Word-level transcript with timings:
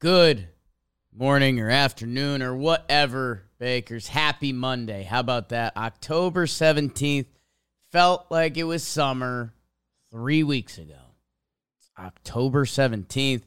Good 0.00 0.48
morning 1.14 1.60
or 1.60 1.68
afternoon 1.68 2.40
or 2.40 2.56
whatever, 2.56 3.42
Bakers. 3.58 4.08
Happy 4.08 4.50
Monday. 4.50 5.02
How 5.02 5.20
about 5.20 5.50
that? 5.50 5.76
October 5.76 6.46
17th 6.46 7.26
felt 7.92 8.24
like 8.30 8.56
it 8.56 8.64
was 8.64 8.82
summer 8.82 9.52
three 10.10 10.42
weeks 10.42 10.78
ago. 10.78 11.02
October 11.98 12.64
17th. 12.64 13.42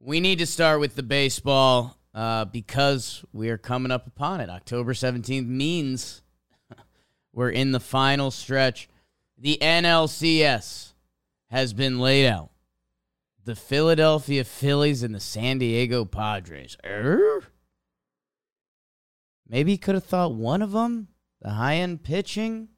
We 0.00 0.18
need 0.18 0.38
to 0.38 0.46
start 0.46 0.80
with 0.80 0.94
the 0.94 1.02
baseball 1.02 1.98
uh, 2.14 2.46
because 2.46 3.22
we 3.34 3.50
are 3.50 3.58
coming 3.58 3.92
up 3.92 4.06
upon 4.06 4.40
it. 4.40 4.48
October 4.48 4.94
17th 4.94 5.46
means 5.46 6.22
we're 7.34 7.50
in 7.50 7.70
the 7.70 7.80
final 7.80 8.30
stretch. 8.30 8.88
The 9.36 9.58
NLCS 9.60 10.94
has 11.50 11.74
been 11.74 11.98
laid 11.98 12.28
out. 12.28 12.48
The 13.44 13.54
Philadelphia 13.54 14.42
Phillies 14.42 15.02
and 15.02 15.14
the 15.14 15.20
San 15.20 15.58
Diego 15.58 16.06
Padres. 16.06 16.78
Er? 16.84 17.44
Maybe 19.46 19.72
you 19.72 19.78
could 19.78 19.94
have 19.94 20.04
thought 20.04 20.34
one 20.34 20.62
of 20.62 20.72
them, 20.72 21.08
the 21.42 21.50
high 21.50 21.76
end 21.76 22.02
pitching, 22.02 22.68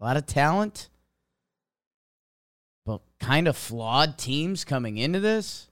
a 0.00 0.04
lot 0.04 0.16
of 0.16 0.24
talent, 0.24 0.88
but 2.84 3.00
kind 3.18 3.48
of 3.48 3.56
flawed 3.56 4.16
teams 4.16 4.64
coming 4.64 4.96
into 4.96 5.18
this. 5.18 5.68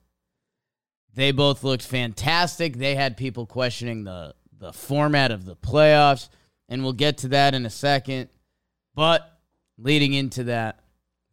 They 1.14 1.30
both 1.30 1.62
looked 1.62 1.84
fantastic. 1.84 2.76
They 2.76 2.96
had 2.96 3.16
people 3.16 3.46
questioning 3.46 4.02
the, 4.02 4.34
the 4.58 4.72
format 4.72 5.30
of 5.30 5.44
the 5.44 5.54
playoffs, 5.54 6.28
and 6.68 6.82
we'll 6.82 6.92
get 6.92 7.18
to 7.18 7.28
that 7.28 7.54
in 7.54 7.64
a 7.64 7.70
second. 7.70 8.30
But 8.96 9.38
leading 9.78 10.12
into 10.12 10.42
that, 10.44 10.80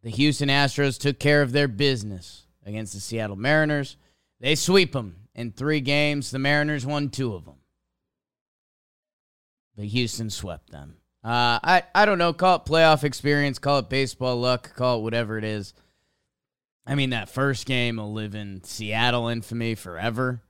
the 0.04 0.10
Houston 0.10 0.48
Astros 0.48 1.00
took 1.00 1.18
care 1.18 1.42
of 1.42 1.50
their 1.50 1.66
business 1.66 2.46
against 2.64 2.94
the 2.94 3.00
Seattle 3.00 3.36
Mariners. 3.36 3.96
They 4.40 4.54
sweep 4.54 4.92
them 4.92 5.16
in 5.34 5.52
three 5.52 5.80
games. 5.80 6.30
The 6.30 6.38
Mariners 6.38 6.86
won 6.86 7.08
two 7.10 7.34
of 7.34 7.44
them. 7.44 7.56
But 9.76 9.86
Houston 9.86 10.30
swept 10.30 10.70
them. 10.70 10.96
Uh, 11.24 11.58
I, 11.62 11.82
I 11.94 12.04
don't 12.04 12.18
know. 12.18 12.32
Call 12.32 12.56
it 12.56 12.64
playoff 12.64 13.04
experience, 13.04 13.58
call 13.58 13.78
it 13.78 13.88
baseball 13.88 14.40
luck, 14.40 14.74
call 14.74 14.98
it 14.98 15.02
whatever 15.02 15.38
it 15.38 15.44
is. 15.44 15.72
I 16.84 16.96
mean, 16.96 17.10
that 17.10 17.28
first 17.28 17.64
game 17.64 17.96
will 17.96 18.12
live 18.12 18.34
in 18.34 18.64
Seattle 18.64 19.28
infamy 19.28 19.76
forever. 19.76 20.42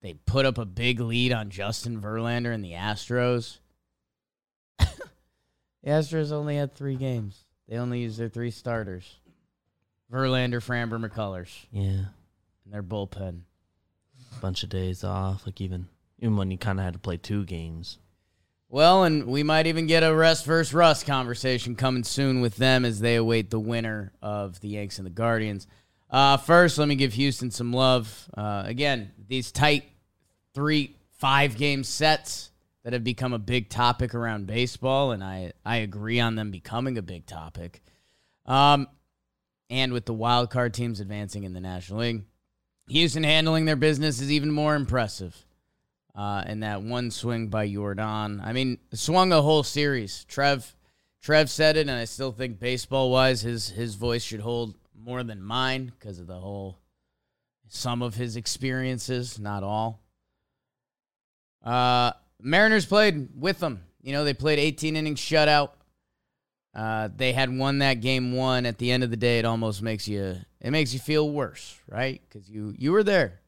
They 0.00 0.14
put 0.14 0.46
up 0.46 0.56
a 0.56 0.64
big 0.64 0.98
lead 0.98 1.32
on 1.32 1.50
Justin 1.50 2.00
Verlander 2.00 2.54
and 2.54 2.64
the 2.64 2.72
Astros. 2.72 3.58
the 4.78 4.86
Astros 5.86 6.32
only 6.32 6.56
had 6.56 6.74
three 6.74 6.96
games. 6.96 7.44
They 7.68 7.76
only 7.76 8.00
used 8.00 8.18
their 8.18 8.30
three 8.30 8.50
starters. 8.50 9.20
Verlander, 10.12 10.60
Framber, 10.60 11.02
McCullers, 11.04 11.48
Yeah, 11.70 12.04
and 12.64 12.72
their 12.72 12.82
bullpen. 12.82 13.40
bunch 14.40 14.62
of 14.62 14.68
days 14.68 15.04
off. 15.04 15.46
Like 15.46 15.60
even 15.60 15.88
even 16.18 16.36
when 16.36 16.50
you 16.50 16.58
kind 16.58 16.78
of 16.78 16.84
had 16.84 16.92
to 16.94 16.98
play 17.00 17.16
two 17.16 17.44
games. 17.44 17.98
Well, 18.68 19.04
and 19.04 19.26
we 19.26 19.42
might 19.42 19.66
even 19.66 19.86
get 19.86 20.02
a 20.02 20.14
rest 20.14 20.46
versus 20.46 20.72
rust 20.72 21.04
conversation 21.06 21.76
coming 21.76 22.04
soon 22.04 22.40
with 22.40 22.56
them 22.56 22.84
as 22.84 23.00
they 23.00 23.16
await 23.16 23.50
the 23.50 23.60
winner 23.60 24.12
of 24.22 24.60
the 24.60 24.68
Yanks 24.68 24.98
and 24.98 25.06
the 25.06 25.10
Guardians. 25.10 25.66
Uh, 26.08 26.36
first, 26.38 26.78
let 26.78 26.88
me 26.88 26.94
give 26.94 27.12
Houston 27.14 27.50
some 27.50 27.72
love. 27.72 28.30
Uh, 28.34 28.62
again, 28.66 29.12
these 29.28 29.52
tight 29.52 29.84
three, 30.54 30.96
five 31.18 31.56
game 31.56 31.84
sets 31.84 32.50
that 32.82 32.92
have 32.94 33.04
become 33.04 33.32
a 33.32 33.38
big 33.38 33.68
topic 33.68 34.14
around 34.14 34.46
baseball, 34.46 35.12
and 35.12 35.22
I, 35.22 35.52
I 35.66 35.76
agree 35.78 36.18
on 36.20 36.34
them 36.34 36.50
becoming 36.50 36.96
a 36.98 37.02
big 37.02 37.26
topic. 37.26 37.82
Um, 38.46 38.88
and 39.72 39.92
with 39.92 40.04
the 40.04 40.14
wild 40.14 40.50
card 40.50 40.74
teams 40.74 41.00
advancing 41.00 41.44
in 41.44 41.54
the 41.54 41.60
National 41.60 42.00
League, 42.00 42.24
Houston 42.88 43.24
handling 43.24 43.64
their 43.64 43.74
business 43.74 44.20
is 44.20 44.30
even 44.30 44.50
more 44.50 44.74
impressive 44.74 45.44
uh, 46.14 46.42
and 46.46 46.62
that 46.62 46.82
one 46.82 47.10
swing 47.10 47.48
by 47.48 47.66
Yordan. 47.66 48.44
I 48.44 48.52
mean, 48.52 48.78
swung 48.92 49.32
a 49.32 49.40
whole 49.40 49.62
series. 49.62 50.24
Trev, 50.26 50.76
Trev 51.22 51.48
said 51.48 51.76
it, 51.76 51.88
and 51.88 51.90
I 51.90 52.04
still 52.04 52.32
think 52.32 52.60
baseball 52.60 53.10
wise, 53.10 53.40
his 53.40 53.70
his 53.70 53.94
voice 53.94 54.22
should 54.22 54.40
hold 54.40 54.76
more 54.94 55.22
than 55.22 55.42
mine 55.42 55.92
because 55.98 56.18
of 56.18 56.26
the 56.26 56.38
whole 56.38 56.78
some 57.68 58.02
of 58.02 58.14
his 58.14 58.36
experiences, 58.36 59.38
not 59.38 59.62
all. 59.62 60.02
Uh, 61.64 62.12
Mariners 62.40 62.84
played 62.84 63.28
with 63.34 63.60
them. 63.60 63.82
You 64.02 64.12
know, 64.12 64.24
they 64.24 64.34
played 64.34 64.58
18 64.58 64.96
innings 64.96 65.20
shutout. 65.20 65.70
Uh, 66.74 67.08
they 67.14 67.32
had 67.32 67.56
won 67.56 67.78
that 67.78 68.00
game 68.00 68.32
one. 68.32 68.64
At 68.64 68.78
the 68.78 68.90
end 68.90 69.04
of 69.04 69.10
the 69.10 69.16
day, 69.16 69.38
it 69.38 69.44
almost 69.44 69.82
makes 69.82 70.08
you 70.08 70.36
it 70.60 70.70
makes 70.70 70.94
you 70.94 71.00
feel 71.00 71.28
worse, 71.28 71.78
right? 71.88 72.20
Because 72.28 72.48
you 72.48 72.74
you 72.78 72.92
were 72.92 73.04
there. 73.04 73.40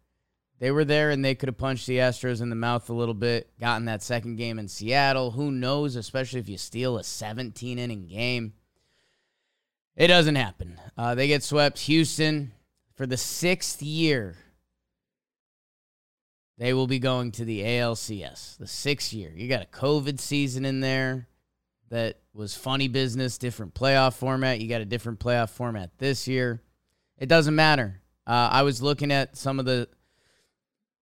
They 0.58 0.70
were 0.70 0.84
there 0.84 1.10
and 1.10 1.24
they 1.24 1.34
could 1.34 1.48
have 1.48 1.58
punched 1.58 1.86
the 1.86 1.98
Astros 1.98 2.40
in 2.40 2.48
the 2.48 2.56
mouth 2.56 2.88
a 2.88 2.94
little 2.94 3.14
bit, 3.14 3.50
gotten 3.58 3.86
that 3.86 4.02
second 4.02 4.36
game 4.36 4.58
in 4.58 4.68
Seattle. 4.68 5.32
Who 5.32 5.50
knows, 5.50 5.96
especially 5.96 6.40
if 6.40 6.48
you 6.48 6.58
steal 6.58 6.96
a 6.96 7.04
17 7.04 7.78
inning 7.78 8.06
game. 8.06 8.54
It 9.96 10.08
doesn't 10.08 10.36
happen. 10.36 10.80
Uh, 10.96 11.14
they 11.14 11.28
get 11.28 11.42
swept. 11.42 11.78
Houston, 11.80 12.52
for 12.94 13.06
the 13.06 13.16
sixth 13.16 13.82
year, 13.82 14.36
they 16.58 16.72
will 16.72 16.86
be 16.86 16.98
going 16.98 17.32
to 17.32 17.44
the 17.44 17.62
ALCS. 17.62 18.56
The 18.58 18.66
sixth 18.66 19.12
year. 19.12 19.32
You 19.34 19.48
got 19.48 19.62
a 19.62 19.66
COVID 19.66 20.20
season 20.20 20.64
in 20.64 20.80
there 20.80 21.28
that 21.90 22.18
was 22.32 22.56
funny 22.56 22.88
business, 22.88 23.38
different 23.38 23.74
playoff 23.74 24.14
format. 24.14 24.60
You 24.60 24.68
got 24.68 24.80
a 24.80 24.86
different 24.86 25.20
playoff 25.20 25.50
format 25.50 25.90
this 25.98 26.26
year. 26.26 26.62
It 27.18 27.28
doesn't 27.28 27.54
matter. 27.54 28.00
Uh, 28.26 28.48
I 28.50 28.62
was 28.62 28.82
looking 28.82 29.12
at 29.12 29.36
some 29.36 29.58
of 29.58 29.66
the 29.66 29.88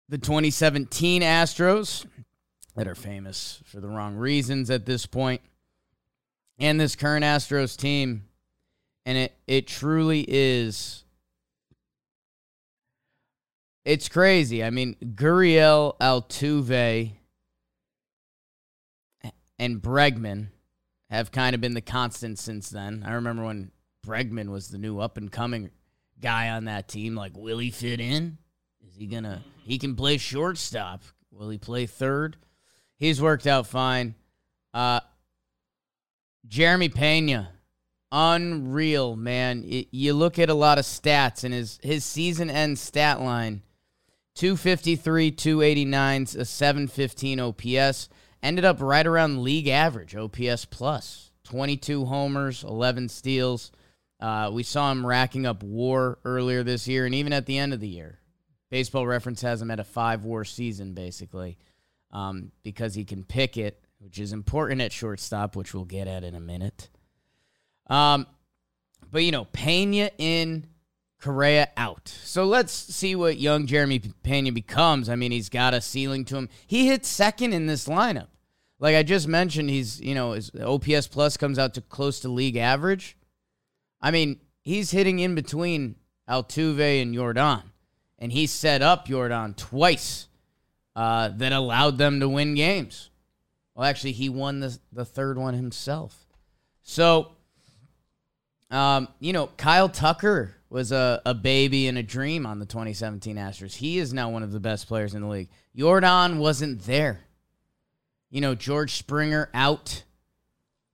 the 0.10 0.18
2017 0.18 1.22
Astros 1.22 2.06
that 2.76 2.86
are 2.86 2.96
famous 2.96 3.62
for 3.66 3.80
the 3.80 3.88
wrong 3.88 4.18
reasons 4.18 4.70
at 4.70 4.86
this 4.86 5.06
point, 5.06 5.42
and 6.60 6.80
this 6.80 6.98
current 6.98 7.24
Astros 7.24 7.78
team, 7.78 8.26
and 9.06 9.18
it 9.18 9.34
it 9.48 9.68
truly 9.68 10.26
is. 10.28 11.06
It's 13.84 14.10
crazy. 14.10 14.64
I 14.64 14.70
mean, 14.70 14.96
Guriel 15.16 15.98
Altuve 16.00 17.14
and 19.58 19.82
Bregman 19.82 20.48
have 21.12 21.32
kind 21.32 21.54
of 21.54 21.62
been 21.62 21.74
the 21.74 21.82
constant 21.82 22.40
since 22.40 22.70
then. 22.70 23.04
I 23.06 23.14
remember 23.14 23.44
when 23.44 23.72
Bregman 24.06 24.50
was 24.50 24.70
the 24.70 24.78
new 24.78 25.00
up 25.00 25.18
and 25.18 25.32
coming 25.32 25.70
guy 26.20 26.50
on 26.50 26.66
that 26.66 26.88
team. 26.88 27.16
Like, 27.16 27.36
will 27.36 27.58
he 27.58 27.70
fit 27.70 28.00
in? 28.00 28.38
Is 28.88 28.96
he 28.96 29.08
gonna? 29.08 29.44
He 29.64 29.78
can 29.78 29.96
play 29.96 30.18
shortstop. 30.18 31.04
Will 31.32 31.50
he 31.50 31.58
play 31.58 31.86
third? 31.86 32.38
He's 32.98 33.22
worked 33.22 33.46
out 33.46 33.68
fine. 33.68 34.16
Uh, 34.74 35.02
Jeremy 36.48 36.90
Pena, 36.90 37.52
unreal 38.12 39.16
man. 39.16 39.64
Y- 39.70 39.88
you 39.92 40.14
look 40.14 40.40
at 40.40 40.50
a 40.50 40.54
lot 40.54 40.80
of 40.80 40.86
stats 40.86 41.44
and 41.44 41.54
his 41.54 41.78
his 41.84 42.06
season 42.06 42.50
end 42.50 42.80
stat 42.80 43.20
line: 43.20 43.64
253, 44.36 45.32
289, 45.32 46.22
a 46.38 46.46
715 46.46 47.40
OPS. 47.40 48.10
Ended 48.44 48.66
up 48.66 48.82
right 48.82 49.06
around 49.06 49.44
league 49.44 49.68
average 49.68 50.16
OPS 50.16 50.66
plus. 50.66 51.32
22 51.44 52.06
homers, 52.06 52.64
11 52.64 53.10
steals. 53.10 53.72
Uh, 54.20 54.50
we 54.54 54.64
saw 54.64 54.92
him 54.92 55.06
racking 55.06 55.46
up 55.46 55.64
WAR 55.64 56.20
earlier 56.24 56.64
this 56.64 56.88
year, 56.88 57.06
and 57.06 57.16
even 57.16 57.34
at 57.34 57.46
the 57.46 57.58
end 57.58 57.74
of 57.74 57.80
the 57.80 57.88
year. 57.88 58.20
Baseball 58.70 59.06
Reference 59.06 59.42
has 59.42 59.62
him 59.62 59.70
at 59.70 59.80
a 59.80 59.84
five 59.84 60.24
WAR 60.24 60.46
season, 60.46 60.94
basically, 60.94 61.58
um, 62.12 62.52
because 62.64 62.96
he 62.96 63.04
can 63.04 63.24
pick 63.24 63.58
it, 63.58 63.84
which 64.00 64.18
is 64.18 64.32
important 64.32 64.82
at 64.82 64.94
shortstop, 64.94 65.56
which 65.56 65.74
we'll 65.74 65.84
get 65.84 66.08
at 66.08 66.24
in 66.24 66.36
a 66.36 66.40
minute. 66.40 66.90
Um, 67.88 68.26
but 69.12 69.24
you 69.24 69.32
know, 69.32 69.46
Pena 69.46 70.10
in, 70.18 70.68
Correa 71.22 71.70
out. 71.78 72.08
So 72.24 72.46
let's 72.46 72.74
see 72.74 73.16
what 73.16 73.38
young 73.38 73.68
Jeremy 73.68 74.00
Pena 74.00 74.52
becomes. 74.52 75.08
I 75.08 75.16
mean, 75.16 75.32
he's 75.32 75.50
got 75.50 75.74
a 75.74 75.82
ceiling 75.82 76.26
to 76.26 76.38
him. 76.38 76.50
He 76.66 76.88
hits 76.88 77.08
second 77.08 77.54
in 77.54 77.68
this 77.68 77.88
lineup. 77.88 78.28
Like 78.80 78.96
I 78.96 79.04
just 79.04 79.28
mentioned, 79.28 79.70
he's 79.70 80.02
you 80.02 80.16
know 80.16 80.32
his 80.32 80.52
OPS 80.60 81.08
plus 81.08 81.38
comes 81.38 81.60
out 81.60 81.76
to 81.76 81.82
close 81.82 82.20
to 82.22 82.30
league 82.30 82.58
average. 82.58 83.16
I 84.02 84.10
mean, 84.10 84.40
he's 84.62 84.90
hitting 84.90 85.20
in 85.20 85.36
between 85.36 85.96
Altuve 86.28 87.02
and 87.02 87.14
Yordan, 87.14 87.64
and 88.18 88.32
he 88.32 88.48
set 88.48 88.82
up 88.82 89.08
Yordan 89.08 89.56
twice 89.56 90.28
uh, 90.96 91.30
that 91.30 91.52
allowed 91.52 92.00
them 92.00 92.20
to 92.20 92.28
win 92.28 92.56
games. 92.56 93.12
Well, 93.76 93.88
actually, 93.88 94.14
he 94.14 94.30
won 94.30 94.60
the, 94.60 94.78
the 94.92 95.06
third 95.06 95.38
one 95.38 95.54
himself. 95.54 96.26
So, 96.82 97.34
um, 98.72 99.08
you 99.20 99.32
know, 99.32 99.48
Kyle 99.58 99.90
Tucker 99.90 100.56
was 100.72 100.94
a, 100.94 101.22
a 101.26 101.34
baby 101.34 101.90
and 101.90 101.98
a 101.98 102.04
dream 102.04 102.46
on 102.46 102.60
the 102.60 102.66
2017 102.66 103.36
Astros. 103.36 103.76
He 103.76 103.98
is 103.98 104.14
now 104.14 104.30
one 104.30 104.42
of 104.42 104.54
the 104.54 104.60
best 104.60 104.88
players 104.88 105.14
in 105.14 105.22
the 105.22 105.28
league. 105.28 105.50
Yordan 105.78 106.38
wasn't 106.38 106.84
there. 106.84 107.20
You 108.30 108.40
know, 108.40 108.56
George 108.56 108.94
Springer 108.94 109.50
out. 109.54 110.04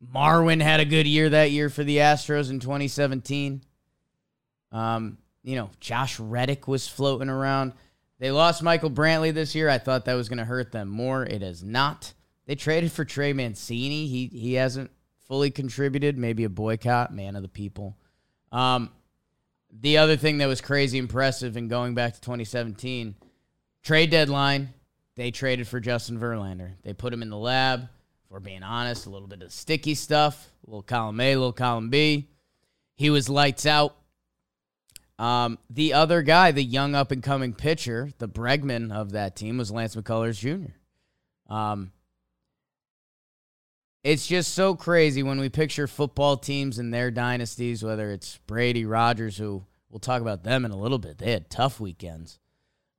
Marwin 0.04 0.62
had 0.62 0.80
a 0.80 0.86
good 0.86 1.06
year 1.06 1.30
that 1.30 1.52
year 1.52 1.70
for 1.70 1.84
the 1.84 1.98
Astros 1.98 2.50
in 2.50 2.60
2017. 2.60 3.62
Um, 4.72 5.20
you 5.44 5.56
know, 5.56 5.70
Josh 5.80 6.20
Reddick 6.20 6.68
was 6.68 6.88
floating 6.88 7.30
around. 7.30 7.74
They 8.18 8.32
lost 8.32 8.64
Michael 8.64 8.90
Brantley 8.90 9.32
this 9.32 9.54
year. 9.54 9.70
I 9.70 9.78
thought 9.78 10.06
that 10.06 10.16
was 10.16 10.28
going 10.28 10.40
to 10.40 10.46
hurt 10.46 10.72
them 10.72 10.90
more. 10.90 11.24
It 11.24 11.44
has 11.44 11.64
not. 11.64 12.14
They 12.48 12.56
traded 12.56 12.92
for 12.92 13.06
Trey 13.06 13.32
Mancini. 13.32 14.08
He 14.08 14.26
he 14.28 14.54
hasn't 14.56 14.90
fully 15.28 15.52
contributed. 15.52 16.18
Maybe 16.18 16.46
a 16.46 16.50
boycott, 16.50 17.14
man 17.14 17.36
of 17.36 17.44
the 17.44 17.48
people. 17.48 17.96
Um, 18.52 18.90
the 19.72 19.98
other 19.98 20.18
thing 20.18 20.38
that 20.40 20.48
was 20.48 20.62
crazy 20.62 20.98
impressive 20.98 21.58
and 21.58 21.70
going 21.70 21.94
back 21.94 22.14
to 22.14 22.22
2017, 22.22 23.16
trade 23.84 24.10
deadline, 24.10 24.74
they 25.16 25.32
traded 25.32 25.68
for 25.68 25.80
Justin 25.80 26.20
Verlander. 26.20 26.74
They 26.84 26.94
put 26.94 27.14
him 27.14 27.22
in 27.22 27.30
the 27.30 27.38
lab. 27.38 27.90
We're 28.30 28.40
being 28.40 28.64
honest, 28.64 29.06
a 29.06 29.10
little 29.10 29.28
bit 29.28 29.42
of 29.42 29.52
sticky 29.52 29.96
stuff, 29.96 30.50
a 30.66 30.70
little 30.70 30.84
column 30.84 31.20
A, 31.20 31.34
a 31.34 31.36
little 31.36 31.54
column 31.54 31.90
B. 31.90 32.30
He 32.96 33.10
was 33.10 33.30
lights 33.30 33.66
out. 33.66 33.96
Um, 35.20 35.58
the 35.70 35.94
other 35.94 36.22
guy, 36.22 36.52
the 36.52 36.64
young 36.64 36.94
up 36.94 37.12
and 37.12 37.24
coming 37.24 37.54
pitcher, 37.54 38.12
the 38.20 38.28
Bregman 38.28 38.92
of 38.92 39.14
that 39.14 39.36
team, 39.36 39.58
was 39.58 39.72
Lance 39.72 39.96
McCullers 39.96 40.40
Jr. 40.40 40.72
Um, 41.54 41.92
it's 44.08 44.26
just 44.26 44.54
so 44.54 44.74
crazy 44.74 45.22
when 45.22 45.38
we 45.38 45.50
picture 45.50 45.86
football 45.86 46.38
teams 46.38 46.80
and 46.80 46.94
their 46.94 47.12
dynasties, 47.12 47.84
whether 47.84 48.10
it's 48.12 48.38
Brady, 48.48 48.86
Rodgers, 48.86 49.36
who 49.36 49.66
we'll 49.90 50.00
talk 50.00 50.22
about 50.22 50.44
them 50.44 50.64
in 50.64 50.72
a 50.72 50.78
little 50.78 50.98
bit. 50.98 51.18
They 51.18 51.34
had 51.34 51.50
tough 51.50 51.82
weekends. 51.82 52.40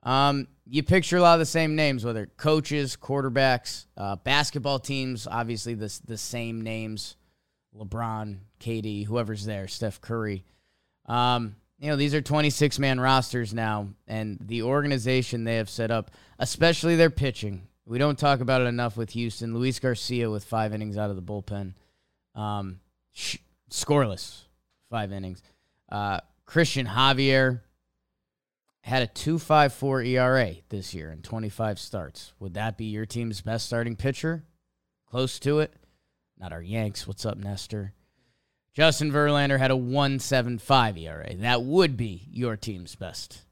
Um, 0.03 0.49
you 0.67 0.83
picture 0.83 1.17
a 1.17 1.23
lot 1.23 1.33
of 1.33 1.39
the 1.39 1.47
same 1.47 1.75
names, 1.75 2.05
whether 2.05 2.27
coaches, 2.27 2.95
quarterbacks, 2.95 3.87
uh, 3.97 4.17
basketball 4.17 4.81
teams, 4.81 5.27
obviously 5.27 5.73
the, 5.73 5.99
the 6.05 6.19
same 6.19 6.61
names 6.61 7.17
LeBron, 7.75 8.41
KD, 8.61 9.07
whoever's 9.07 9.47
there, 9.47 9.67
Steph 9.67 10.03
Curry. 10.03 10.45
Um, 11.07 11.57
you 11.79 11.89
know, 11.89 11.97
these 11.97 12.15
are 12.15 12.21
26 12.21 12.79
man 12.79 13.01
rosters 13.01 13.55
now, 13.55 13.89
and 14.07 14.37
the 14.41 14.63
organization 14.63 15.45
they 15.45 15.57
have 15.57 15.71
set 15.71 15.91
up, 15.91 16.11
especially 16.39 16.97
their 16.97 17.09
pitching. 17.09 17.68
We 17.89 17.97
don't 17.97 18.19
talk 18.19 18.41
about 18.41 18.61
it 18.61 18.67
enough 18.67 18.99
with 18.99 19.11
Houston. 19.11 19.55
Luis 19.55 19.79
Garcia 19.79 20.31
with 20.31 20.45
five 20.45 20.75
innings 20.75 20.99
out 20.99 21.09
of 21.09 21.17
the 21.17 21.23
bullpen, 21.23 21.73
um, 22.35 22.81
sh- 23.13 23.39
scoreless, 23.71 24.43
five 24.91 25.11
innings. 25.11 25.43
Uh, 25.91 26.21
Cristian 26.47 26.87
Javier 26.87 27.63
had 28.83 29.03
a 29.03 29.07
2.54 29.07 30.07
ERA 30.07 30.55
this 30.69 30.93
year 30.93 31.11
in 31.11 31.23
25 31.23 31.79
starts. 31.79 32.35
Would 32.39 32.55
that 32.55 32.77
be 32.77 32.85
your 32.85 33.07
team's 33.07 33.41
best 33.41 33.65
starting 33.65 33.97
pitcher? 33.97 34.45
Close 35.07 35.39
to 35.39 35.61
it. 35.61 35.73
Not 36.39 36.53
our 36.53 36.63
Yanks. 36.63 37.07
What's 37.07 37.25
up, 37.25 37.39
Nestor? 37.39 37.95
Justin 38.75 39.11
Verlander 39.11 39.59
had 39.59 39.71
a 39.71 39.75
1.75 39.75 41.01
ERA. 41.01 41.35
That 41.37 41.63
would 41.63 41.97
be 41.97 42.29
your 42.31 42.55
team's 42.57 42.95
best 42.97 43.45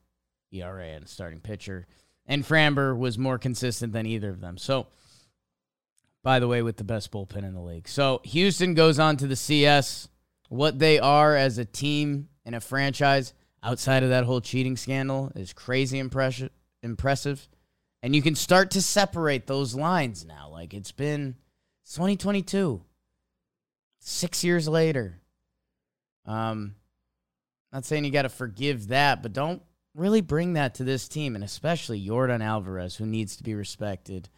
ERA 0.52 0.88
and 0.88 1.08
starting 1.08 1.40
pitcher. 1.40 1.86
And 2.26 2.44
Framber 2.44 2.96
was 2.96 3.18
more 3.18 3.38
consistent 3.38 3.92
than 3.92 4.06
either 4.06 4.30
of 4.30 4.40
them. 4.40 4.58
So, 4.58 4.88
by 6.22 6.40
the 6.40 6.48
way, 6.48 6.62
with 6.62 6.76
the 6.76 6.84
best 6.84 7.12
bullpen 7.12 7.44
in 7.44 7.54
the 7.54 7.60
league. 7.60 7.88
So, 7.88 8.20
Houston 8.24 8.74
goes 8.74 8.98
on 8.98 9.16
to 9.18 9.26
the 9.26 9.36
CS. 9.36 10.08
What 10.48 10.78
they 10.78 10.98
are 10.98 11.36
as 11.36 11.58
a 11.58 11.64
team 11.64 12.28
and 12.44 12.54
a 12.54 12.60
franchise 12.60 13.32
outside 13.62 14.02
of 14.02 14.10
that 14.10 14.24
whole 14.24 14.40
cheating 14.40 14.76
scandal 14.76 15.32
is 15.34 15.52
crazy 15.52 15.98
impressive. 15.98 16.50
Impressive. 16.82 17.48
And 18.02 18.14
you 18.14 18.22
can 18.22 18.34
start 18.34 18.70
to 18.72 18.82
separate 18.82 19.46
those 19.46 19.74
lines 19.74 20.24
now. 20.24 20.48
Like 20.50 20.74
it's 20.74 20.92
been 20.92 21.36
2022. 21.92 22.82
Six 24.00 24.44
years 24.44 24.68
later. 24.68 25.18
Um, 26.26 26.76
not 27.72 27.84
saying 27.84 28.04
you 28.04 28.10
got 28.10 28.22
to 28.22 28.28
forgive 28.28 28.88
that, 28.88 29.22
but 29.22 29.32
don't 29.32 29.62
really 29.96 30.20
bring 30.20 30.52
that 30.52 30.74
to 30.74 30.84
this 30.84 31.08
team, 31.08 31.34
and 31.34 31.42
especially 31.42 32.04
Yordan 32.04 32.44
Alvarez, 32.44 32.96
who 32.96 33.06
needs 33.06 33.36
to 33.36 33.42
be 33.42 33.54
respected 33.54 34.28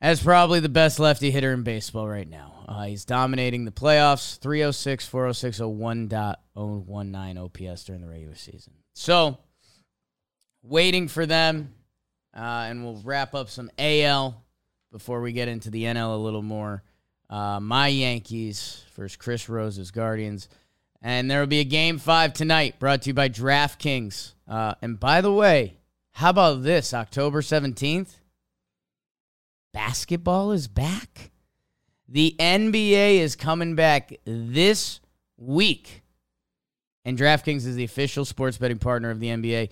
as 0.00 0.22
probably 0.22 0.60
the 0.60 0.68
best 0.68 1.00
lefty 1.00 1.30
hitter 1.30 1.52
in 1.52 1.62
baseball 1.62 2.06
right 2.06 2.28
now. 2.28 2.64
Uh, 2.68 2.84
he's 2.84 3.04
dominating 3.04 3.64
the 3.64 3.72
playoffs 3.72 4.38
306, 4.38 5.06
406, 5.08 5.58
01.019 5.58 7.38
OPS 7.38 7.84
during 7.84 8.02
the 8.02 8.08
regular 8.08 8.34
season. 8.34 8.74
So, 8.94 9.38
waiting 10.62 11.08
for 11.08 11.24
them, 11.26 11.72
uh, 12.36 12.66
and 12.68 12.84
we'll 12.84 13.00
wrap 13.04 13.34
up 13.34 13.48
some 13.48 13.70
AL 13.78 14.44
before 14.92 15.20
we 15.20 15.32
get 15.32 15.48
into 15.48 15.70
the 15.70 15.84
NL 15.84 16.14
a 16.14 16.18
little 16.18 16.42
more. 16.42 16.82
Uh, 17.30 17.58
my 17.60 17.88
Yankees 17.88 18.84
versus 18.94 19.16
Chris 19.16 19.48
Rose's 19.48 19.90
Guardians. 19.90 20.48
And 21.00 21.30
there 21.30 21.40
will 21.40 21.46
be 21.46 21.60
a 21.60 21.64
game 21.64 21.98
five 21.98 22.32
tonight 22.32 22.78
brought 22.78 23.02
to 23.02 23.10
you 23.10 23.14
by 23.14 23.28
DraftKings. 23.28 24.34
Uh, 24.48 24.74
and 24.82 24.98
by 24.98 25.20
the 25.20 25.32
way, 25.32 25.78
how 26.12 26.30
about 26.30 26.62
this? 26.64 26.92
October 26.92 27.40
17th, 27.40 28.16
basketball 29.72 30.50
is 30.50 30.66
back. 30.66 31.30
The 32.08 32.34
NBA 32.38 33.18
is 33.18 33.36
coming 33.36 33.76
back 33.76 34.12
this 34.24 35.00
week. 35.36 36.02
And 37.04 37.16
DraftKings 37.16 37.66
is 37.66 37.76
the 37.76 37.84
official 37.84 38.24
sports 38.24 38.58
betting 38.58 38.78
partner 38.78 39.10
of 39.10 39.20
the 39.20 39.28
NBA. 39.28 39.70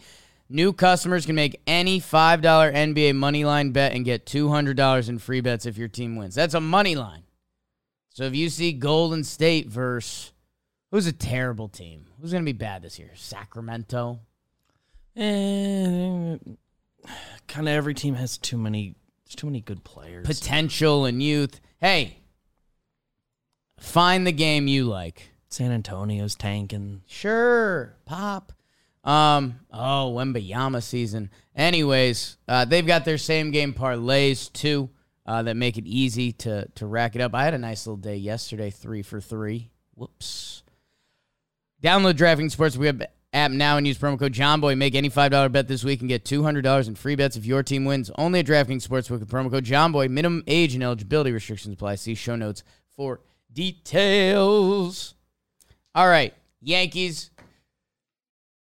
New 0.48 0.72
customers 0.72 1.26
can 1.26 1.34
make 1.34 1.60
any 1.66 2.00
$5 2.00 2.40
NBA 2.40 3.16
money 3.16 3.44
line 3.44 3.72
bet 3.72 3.92
and 3.92 4.04
get 4.04 4.26
$200 4.26 5.08
in 5.08 5.18
free 5.18 5.40
bets 5.40 5.66
if 5.66 5.76
your 5.76 5.88
team 5.88 6.14
wins. 6.14 6.36
That's 6.36 6.54
a 6.54 6.60
money 6.60 6.94
line. 6.94 7.24
So 8.10 8.24
if 8.24 8.36
you 8.36 8.48
see 8.48 8.72
Golden 8.72 9.24
State 9.24 9.68
versus 9.68 10.32
who's 10.96 11.06
a 11.06 11.12
terrible 11.12 11.68
team, 11.68 12.06
who's 12.18 12.32
going 12.32 12.42
to 12.42 12.50
be 12.50 12.56
bad 12.56 12.80
this 12.80 12.98
year? 12.98 13.10
Sacramento. 13.14 14.18
And 15.14 16.56
kind 17.46 17.68
of 17.68 17.74
every 17.74 17.92
team 17.92 18.14
has 18.14 18.38
too 18.38 18.56
many. 18.56 18.94
There's 19.26 19.34
too 19.34 19.46
many 19.46 19.60
good 19.60 19.84
players. 19.84 20.26
Potential 20.26 21.04
and 21.04 21.22
youth. 21.22 21.60
Hey, 21.82 22.20
find 23.78 24.26
the 24.26 24.32
game 24.32 24.68
you 24.68 24.84
like. 24.84 25.32
San 25.50 25.70
Antonio's 25.70 26.34
tanking. 26.34 27.02
Sure, 27.06 27.94
pop. 28.06 28.54
Um, 29.04 29.60
oh, 29.70 30.14
Wembanyama 30.16 30.82
season. 30.82 31.28
Anyways, 31.54 32.38
uh, 32.48 32.64
they've 32.64 32.86
got 32.86 33.04
their 33.04 33.18
same 33.18 33.50
game 33.50 33.74
parlays 33.74 34.50
too 34.50 34.88
uh, 35.26 35.42
that 35.42 35.58
make 35.58 35.76
it 35.76 35.86
easy 35.86 36.32
to 36.32 36.66
to 36.76 36.86
rack 36.86 37.14
it 37.16 37.20
up. 37.20 37.34
I 37.34 37.44
had 37.44 37.52
a 37.52 37.58
nice 37.58 37.86
little 37.86 37.98
day 37.98 38.16
yesterday, 38.16 38.70
three 38.70 39.02
for 39.02 39.20
three. 39.20 39.68
Whoops. 39.94 40.62
Download 41.82 42.14
DraftKings 42.14 42.56
Sportsbook 42.56 43.06
app 43.32 43.50
now 43.50 43.76
and 43.76 43.86
use 43.86 43.98
promo 43.98 44.18
code 44.18 44.32
JOHNBOY. 44.32 44.76
Make 44.78 44.94
any 44.94 45.10
$5 45.10 45.52
bet 45.52 45.68
this 45.68 45.84
week 45.84 46.00
and 46.00 46.08
get 46.08 46.24
$200 46.24 46.88
in 46.88 46.94
free 46.94 47.16
bets 47.16 47.36
if 47.36 47.44
your 47.44 47.62
team 47.62 47.84
wins. 47.84 48.10
Only 48.16 48.40
at 48.40 48.46
DraftKings 48.46 48.86
Sportsbook 48.86 49.20
with 49.20 49.28
promo 49.28 49.50
code 49.50 49.64
JOHNBOY. 49.64 50.08
Minimum 50.08 50.42
age 50.46 50.74
and 50.74 50.82
eligibility 50.82 51.32
restrictions 51.32 51.74
apply. 51.74 51.96
See 51.96 52.14
show 52.14 52.36
notes 52.36 52.62
for 52.96 53.20
details. 53.52 55.14
All 55.94 56.08
right. 56.08 56.34
Yankees, 56.62 57.30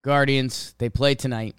Guardians, 0.02 0.74
they 0.78 0.88
play 0.88 1.14
tonight. 1.14 1.54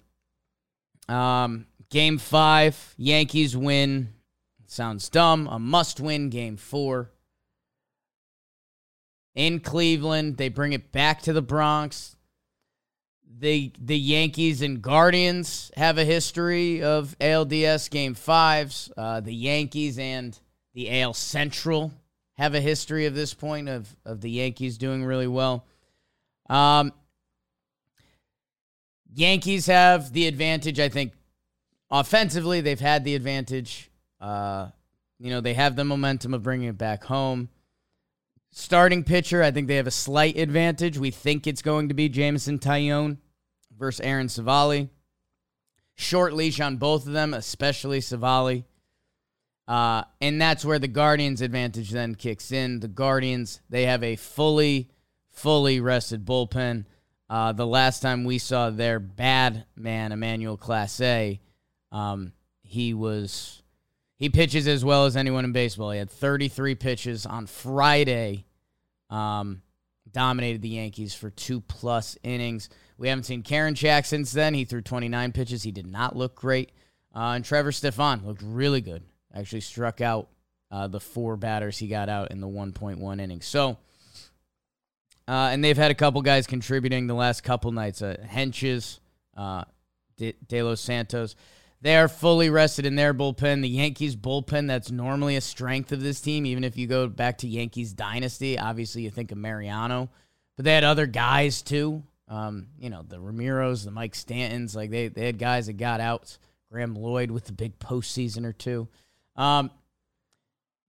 Um, 1.08 1.66
game 1.90 2.18
five, 2.18 2.94
Yankees 2.96 3.56
win. 3.56 4.12
Sounds 4.66 5.08
dumb. 5.08 5.46
A 5.46 5.58
must 5.58 6.00
win 6.00 6.28
game 6.28 6.56
four. 6.56 7.10
In 9.36 9.60
Cleveland, 9.60 10.38
they 10.38 10.48
bring 10.48 10.72
it 10.72 10.90
back 10.90 11.20
to 11.22 11.32
the 11.32 11.42
Bronx. 11.42 12.16
The 13.38 13.70
the 13.78 13.98
Yankees 13.98 14.62
and 14.62 14.80
Guardians 14.80 15.70
have 15.76 15.98
a 15.98 16.04
history 16.04 16.82
of 16.82 17.14
ALDS 17.20 17.90
game 17.90 18.14
fives. 18.14 18.90
Uh, 18.96 19.20
the 19.20 19.34
Yankees 19.34 19.98
and 19.98 20.38
the 20.72 21.02
AL 21.02 21.12
Central 21.12 21.92
have 22.38 22.54
a 22.54 22.60
history 22.60 23.04
of 23.04 23.14
this 23.14 23.34
point 23.34 23.68
of, 23.68 23.94
of 24.06 24.22
the 24.22 24.30
Yankees 24.30 24.78
doing 24.78 25.04
really 25.04 25.26
well. 25.26 25.66
Um, 26.48 26.92
Yankees 29.14 29.66
have 29.66 30.12
the 30.12 30.26
advantage, 30.26 30.80
I 30.80 30.88
think. 30.88 31.12
Offensively, 31.90 32.60
they've 32.62 32.80
had 32.80 33.04
the 33.04 33.14
advantage. 33.14 33.90
Uh, 34.20 34.68
you 35.18 35.30
know, 35.30 35.40
they 35.40 35.54
have 35.54 35.76
the 35.76 35.84
momentum 35.84 36.34
of 36.34 36.42
bringing 36.42 36.68
it 36.68 36.78
back 36.78 37.04
home. 37.04 37.48
Starting 38.58 39.04
pitcher, 39.04 39.42
I 39.42 39.50
think 39.50 39.68
they 39.68 39.76
have 39.76 39.86
a 39.86 39.90
slight 39.90 40.38
advantage. 40.38 40.96
We 40.96 41.10
think 41.10 41.46
it's 41.46 41.60
going 41.60 41.88
to 41.88 41.94
be 41.94 42.08
Jameson 42.08 42.58
Taillon 42.58 43.18
versus 43.78 44.00
Aaron 44.00 44.28
Civale. 44.28 44.88
Short 45.94 46.32
leash 46.32 46.58
on 46.58 46.78
both 46.78 47.06
of 47.06 47.12
them, 47.12 47.34
especially 47.34 48.00
Civale. 48.00 48.64
Uh, 49.68 50.04
and 50.22 50.40
that's 50.40 50.64
where 50.64 50.78
the 50.78 50.88
Guardians' 50.88 51.42
advantage 51.42 51.90
then 51.90 52.14
kicks 52.14 52.50
in. 52.50 52.80
The 52.80 52.88
Guardians, 52.88 53.60
they 53.68 53.82
have 53.82 54.02
a 54.02 54.16
fully, 54.16 54.88
fully 55.28 55.78
rested 55.78 56.24
bullpen. 56.24 56.86
Uh, 57.28 57.52
the 57.52 57.66
last 57.66 58.00
time 58.00 58.24
we 58.24 58.38
saw 58.38 58.70
their 58.70 58.98
bad 58.98 59.66
man, 59.76 60.12
Emmanuel 60.12 60.56
Clase, 60.56 61.40
um, 61.92 62.32
he 62.62 62.94
was 62.94 63.62
he 64.18 64.30
pitches 64.30 64.66
as 64.66 64.82
well 64.82 65.04
as 65.04 65.14
anyone 65.14 65.44
in 65.44 65.52
baseball. 65.52 65.90
He 65.90 65.98
had 65.98 66.10
33 66.10 66.74
pitches 66.74 67.26
on 67.26 67.46
Friday. 67.46 68.45
Um, 69.10 69.62
dominated 70.10 70.62
the 70.62 70.70
Yankees 70.70 71.14
for 71.14 71.30
two 71.30 71.60
plus 71.60 72.16
innings. 72.22 72.68
We 72.98 73.08
haven't 73.08 73.24
seen 73.24 73.42
Karinchak 73.42 74.06
since 74.06 74.32
then. 74.32 74.54
He 74.54 74.64
threw 74.64 74.80
29 74.80 75.32
pitches. 75.32 75.62
He 75.62 75.72
did 75.72 75.86
not 75.86 76.16
look 76.16 76.34
great. 76.34 76.72
Uh, 77.14 77.32
and 77.34 77.44
Trevor 77.44 77.72
Stephan 77.72 78.24
looked 78.24 78.42
really 78.42 78.80
good. 78.80 79.02
Actually 79.34 79.60
struck 79.60 80.00
out 80.00 80.28
uh, 80.70 80.86
the 80.86 81.00
four 81.00 81.36
batters 81.36 81.78
he 81.78 81.88
got 81.88 82.08
out 82.08 82.30
in 82.30 82.40
the 82.40 82.46
1.1 82.46 83.20
innings. 83.20 83.46
So, 83.46 83.78
uh, 85.28 85.50
and 85.50 85.62
they've 85.62 85.76
had 85.76 85.90
a 85.90 85.94
couple 85.94 86.22
guys 86.22 86.46
contributing 86.46 87.06
the 87.06 87.14
last 87.14 87.42
couple 87.42 87.72
nights. 87.72 88.02
Uh, 88.02 88.16
Hentges, 88.26 89.00
uh, 89.36 89.64
De-, 90.16 90.36
De 90.46 90.62
Los 90.62 90.80
Santos. 90.80 91.36
They 91.82 91.96
are 91.96 92.08
fully 92.08 92.50
rested 92.50 92.86
in 92.86 92.96
their 92.96 93.14
bullpen. 93.14 93.62
The 93.62 93.68
Yankees 93.68 94.16
bullpen, 94.16 94.66
that's 94.66 94.90
normally 94.90 95.36
a 95.36 95.40
strength 95.40 95.92
of 95.92 96.02
this 96.02 96.20
team, 96.20 96.46
even 96.46 96.64
if 96.64 96.76
you 96.76 96.86
go 96.86 97.06
back 97.06 97.38
to 97.38 97.48
Yankees 97.48 97.92
dynasty. 97.92 98.58
Obviously, 98.58 99.02
you 99.02 99.10
think 99.10 99.30
of 99.30 99.38
Mariano, 99.38 100.08
but 100.56 100.64
they 100.64 100.74
had 100.74 100.84
other 100.84 101.06
guys 101.06 101.62
too. 101.62 102.02
Um, 102.28 102.68
you 102.80 102.90
know, 102.90 103.02
the 103.06 103.18
Ramiros, 103.18 103.84
the 103.84 103.90
Mike 103.90 104.14
Stantons, 104.14 104.74
like 104.74 104.90
they, 104.90 105.08
they 105.08 105.26
had 105.26 105.38
guys 105.38 105.66
that 105.66 105.74
got 105.74 106.00
out. 106.00 106.38
Graeme 106.70 106.94
Lloyd 106.94 107.30
with 107.30 107.44
the 107.44 107.52
big 107.52 107.78
postseason 107.78 108.44
or 108.44 108.52
two. 108.52 108.88
Um, 109.36 109.70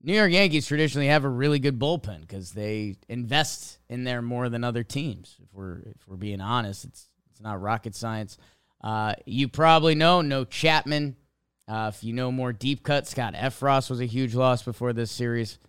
New 0.01 0.13
York 0.13 0.31
Yankees 0.31 0.67
traditionally 0.67 1.07
have 1.07 1.23
a 1.23 1.29
really 1.29 1.59
good 1.59 1.79
bullpen 1.79 2.21
because 2.21 2.51
they 2.51 2.95
invest 3.09 3.79
in 3.89 4.03
there 4.03 4.21
more 4.21 4.49
than 4.49 4.63
other 4.63 4.83
teams. 4.83 5.37
If 5.43 5.53
we're 5.53 5.79
if 5.79 6.07
we're 6.07 6.17
being 6.17 6.41
honest, 6.41 6.85
it's 6.85 7.09
it's 7.31 7.41
not 7.41 7.61
rocket 7.61 7.95
science. 7.95 8.37
Uh, 8.81 9.13
you 9.25 9.47
probably 9.47 9.95
know 9.95 10.21
no 10.21 10.45
Chapman. 10.45 11.15
Uh, 11.67 11.91
if 11.93 12.03
you 12.03 12.13
know 12.13 12.31
more 12.31 12.53
deep 12.53 12.83
cut, 12.83 13.07
Scott 13.07 13.33
Effross 13.33 13.89
was 13.89 13.99
a 13.99 14.05
huge 14.05 14.35
loss 14.35 14.63
before 14.63 14.93
this 14.93 15.11
series. 15.11 15.59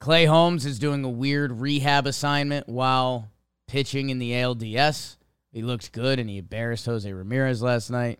Clay 0.00 0.24
Holmes 0.24 0.66
is 0.66 0.78
doing 0.78 1.04
a 1.04 1.08
weird 1.08 1.60
rehab 1.60 2.06
assignment 2.06 2.68
while 2.68 3.30
pitching 3.68 4.10
in 4.10 4.18
the 4.18 4.32
ALDS. 4.32 5.16
He 5.52 5.62
looked 5.62 5.92
good 5.92 6.18
and 6.18 6.28
he 6.28 6.38
embarrassed 6.38 6.86
Jose 6.86 7.10
Ramirez 7.10 7.62
last 7.62 7.90
night. 7.90 8.18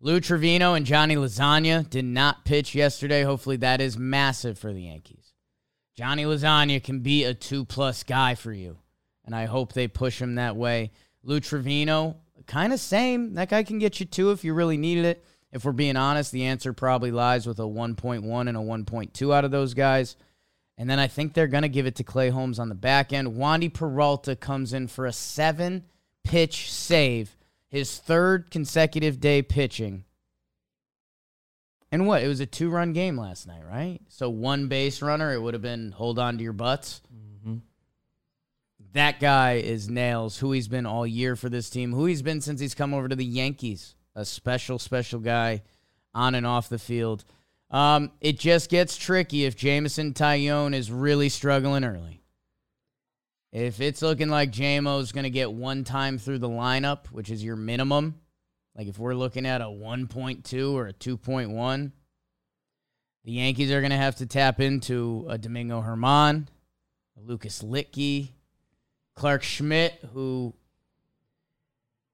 Lou 0.00 0.20
Trivino 0.20 0.76
and 0.76 0.84
Johnny 0.84 1.14
Lasagna 1.14 1.88
did 1.88 2.04
not 2.04 2.44
pitch 2.44 2.74
yesterday. 2.74 3.22
Hopefully, 3.22 3.56
that 3.58 3.80
is 3.80 3.96
massive 3.96 4.58
for 4.58 4.72
the 4.72 4.82
Yankees. 4.82 5.32
Johnny 5.96 6.24
Lasagna 6.24 6.82
can 6.82 7.00
be 7.00 7.22
a 7.22 7.34
two 7.34 7.64
plus 7.64 8.02
guy 8.02 8.34
for 8.34 8.52
you, 8.52 8.78
and 9.24 9.34
I 9.34 9.44
hope 9.44 9.72
they 9.72 9.86
push 9.86 10.20
him 10.20 10.34
that 10.34 10.56
way. 10.56 10.90
Lou 11.22 11.38
Trivino, 11.38 12.16
kind 12.46 12.72
of 12.72 12.80
same. 12.80 13.34
That 13.34 13.48
guy 13.48 13.62
can 13.62 13.78
get 13.78 14.00
you 14.00 14.06
two 14.06 14.30
if 14.30 14.44
you 14.44 14.54
really 14.54 14.76
needed 14.76 15.04
it. 15.04 15.24
If 15.52 15.64
we're 15.64 15.72
being 15.72 15.96
honest, 15.96 16.32
the 16.32 16.44
answer 16.44 16.72
probably 16.72 17.10
lies 17.10 17.46
with 17.46 17.58
a 17.58 17.64
1.1 17.64 18.48
and 18.48 18.56
a 18.56 18.60
1.2 18.60 19.34
out 19.34 19.44
of 19.44 19.50
those 19.50 19.74
guys. 19.74 20.16
And 20.78 20.88
then 20.88 20.98
I 20.98 21.06
think 21.06 21.34
they're 21.34 21.46
going 21.46 21.62
to 21.62 21.68
give 21.68 21.86
it 21.86 21.96
to 21.96 22.04
Clay 22.04 22.30
Holmes 22.30 22.58
on 22.58 22.70
the 22.70 22.74
back 22.74 23.12
end. 23.12 23.28
Wandy 23.28 23.72
Peralta 23.72 24.34
comes 24.34 24.72
in 24.72 24.88
for 24.88 25.04
a 25.04 25.12
seven 25.12 25.84
pitch 26.24 26.70
save 26.70 27.36
his 27.68 27.98
third 27.98 28.50
consecutive 28.50 29.20
day 29.20 29.42
pitching. 29.42 30.04
And 31.90 32.06
what? 32.06 32.22
It 32.22 32.28
was 32.28 32.40
a 32.40 32.46
two 32.46 32.70
run 32.70 32.94
game 32.94 33.18
last 33.18 33.46
night, 33.46 33.62
right? 33.68 34.00
So 34.08 34.30
one 34.30 34.68
base 34.68 35.02
runner, 35.02 35.32
it 35.32 35.40
would 35.40 35.52
have 35.52 35.62
been 35.62 35.92
hold 35.92 36.18
on 36.18 36.38
to 36.38 36.42
your 36.42 36.54
butts. 36.54 37.02
That 38.92 39.20
guy 39.20 39.54
is 39.54 39.88
nails, 39.88 40.38
who 40.38 40.52
he's 40.52 40.68
been 40.68 40.84
all 40.84 41.06
year 41.06 41.34
for 41.34 41.48
this 41.48 41.70
team, 41.70 41.92
who 41.92 42.04
he's 42.04 42.22
been 42.22 42.40
since 42.40 42.60
he's 42.60 42.74
come 42.74 42.92
over 42.92 43.08
to 43.08 43.16
the 43.16 43.24
Yankees. 43.24 43.94
A 44.14 44.24
special, 44.24 44.78
special 44.78 45.18
guy 45.18 45.62
on 46.14 46.34
and 46.34 46.46
off 46.46 46.68
the 46.68 46.78
field. 46.78 47.24
Um, 47.70 48.12
it 48.20 48.38
just 48.38 48.68
gets 48.68 48.98
tricky 48.98 49.46
if 49.46 49.56
Jameson 49.56 50.12
Taillon 50.12 50.74
is 50.74 50.92
really 50.92 51.30
struggling 51.30 51.84
early. 51.84 52.22
If 53.50 53.80
it's 53.80 54.02
looking 54.02 54.28
like 54.28 54.50
JMO's 54.50 55.12
going 55.12 55.24
to 55.24 55.30
get 55.30 55.50
one 55.50 55.84
time 55.84 56.18
through 56.18 56.38
the 56.38 56.48
lineup, 56.48 57.06
which 57.06 57.30
is 57.30 57.42
your 57.42 57.56
minimum, 57.56 58.16
like 58.76 58.88
if 58.88 58.98
we're 58.98 59.14
looking 59.14 59.46
at 59.46 59.62
a 59.62 59.66
1.2 59.66 60.72
or 60.72 60.88
a 60.88 60.92
2.1, 60.92 61.92
the 63.24 63.32
Yankees 63.32 63.70
are 63.70 63.80
going 63.80 63.90
to 63.90 63.96
have 63.96 64.16
to 64.16 64.26
tap 64.26 64.60
into 64.60 65.26
a 65.28 65.38
Domingo 65.38 65.80
Germán, 65.80 66.46
a 67.16 67.20
Lucas 67.20 67.62
Luetge, 67.62 68.30
Clarke 69.14 69.42
Schmidt, 69.42 69.94
who 70.12 70.54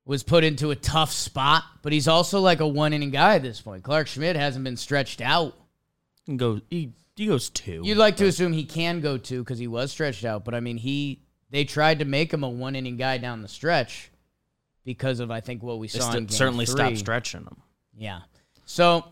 was 0.04 0.22
put 0.22 0.42
into 0.42 0.70
a 0.70 0.76
tough 0.76 1.12
spot, 1.12 1.64
but 1.82 1.92
he's 1.92 2.08
also 2.08 2.40
like 2.40 2.60
a 2.60 2.66
one 2.66 2.92
inning 2.92 3.10
guy 3.10 3.36
at 3.36 3.42
this 3.42 3.60
point. 3.60 3.84
Clarke 3.84 4.06
Schmidt 4.06 4.36
hasn't 4.36 4.64
been 4.64 4.76
stretched 4.76 5.20
out. 5.20 5.54
He 6.24 6.36
goes 6.36 6.62
he, 6.70 6.92
he 7.14 7.26
goes 7.26 7.50
two. 7.50 7.82
You'd 7.84 7.98
like 7.98 8.16
to 8.16 8.26
assume 8.26 8.52
he 8.52 8.64
can 8.64 9.00
go 9.00 9.18
two 9.18 9.42
because 9.44 9.58
he 9.58 9.66
was 9.66 9.92
stretched 9.92 10.24
out, 10.24 10.44
but 10.44 10.54
I 10.54 10.60
mean 10.60 10.78
he 10.78 11.22
they 11.50 11.64
tried 11.64 11.98
to 12.00 12.04
make 12.04 12.32
him 12.32 12.42
a 12.42 12.48
one 12.48 12.74
inning 12.74 12.96
guy 12.96 13.18
down 13.18 13.42
the 13.42 13.48
stretch 13.48 14.10
because 14.84 15.20
of 15.20 15.30
I 15.30 15.40
think 15.40 15.62
what 15.62 15.78
we 15.78 15.88
saw. 15.88 16.10
St- 16.10 16.32
certainly 16.32 16.64
three. 16.64 16.74
stopped 16.74 16.98
stretching 16.98 17.42
him. 17.42 17.62
Yeah. 17.96 18.20
So 18.64 19.04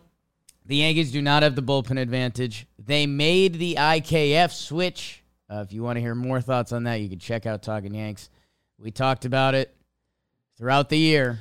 the 0.65 0.77
Yankees 0.77 1.13
do 1.13 1.21
not 1.21 1.43
have 1.43 1.55
the 1.55 1.63
bullpen 1.63 2.01
advantage. 2.01 2.67
They 2.79 3.07
made 3.07 3.55
the 3.55 3.77
IKF 3.79 4.51
switch. 4.51 5.23
Uh, 5.49 5.63
if 5.67 5.73
you 5.73 5.83
want 5.83 5.97
to 5.97 6.01
hear 6.01 6.15
more 6.15 6.41
thoughts 6.41 6.73
on 6.73 6.85
that, 6.85 6.97
you 6.97 7.09
can 7.09 7.19
check 7.19 7.47
out 7.47 7.63
Talking 7.63 7.95
Yanks. 7.95 8.31
We 8.79 8.91
talked 8.91 9.25
about 9.25 9.55
it 9.55 9.75
throughout 10.59 10.89
the 10.89 10.99
year. 10.99 11.41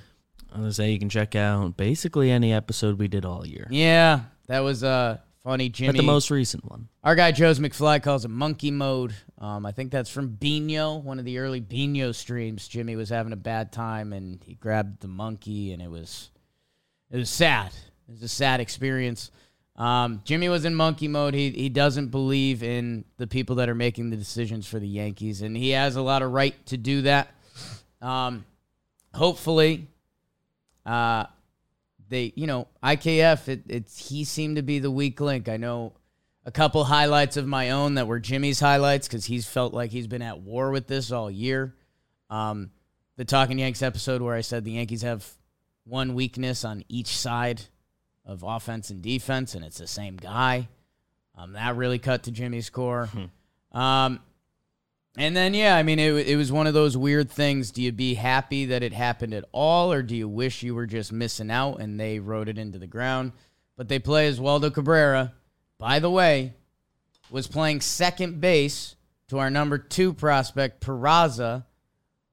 I 0.53 0.59
was 0.59 0.77
say 0.77 0.91
you 0.91 0.99
can 0.99 1.09
check 1.09 1.35
out 1.35 1.75
basically 1.75 2.31
any 2.31 2.53
episode 2.53 2.97
we 2.97 3.07
did 3.07 3.25
all 3.25 3.45
year. 3.45 3.67
Yeah, 3.69 4.21
that 4.47 4.59
was 4.59 4.83
uh 4.83 5.17
funny. 5.43 5.69
Jimmy, 5.69 5.91
but 5.91 5.97
the 5.97 6.03
most 6.03 6.31
recent 6.31 6.63
one. 6.69 6.87
Our 7.03 7.15
guy 7.15 7.31
Joe's 7.33 7.59
McFly 7.59 8.01
calls 8.01 8.23
it 8.23 8.29
monkey 8.29 8.71
mode. 8.71 9.13
Um, 9.37 9.65
I 9.65 9.71
think 9.73 9.91
that's 9.91 10.09
from 10.09 10.29
Bino, 10.29 10.95
one 10.95 11.19
of 11.19 11.25
the 11.25 11.39
early 11.39 11.59
Bino 11.59 12.13
streams. 12.13 12.67
Jimmy 12.67 12.95
was 12.95 13.09
having 13.09 13.33
a 13.33 13.37
bad 13.37 13.73
time 13.73 14.13
and 14.13 14.41
he 14.43 14.53
grabbed 14.55 15.01
the 15.01 15.07
monkey, 15.09 15.73
and 15.73 15.81
it 15.81 15.89
was 15.89 16.29
it 17.11 17.17
was 17.17 17.29
sad. 17.29 17.71
It 18.07 18.11
was 18.11 18.23
a 18.23 18.29
sad 18.29 18.61
experience. 18.61 19.31
Um, 19.75 20.21
Jimmy 20.23 20.47
was 20.47 20.63
in 20.63 20.73
monkey 20.73 21.07
mode. 21.07 21.33
He 21.33 21.49
he 21.49 21.69
doesn't 21.69 22.07
believe 22.07 22.63
in 22.63 23.03
the 23.17 23.27
people 23.27 23.57
that 23.57 23.67
are 23.67 23.75
making 23.75 24.09
the 24.09 24.17
decisions 24.17 24.65
for 24.65 24.79
the 24.79 24.87
Yankees, 24.87 25.41
and 25.41 25.55
he 25.55 25.71
has 25.71 25.95
a 25.97 26.01
lot 26.01 26.21
of 26.21 26.31
right 26.31 26.53
to 26.67 26.77
do 26.77 27.01
that. 27.01 27.29
Um, 28.01 28.45
hopefully, 29.13 29.87
uh, 30.85 31.25
they 32.07 32.31
you 32.35 32.47
know 32.47 32.67
IKF. 32.81 33.49
It, 33.49 33.63
it's 33.67 34.09
he 34.09 34.23
seemed 34.23 34.55
to 34.55 34.61
be 34.61 34.79
the 34.79 34.91
weak 34.91 35.19
link. 35.19 35.49
I 35.49 35.57
know 35.57 35.93
a 36.45 36.51
couple 36.51 36.83
highlights 36.85 37.35
of 37.35 37.45
my 37.45 37.71
own 37.71 37.95
that 37.95 38.07
were 38.07 38.19
Jimmy's 38.19 38.61
highlights 38.61 39.07
because 39.07 39.25
he's 39.25 39.45
felt 39.45 39.73
like 39.73 39.91
he's 39.91 40.07
been 40.07 40.21
at 40.21 40.39
war 40.39 40.71
with 40.71 40.87
this 40.87 41.11
all 41.11 41.29
year. 41.29 41.75
Um, 42.29 42.71
the 43.17 43.25
Talking 43.25 43.59
Yanks 43.59 43.81
episode 43.81 44.21
where 44.21 44.35
I 44.35 44.41
said 44.41 44.63
the 44.63 44.73
Yankees 44.73 45.01
have 45.01 45.27
one 45.83 46.13
weakness 46.13 46.63
on 46.63 46.83
each 46.87 47.07
side 47.07 47.61
of 48.25 48.43
offense 48.43 48.89
and 48.89 49.01
defense, 49.01 49.55
and 49.55 49.63
it's 49.63 49.77
the 49.77 49.87
same 49.87 50.17
guy. 50.17 50.67
Um, 51.37 51.53
that 51.53 51.75
really 51.75 51.99
cut 51.99 52.23
to 52.23 52.31
Jimmy's 52.31 52.69
core. 52.69 53.07
Hmm. 53.07 53.77
Um, 53.77 54.19
and 55.17 55.35
then, 55.35 55.53
yeah, 55.53 55.75
I 55.75 55.83
mean, 55.83 55.99
it, 55.99 56.27
it 56.27 56.35
was 56.35 56.51
one 56.51 56.67
of 56.67 56.73
those 56.73 56.97
weird 56.97 57.29
things. 57.29 57.71
Do 57.71 57.81
you 57.81 57.91
be 57.91 58.13
happy 58.15 58.65
that 58.65 58.83
it 58.83 58.93
happened 58.93 59.33
at 59.33 59.45
all, 59.51 59.91
or 59.91 60.01
do 60.01 60.15
you 60.15 60.27
wish 60.27 60.63
you 60.63 60.75
were 60.75 60.85
just 60.85 61.11
missing 61.11 61.51
out 61.51 61.79
and 61.79 61.99
they 61.99 62.19
wrote 62.19 62.49
it 62.49 62.57
into 62.57 62.79
the 62.79 62.87
ground? 62.87 63.31
But 63.77 63.89
they 63.89 63.99
play 63.99 64.31
Oswaldo 64.31 64.73
Cabrera 64.73 65.33
by 65.77 65.99
the 65.99 66.09
way, 66.09 66.53
was 67.29 67.47
playing 67.47 67.81
second 67.81 68.39
base 68.39 68.95
to 69.27 69.39
our 69.39 69.49
number 69.49 69.77
two 69.77 70.13
prospect, 70.13 70.81
Peraza, 70.81 71.65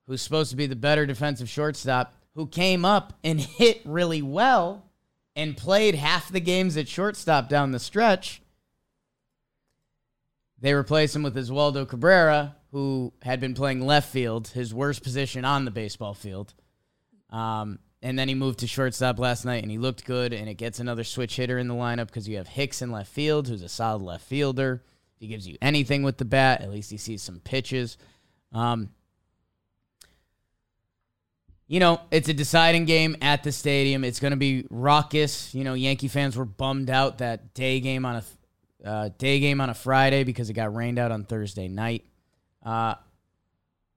who's 0.07 0.23
supposed 0.23 0.51
to 0.51 0.57
be 0.57 0.67
the 0.67 0.77
better 0.77 1.07
defensive 1.07 1.49
shortstop, 1.49 2.15
who 2.35 2.47
came 2.47 2.85
up 2.85 3.19
and 3.25 3.41
hit 3.41 3.83
really 3.85 4.23
well 4.23 4.85
and 5.35 5.57
played 5.57 5.95
half 5.95 6.31
the 6.31 6.41
games 6.41 6.77
at 6.77 6.89
shortstop 6.89 7.49
down 7.49 7.73
the 7.73 7.79
stretch. 7.79 8.43
They 10.61 10.75
replaced 10.75 11.17
him 11.17 11.23
with 11.23 11.37
Oswaldo 11.37 11.89
Cabrera, 11.89 12.57
who 12.71 13.13
had 13.23 13.41
been 13.41 13.55
playing 13.55 13.85
left 13.85 14.11
field, 14.11 14.49
his 14.49 14.73
worst 14.73 15.03
position 15.03 15.45
on 15.45 15.65
the 15.65 15.71
baseball 15.71 16.15
field. 16.15 16.55
Um, 17.31 17.79
and 18.01 18.19
then 18.19 18.29
he 18.29 18.35
moved 18.35 18.61
to 18.61 18.67
shortstop 18.67 19.19
last 19.19 19.45
night 19.45 19.63
and 19.63 19.71
he 19.71 19.79
looked 19.79 20.05
good. 20.05 20.33
And 20.33 20.49
it 20.49 20.55
gets 20.55 20.81
another 20.81 21.05
switch 21.05 21.37
hitter 21.37 21.59
in 21.59 21.69
the 21.69 21.75
lineup 21.75 22.07
because 22.07 22.29
you 22.29 22.37
have 22.37 22.49
Hicks 22.49 22.83
in 22.83 22.91
left 22.91 23.11
field, 23.11 23.49
who's 23.49 23.63
a 23.63 23.69
solid 23.69 24.03
left 24.03 24.25
fielder. 24.25 24.83
He 25.19 25.29
gives 25.29 25.47
you 25.47 25.57
anything 25.63 26.03
with 26.03 26.19
the 26.19 26.25
bat. 26.25 26.63
At 26.63 26.71
least 26.71 26.91
he 26.91 26.97
sees 26.97 27.23
some 27.23 27.39
pitches. 27.41 27.97
Um, 28.53 28.91
you 31.73 31.81
know, 31.81 32.03
it's 32.11 32.29
a 32.29 32.35
deciding 32.35 32.85
game 32.85 33.17
at 33.23 33.45
the 33.45 33.51
stadium. 33.51 34.05
It's 34.05 34.21
going 34.21 34.33
to 34.33 34.37
be 34.37 34.67
raucous. 34.69 35.55
You 35.55 35.65
know, 35.65 35.73
Yankee 35.73 36.07
fans 36.07 36.37
were 36.37 36.45
bummed 36.45 36.91
out 36.91 37.17
that 37.19 37.55
day 37.55 37.81
game 37.81 38.05
on 38.05 38.17
a 38.17 38.87
uh, 38.87 39.09
day 39.17 39.41
game 39.41 39.59
on 39.59 39.71
a 39.71 39.75
Friday 39.75 40.23
because 40.23 40.51
it 40.51 40.53
got 40.53 40.75
rained 40.75 40.99
out 40.99 41.11
on 41.11 41.25
Thursday 41.25 41.69
night. 41.69 42.05
Uh, 42.63 42.97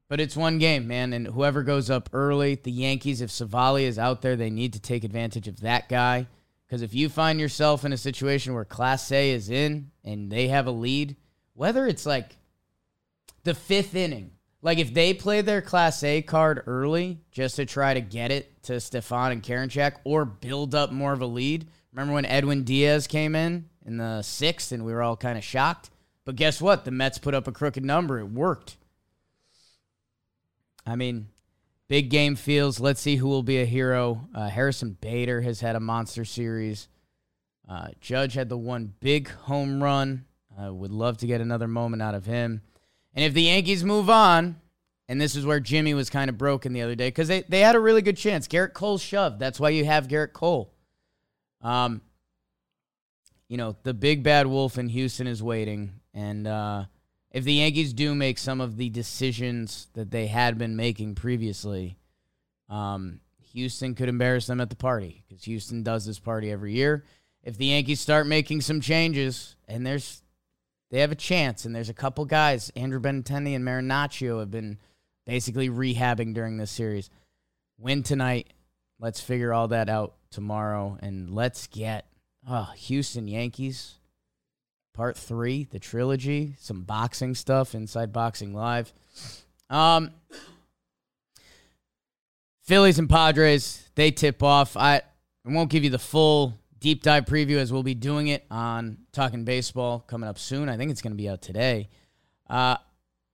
but 0.08 0.22
it's 0.22 0.38
one 0.38 0.58
game, 0.58 0.88
man, 0.88 1.12
and 1.12 1.28
whoever 1.28 1.64
goes 1.64 1.90
up 1.90 2.08
early, 2.14 2.56
the 2.56 2.72
Yankees, 2.72 3.20
if 3.20 3.30
Civale 3.30 3.84
is 3.84 4.00
out 4.00 4.22
there, 4.22 4.38
they 4.38 4.50
need 4.50 4.72
to 4.72 4.80
take 4.80 5.04
advantage 5.04 5.50
of 5.50 5.60
that 5.60 5.90
guy. 5.90 6.28
Because 6.66 6.82
if 6.82 6.94
you 6.94 7.10
find 7.10 7.42
yourself 7.42 7.84
in 7.84 7.92
a 7.92 7.98
situation 7.98 8.54
where 8.54 8.64
Clase 8.64 9.34
is 9.34 9.50
in 9.50 9.92
and 10.02 10.32
they 10.32 10.48
have 10.48 10.68
a 10.68 10.72
lead, 10.72 11.18
whether 11.56 11.86
it's 11.88 12.06
like 12.06 12.38
the 13.44 13.54
fifth 13.54 13.96
inning, 13.96 14.32
like 14.66 14.80
if 14.80 14.96
they 14.96 15.14
play 15.14 15.42
their 15.42 15.62
Clase 15.62 16.26
card 16.26 16.64
early 16.66 17.20
just 17.32 17.58
to 17.58 17.68
try 17.68 17.94
to 17.94 18.02
get 18.02 18.32
it 18.32 18.64
to 18.64 18.80
Stephan 18.80 19.32
and 19.32 19.44
Karinchak 19.44 19.98
or 20.04 20.26
build 20.26 20.74
up 20.74 20.92
more 20.92 21.14
of 21.14 21.22
a 21.22 21.28
lead. 21.28 21.68
Remember 21.94 22.16
when 22.16 22.26
Edwin 22.26 22.64
Diaz 22.64 23.06
came 23.06 23.36
in 23.36 23.70
in 23.86 23.98
the 23.98 24.24
sixth 24.24 24.72
and 24.72 24.84
we 24.84 24.92
were 24.92 25.04
all 25.04 25.16
kind 25.16 25.38
of 25.38 25.44
shocked? 25.44 25.92
But 26.26 26.36
guess 26.36 26.60
what? 26.60 26.84
The 26.84 26.90
Mets 26.90 27.20
put 27.20 27.36
up 27.36 27.48
a 27.48 27.52
crooked 27.52 27.86
number. 27.86 28.18
It 28.18 28.32
worked. 28.32 28.78
I 30.84 30.96
mean, 30.96 31.28
big 31.88 32.10
game 32.10 32.36
feels. 32.36 32.80
Let's 32.80 33.02
see 33.02 33.18
who 33.18 33.28
will 33.28 33.44
be 33.44 33.62
a 33.62 33.66
hero. 33.66 34.28
Uh, 34.34 34.50
Harrison 34.50 34.98
Bader 35.00 35.42
has 35.42 35.60
had 35.60 35.76
a 35.76 35.80
monster 35.80 36.26
series. 36.26 36.88
Uh, 37.70 37.90
Judge 38.02 38.34
had 38.34 38.50
the 38.50 38.58
one 38.58 38.96
big 39.00 39.30
home 39.30 39.84
run. 39.84 40.26
I 40.58 40.72
would 40.72 40.92
love 40.92 41.18
to 41.18 41.28
get 41.28 41.40
another 41.40 41.68
moment 41.68 42.02
out 42.02 42.16
of 42.16 42.26
him. 42.26 42.64
And 43.16 43.24
if 43.24 43.34
the 43.34 43.44
Yankees 43.44 43.84
move 43.84 44.10
on, 44.10 44.58
and 45.08 45.22
this 45.22 45.36
is 45.36 45.46
where 45.46 45.60
Jimmy 45.60 45.94
was 45.94 46.10
kind 46.10 46.30
of 46.30 46.38
broken 46.38 46.74
the 46.74 46.82
other 46.82 46.96
day 46.96 47.08
because 47.08 47.28
they, 47.28 47.44
they 47.48 47.62
had 47.62 47.76
a 47.76 47.80
really 47.80 48.02
good 48.02 48.18
chance. 48.18 48.48
Gerrit 48.48 48.74
Cole 48.74 48.98
shoved. 48.98 49.40
That's 49.40 49.60
why 49.60 49.70
you 49.70 49.86
have 49.86 50.08
Gerrit 50.08 50.34
Cole. 50.34 50.74
Um, 51.62 52.02
you 53.48 53.58
know, 53.58 53.76
the 53.84 53.94
big 53.94 54.24
bad 54.24 54.48
wolf 54.48 54.78
in 54.78 54.90
Houston 54.90 55.28
is 55.28 55.42
waiting. 55.42 55.94
And 56.14 56.48
uh, 56.48 56.86
if 57.32 57.44
the 57.44 57.54
Yankees 57.54 57.94
do 57.94 58.16
make 58.16 58.38
some 58.38 58.60
of 58.60 58.78
the 58.78 58.90
decisions 58.90 59.88
that 59.94 60.12
they 60.12 60.28
had 60.28 60.58
been 60.58 60.76
making 60.76 61.16
previously, 61.16 61.98
um, 62.70 63.20
Houston 63.54 63.94
could 63.96 64.10
embarrass 64.10 64.48
them 64.48 64.60
at 64.60 64.70
the 64.70 64.76
party 64.76 65.24
because 65.28 65.44
Houston 65.46 65.84
does 65.84 66.06
this 66.06 66.20
party 66.20 66.52
every 66.52 66.74
year. 66.74 67.06
If 67.44 67.58
the 67.58 67.68
Yankees 67.68 68.02
start 68.02 68.26
making 68.26 68.62
some 68.62 68.82
changes, 68.82 69.56
and 69.68 69.86
there's 69.86 70.24
they 70.96 71.02
have 71.02 71.12
a 71.12 71.16
chance, 71.16 71.66
and 71.66 71.76
there's 71.76 71.90
a 71.90 71.94
couple 71.94 72.24
guys, 72.24 72.72
Andrew 72.74 73.02
Benintendi 73.02 73.54
and 73.54 73.66
Marinaccio, 73.66 74.40
have 74.40 74.50
been 74.50 74.78
basically 75.26 75.70
rehabbing 75.70 76.34
during 76.34 76.56
this 76.56 76.72
series. 76.72 77.10
Win 77.78 78.02
tonight. 78.02 78.54
Let's 78.98 79.20
figure 79.20 79.54
all 79.54 79.68
that 79.68 79.90
out 79.90 80.14
tomorrow, 80.32 80.98
and 81.02 81.30
let's 81.32 81.68
get 81.68 82.08
oh, 82.50 82.72
Houston 82.78 83.28
Yankees 83.28 83.96
part 84.94 85.18
three, 85.18 85.66
the 85.66 85.80
trilogy, 85.80 86.56
some 86.60 86.84
boxing 86.84 87.36
stuff 87.36 87.76
inside 87.76 88.14
Boxing 88.14 88.54
Live. 88.54 88.94
Um, 89.70 90.12
Phillies 92.64 93.00
and 93.00 93.10
Padres, 93.10 93.90
they 93.96 94.12
tip 94.12 94.42
off. 94.42 94.78
I, 94.78 95.02
I 95.46 95.52
won't 95.52 95.70
give 95.70 95.84
you 95.84 95.90
the 95.90 96.00
full 96.00 96.58
deep 96.86 97.02
dive 97.02 97.26
preview 97.26 97.58
as 97.58 97.74
we'll 97.74 97.82
be 97.82 97.96
doing 97.96 98.28
it 98.28 98.46
on 98.52 98.96
Talking 99.12 99.44
Baseball 99.44 100.02
coming 100.02 100.30
up 100.30 100.38
soon. 100.38 100.70
I 100.70 100.78
think 100.78 100.92
it's 100.92 101.02
going 101.02 101.14
to 101.14 101.18
be 101.18 101.28
out 101.28 101.42
today. 101.42 101.90
Uh, 102.48 102.78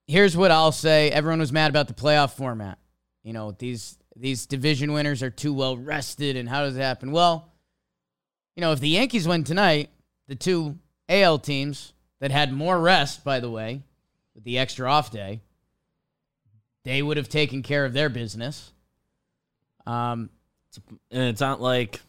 here's 0.07 0.37
what 0.37 0.51
I'll 0.51 0.71
say. 0.71 1.11
Everyone 1.11 1.41
was 1.41 1.51
mad 1.51 1.69
about 1.69 1.89
the 1.89 1.93
playoff 1.93 2.31
format. 2.31 2.79
You 3.23 3.33
know, 3.33 3.51
these 3.51 3.97
these 4.15 4.45
division 4.45 4.93
winners 4.93 5.21
are 5.21 5.29
too 5.29 5.53
well 5.53 5.75
rested 5.75 6.37
and 6.37 6.47
how 6.47 6.61
does 6.61 6.77
it 6.77 6.79
happen? 6.79 7.11
Well, 7.11 7.51
you 8.55 8.61
know, 8.61 8.71
if 8.71 8.79
the 8.79 8.87
Yankees 8.87 9.27
win 9.27 9.43
tonight, 9.43 9.89
the 10.29 10.35
two 10.35 10.77
AL 11.09 11.39
teams 11.39 11.91
that 12.21 12.31
had 12.31 12.53
more 12.53 12.79
rest, 12.79 13.25
by 13.25 13.41
the 13.41 13.51
way, 13.51 13.81
with 14.33 14.45
the 14.45 14.59
extra 14.59 14.89
off 14.89 15.11
day, 15.11 15.41
they 16.85 17.01
would 17.01 17.17
have 17.17 17.27
taken 17.27 17.63
care 17.63 17.83
of 17.83 17.91
their 17.91 18.07
business. 18.07 18.71
Um, 19.85 20.29
and 21.11 21.23
it's 21.23 21.41
not 21.41 21.59
like 21.59 21.99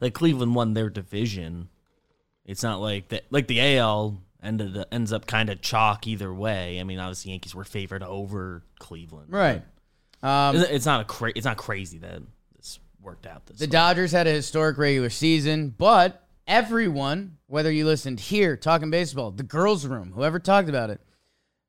like 0.00 0.14
Cleveland 0.14 0.54
won 0.54 0.74
their 0.74 0.90
division. 0.90 1.68
It's 2.44 2.62
not 2.62 2.80
like 2.80 3.08
that. 3.08 3.24
Like 3.30 3.46
the 3.46 3.78
AL 3.78 4.20
ended 4.42 4.84
ends 4.92 5.12
up 5.12 5.26
kind 5.26 5.48
of 5.50 5.60
chalk 5.62 6.06
either 6.06 6.32
way. 6.32 6.78
I 6.80 6.84
mean, 6.84 6.98
obviously 6.98 7.30
Yankees 7.32 7.54
were 7.54 7.64
favored 7.64 8.02
over 8.02 8.62
Cleveland. 8.78 9.32
right. 9.32 9.62
Um, 10.22 10.56
It's 10.56 10.70
it's 10.70 10.86
not 10.86 11.00
a 11.02 11.04
cra- 11.04 11.32
It's 11.34 11.44
not 11.44 11.56
crazy 11.58 11.98
that 11.98 12.22
this 12.56 12.78
worked 13.00 13.26
out 13.26 13.46
this. 13.46 13.58
The 13.58 13.66
way. 13.66 13.70
Dodgers 13.70 14.12
had 14.12 14.26
a 14.26 14.32
historic 14.32 14.78
regular 14.78 15.10
season, 15.10 15.74
but 15.76 16.26
everyone, 16.46 17.36
whether 17.46 17.70
you 17.70 17.84
listened 17.86 18.20
here, 18.20 18.56
talking 18.56 18.90
baseball, 18.90 19.30
the 19.30 19.42
girls' 19.42 19.86
room, 19.86 20.12
whoever 20.14 20.38
talked 20.38 20.68
about 20.68 20.90
it, 20.90 21.00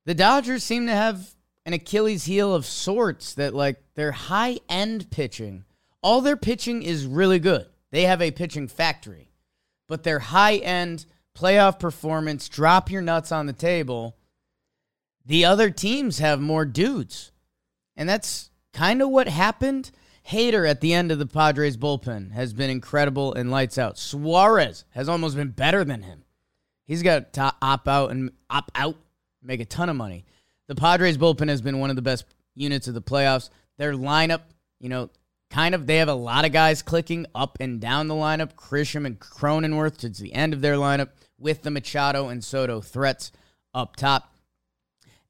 the 0.04 0.14
Dodgers 0.14 0.62
seem 0.64 0.86
to 0.86 0.92
have 0.94 1.34
an 1.66 1.72
Achilles 1.72 2.24
heel 2.24 2.54
of 2.54 2.64
sorts 2.64 3.34
that, 3.34 3.52
like, 3.54 3.82
their 3.94 4.12
high 4.12 4.58
end 4.68 5.10
pitching, 5.10 5.64
all 6.02 6.20
their 6.20 6.36
pitching 6.36 6.82
is 6.82 7.06
really 7.06 7.38
good. 7.38 7.66
They 7.92 8.02
have 8.02 8.20
a 8.20 8.30
pitching 8.30 8.68
factory, 8.68 9.30
but 9.88 10.02
their 10.02 10.18
high 10.18 10.56
end 10.56 11.06
playoff 11.36 11.78
performance, 11.78 12.48
drop 12.48 12.90
your 12.90 13.02
nuts 13.02 13.30
on 13.30 13.46
the 13.46 13.52
table, 13.52 14.16
the 15.24 15.44
other 15.44 15.70
teams 15.70 16.18
have 16.18 16.40
more 16.40 16.64
dudes. 16.64 17.32
And 17.96 18.08
that's 18.08 18.50
kind 18.72 19.02
of 19.02 19.10
what 19.10 19.28
happened. 19.28 19.90
Hader 20.28 20.68
at 20.68 20.80
the 20.80 20.92
end 20.92 21.12
of 21.12 21.18
the 21.18 21.26
Padres 21.26 21.76
bullpen 21.76 22.32
has 22.32 22.52
been 22.52 22.70
incredible 22.70 23.34
and 23.34 23.50
lights 23.50 23.78
out. 23.78 23.98
Suarez 23.98 24.84
has 24.90 25.08
almost 25.08 25.36
been 25.36 25.50
better 25.50 25.84
than 25.84 26.02
him. 26.02 26.24
He's 26.86 27.02
got 27.02 27.32
to 27.34 27.52
opt 27.60 27.88
out 27.88 28.10
and 28.10 28.30
opt 28.48 28.70
out, 28.74 28.96
make 29.42 29.60
a 29.60 29.64
ton 29.64 29.88
of 29.88 29.96
money. 29.96 30.24
The 30.68 30.74
Padres 30.74 31.18
bullpen 31.18 31.48
has 31.48 31.60
been 31.60 31.78
one 31.78 31.90
of 31.90 31.96
the 31.96 32.02
best 32.02 32.24
units 32.54 32.88
of 32.88 32.94
the 32.94 33.02
playoffs. 33.02 33.50
Their 33.78 33.92
lineup, 33.92 34.42
you 34.80 34.88
know, 34.88 35.10
kind 35.50 35.74
of 35.74 35.86
they 35.86 35.96
have 35.96 36.08
a 36.08 36.14
lot 36.14 36.44
of 36.44 36.52
guys 36.52 36.82
clicking 36.82 37.26
up 37.34 37.58
and 37.60 37.80
down 37.80 38.08
the 38.08 38.14
lineup. 38.14 38.54
Grisham 38.54 39.06
and 39.06 39.18
Cronenworth 39.18 39.98
towards 39.98 40.18
the 40.18 40.34
end 40.34 40.52
of 40.52 40.60
their 40.60 40.76
lineup 40.76 41.10
with 41.38 41.62
the 41.62 41.70
Machado 41.70 42.28
and 42.28 42.42
Soto 42.42 42.80
threats 42.80 43.32
up 43.74 43.96
top. 43.96 44.32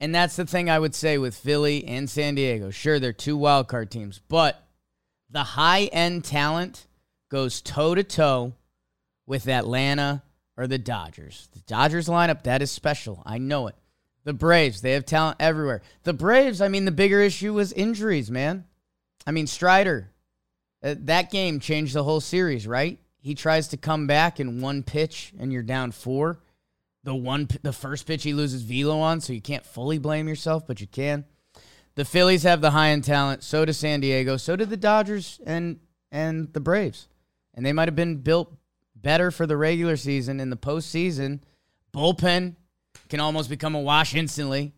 And 0.01 0.15
that's 0.15 0.37
the 0.37 0.47
thing 0.47 0.69
I 0.69 0.79
would 0.79 0.95
say 0.95 1.19
with 1.19 1.35
Philly 1.35 1.85
and 1.87 2.09
San 2.09 2.35
Diego. 2.35 2.71
Sure, 2.71 2.99
they're 2.99 3.13
two 3.13 3.37
wild 3.37 3.69
card 3.69 3.91
teams, 3.91 4.21
but 4.29 4.63
the 5.31 5.43
high 5.43 5.85
end 5.85 6.25
talent 6.25 6.87
goes 7.31 7.61
toe 7.61 7.95
to 7.95 8.05
toe 8.05 8.55
with 9.27 9.49
Atlanta 9.49 10.23
or 10.57 10.67
the 10.67 10.79
Dodgers. 10.79 11.49
The 11.53 11.61
Dodgers 11.61 12.09
lineup, 12.09 12.45
that 12.45 12.63
is 12.63 12.71
special. 12.71 13.23
I 13.27 13.39
know 13.39 13.67
it. 13.67 13.75
The 14.25 14.33
Braves, 14.33 14.81
they 14.81 14.93
have 14.93 15.07
talent 15.07 15.37
everywhere. 15.41 15.83
The 16.03 16.13
Braves, 16.13 16.61
I 16.61 16.69
mean, 16.69 16.85
the 16.85 16.91
bigger 16.91 17.21
issue 17.21 17.55
was 17.55 17.73
injuries, 17.73 18.31
man. 18.31 18.65
I 19.27 19.33
mean, 19.33 19.47
Strider, 19.47 20.11
uh, 20.83 20.95
that 21.01 21.31
game 21.31 21.61
changed 21.61 21.95
the 21.95 22.05
whole 22.05 22.21
series, 22.21 22.67
right? 22.67 22.99
He 23.19 23.35
tries 23.35 23.69
to 23.69 23.77
come 23.77 24.07
back 24.07 24.39
in 24.39 24.61
one 24.61 24.83
pitch 24.83 25.33
and 25.39 25.53
you're 25.53 25.63
down 25.63 25.91
four. 25.91 26.39
The 27.03 27.15
one, 27.15 27.49
the 27.63 27.73
first 27.73 28.07
pitch 28.07 28.23
he 28.23 28.33
loses 28.33 28.63
velo 28.63 28.99
on, 28.99 29.21
so 29.21 29.33
you 29.33 29.41
can't 29.41 29.65
fully 29.65 29.99
blame 29.99 30.29
yourself, 30.29 30.67
but 30.67 30.81
you 30.81 30.87
can. 30.87 31.25
The 31.97 32.05
Phillies 32.05 32.43
have 32.43 32.61
the 32.61 32.71
high 32.71 32.91
end 32.91 33.05
talent. 33.05 33.43
So 33.43 33.65
does 33.65 33.79
San 33.79 34.01
Diego. 34.01 34.37
So 34.37 34.55
do 34.55 34.65
the 34.65 34.77
Dodgers 34.77 35.41
and 35.45 35.81
and 36.13 36.53
the 36.53 36.61
Braves. 36.61 37.09
And 37.55 37.65
they 37.65 37.73
might 37.73 37.89
have 37.89 37.97
been 37.97 38.19
built 38.19 38.55
better 38.95 39.31
for 39.31 39.47
the 39.47 39.57
regular 39.57 39.97
season. 39.97 40.39
In 40.39 40.51
the 40.51 40.57
postseason, 40.57 41.41
bullpen 41.93 42.57
can 43.09 43.21
almost 43.21 43.49
become 43.49 43.75
a 43.75 43.81
wash 43.81 44.15
instantly 44.15 44.73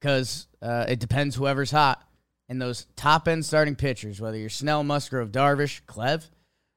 because 0.00 0.46
uh, 0.60 0.86
it 0.88 1.00
depends 1.00 1.34
whoever's 1.34 1.70
hot. 1.70 2.06
And 2.52 2.60
those 2.60 2.86
top 2.96 3.28
end 3.28 3.46
starting 3.46 3.76
pitchers, 3.76 4.20
whether 4.20 4.36
you're 4.36 4.50
Snell, 4.50 4.84
Musgrove, 4.84 5.32
Darvish, 5.32 5.80
Clev, 5.86 6.28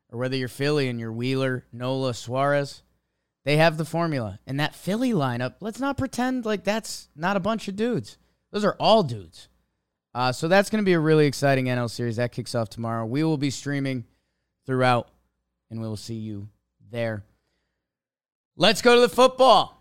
or 0.10 0.18
whether 0.18 0.38
you're 0.38 0.48
Philly 0.48 0.88
and 0.88 1.02
you're 1.02 1.12
Wheeler, 1.12 1.66
Nola, 1.74 2.14
Suarez, 2.14 2.82
they 3.44 3.58
have 3.58 3.76
the 3.76 3.84
formula. 3.84 4.40
And 4.48 4.58
that 4.58 4.74
Philly 4.74 5.12
lineup, 5.12 5.56
let's 5.60 5.82
not 5.82 5.98
pretend 5.98 6.46
like 6.46 6.64
that's 6.64 7.10
not 7.14 7.36
a 7.36 7.42
bunch 7.42 7.68
of 7.68 7.76
dudes. 7.76 8.18
Those 8.54 8.64
are 8.64 8.78
all 8.80 9.04
dudes. 9.04 9.50
Uh, 10.14 10.32
so 10.32 10.48
that's 10.48 10.70
going 10.70 10.82
to 10.82 10.86
be 10.86 10.94
a 10.94 11.00
really 11.00 11.26
exciting 11.26 11.66
NL 11.66 11.90
series. 11.90 12.16
That 12.16 12.32
kicks 12.32 12.56
off 12.56 12.70
tomorrow. 12.70 13.06
We 13.06 13.26
will 13.26 13.38
be 13.38 13.50
streaming 13.50 14.06
throughout, 14.66 15.10
and 15.70 15.82
we 15.82 15.88
will 15.90 15.98
see 15.98 16.16
you 16.16 16.48
there. 16.90 17.26
Let's 18.56 18.82
go 18.82 18.96
to 18.96 19.02
the 19.02 19.10
football. 19.10 19.75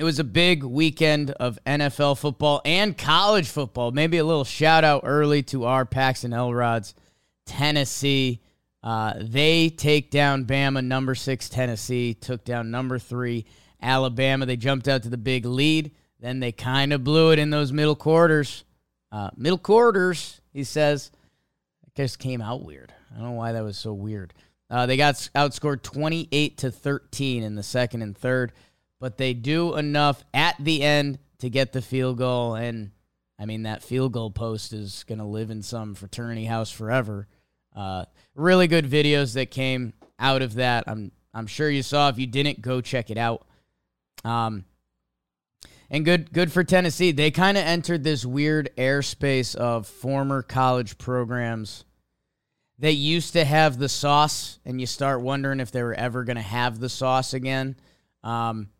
It 0.00 0.04
was 0.04 0.18
a 0.18 0.24
big 0.24 0.64
weekend 0.64 1.32
of 1.32 1.58
NFL 1.66 2.16
football 2.16 2.62
and 2.64 2.96
college 2.96 3.46
football. 3.46 3.90
Maybe 3.90 4.16
a 4.16 4.24
little 4.24 4.46
shout 4.46 4.82
out 4.82 5.02
early 5.04 5.42
to 5.42 5.66
our 5.66 5.84
Paxton 5.84 6.32
Elrods, 6.32 6.94
Tennessee. 7.44 8.40
Uh, 8.82 9.12
they 9.20 9.68
take 9.68 10.10
down 10.10 10.46
Bama, 10.46 10.82
number 10.82 11.14
six 11.14 11.50
Tennessee, 11.50 12.14
took 12.14 12.46
down 12.46 12.70
number 12.70 12.98
three 12.98 13.44
Alabama. 13.82 14.46
They 14.46 14.56
jumped 14.56 14.88
out 14.88 15.02
to 15.02 15.10
the 15.10 15.18
big 15.18 15.44
lead. 15.44 15.90
Then 16.18 16.40
they 16.40 16.52
kind 16.52 16.94
of 16.94 17.04
blew 17.04 17.32
it 17.32 17.38
in 17.38 17.50
those 17.50 17.70
middle 17.70 17.94
quarters. 17.94 18.64
Uh, 19.12 19.28
middle 19.36 19.58
quarters, 19.58 20.40
he 20.50 20.64
says. 20.64 21.10
It 21.86 21.94
just 21.94 22.18
came 22.18 22.40
out 22.40 22.64
weird. 22.64 22.94
I 23.12 23.16
don't 23.18 23.24
know 23.24 23.32
why 23.32 23.52
that 23.52 23.64
was 23.64 23.76
so 23.76 23.92
weird. 23.92 24.32
Uh, 24.70 24.86
they 24.86 24.96
got 24.96 25.16
outscored 25.34 25.82
28 25.82 26.56
to 26.56 26.70
13 26.70 27.42
in 27.42 27.54
the 27.54 27.62
second 27.62 28.00
and 28.00 28.16
third, 28.16 28.52
but 29.00 29.16
they 29.16 29.34
do 29.34 29.76
enough 29.76 30.22
at 30.32 30.54
the 30.60 30.82
end 30.82 31.18
to 31.38 31.50
get 31.50 31.72
the 31.72 31.82
field 31.82 32.18
goal. 32.18 32.54
And 32.54 32.92
I 33.38 33.46
mean, 33.46 33.64
that 33.64 33.82
field 33.82 34.12
goal 34.12 34.30
post 34.30 34.72
is 34.72 35.04
going 35.08 35.18
to 35.18 35.24
live 35.24 35.50
in 35.50 35.62
some 35.62 35.94
fraternity 35.94 36.44
house 36.44 36.70
forever. 36.70 37.26
Uh, 37.74 38.04
really 38.34 38.68
good 38.68 38.88
videos 38.88 39.34
that 39.34 39.50
came 39.50 39.94
out 40.18 40.42
of 40.42 40.54
that. 40.54 40.84
I'm 40.86 41.10
I'm 41.32 41.46
sure 41.46 41.70
you 41.70 41.82
saw. 41.82 42.08
If 42.08 42.18
you 42.18 42.26
didn't, 42.26 42.60
go 42.60 42.80
check 42.80 43.10
it 43.10 43.18
out. 43.18 43.46
Um, 44.24 44.64
and 45.88 46.04
good 46.04 46.32
good 46.32 46.52
for 46.52 46.62
Tennessee. 46.62 47.12
They 47.12 47.30
kind 47.30 47.56
of 47.56 47.64
entered 47.64 48.04
this 48.04 48.24
weird 48.24 48.70
airspace 48.76 49.56
of 49.56 49.86
former 49.86 50.42
college 50.42 50.98
programs 50.98 51.84
they 52.80 52.92
used 52.92 53.34
to 53.34 53.44
have 53.44 53.78
the 53.78 53.90
sauce, 53.90 54.58
and 54.64 54.80
you 54.80 54.86
start 54.86 55.20
wondering 55.20 55.60
if 55.60 55.70
they 55.70 55.82
were 55.82 55.92
ever 55.92 56.24
going 56.24 56.36
to 56.36 56.42
have 56.42 56.80
the 56.80 56.88
sauce 56.88 57.34
again. 57.34 57.76
Um, 58.24 58.70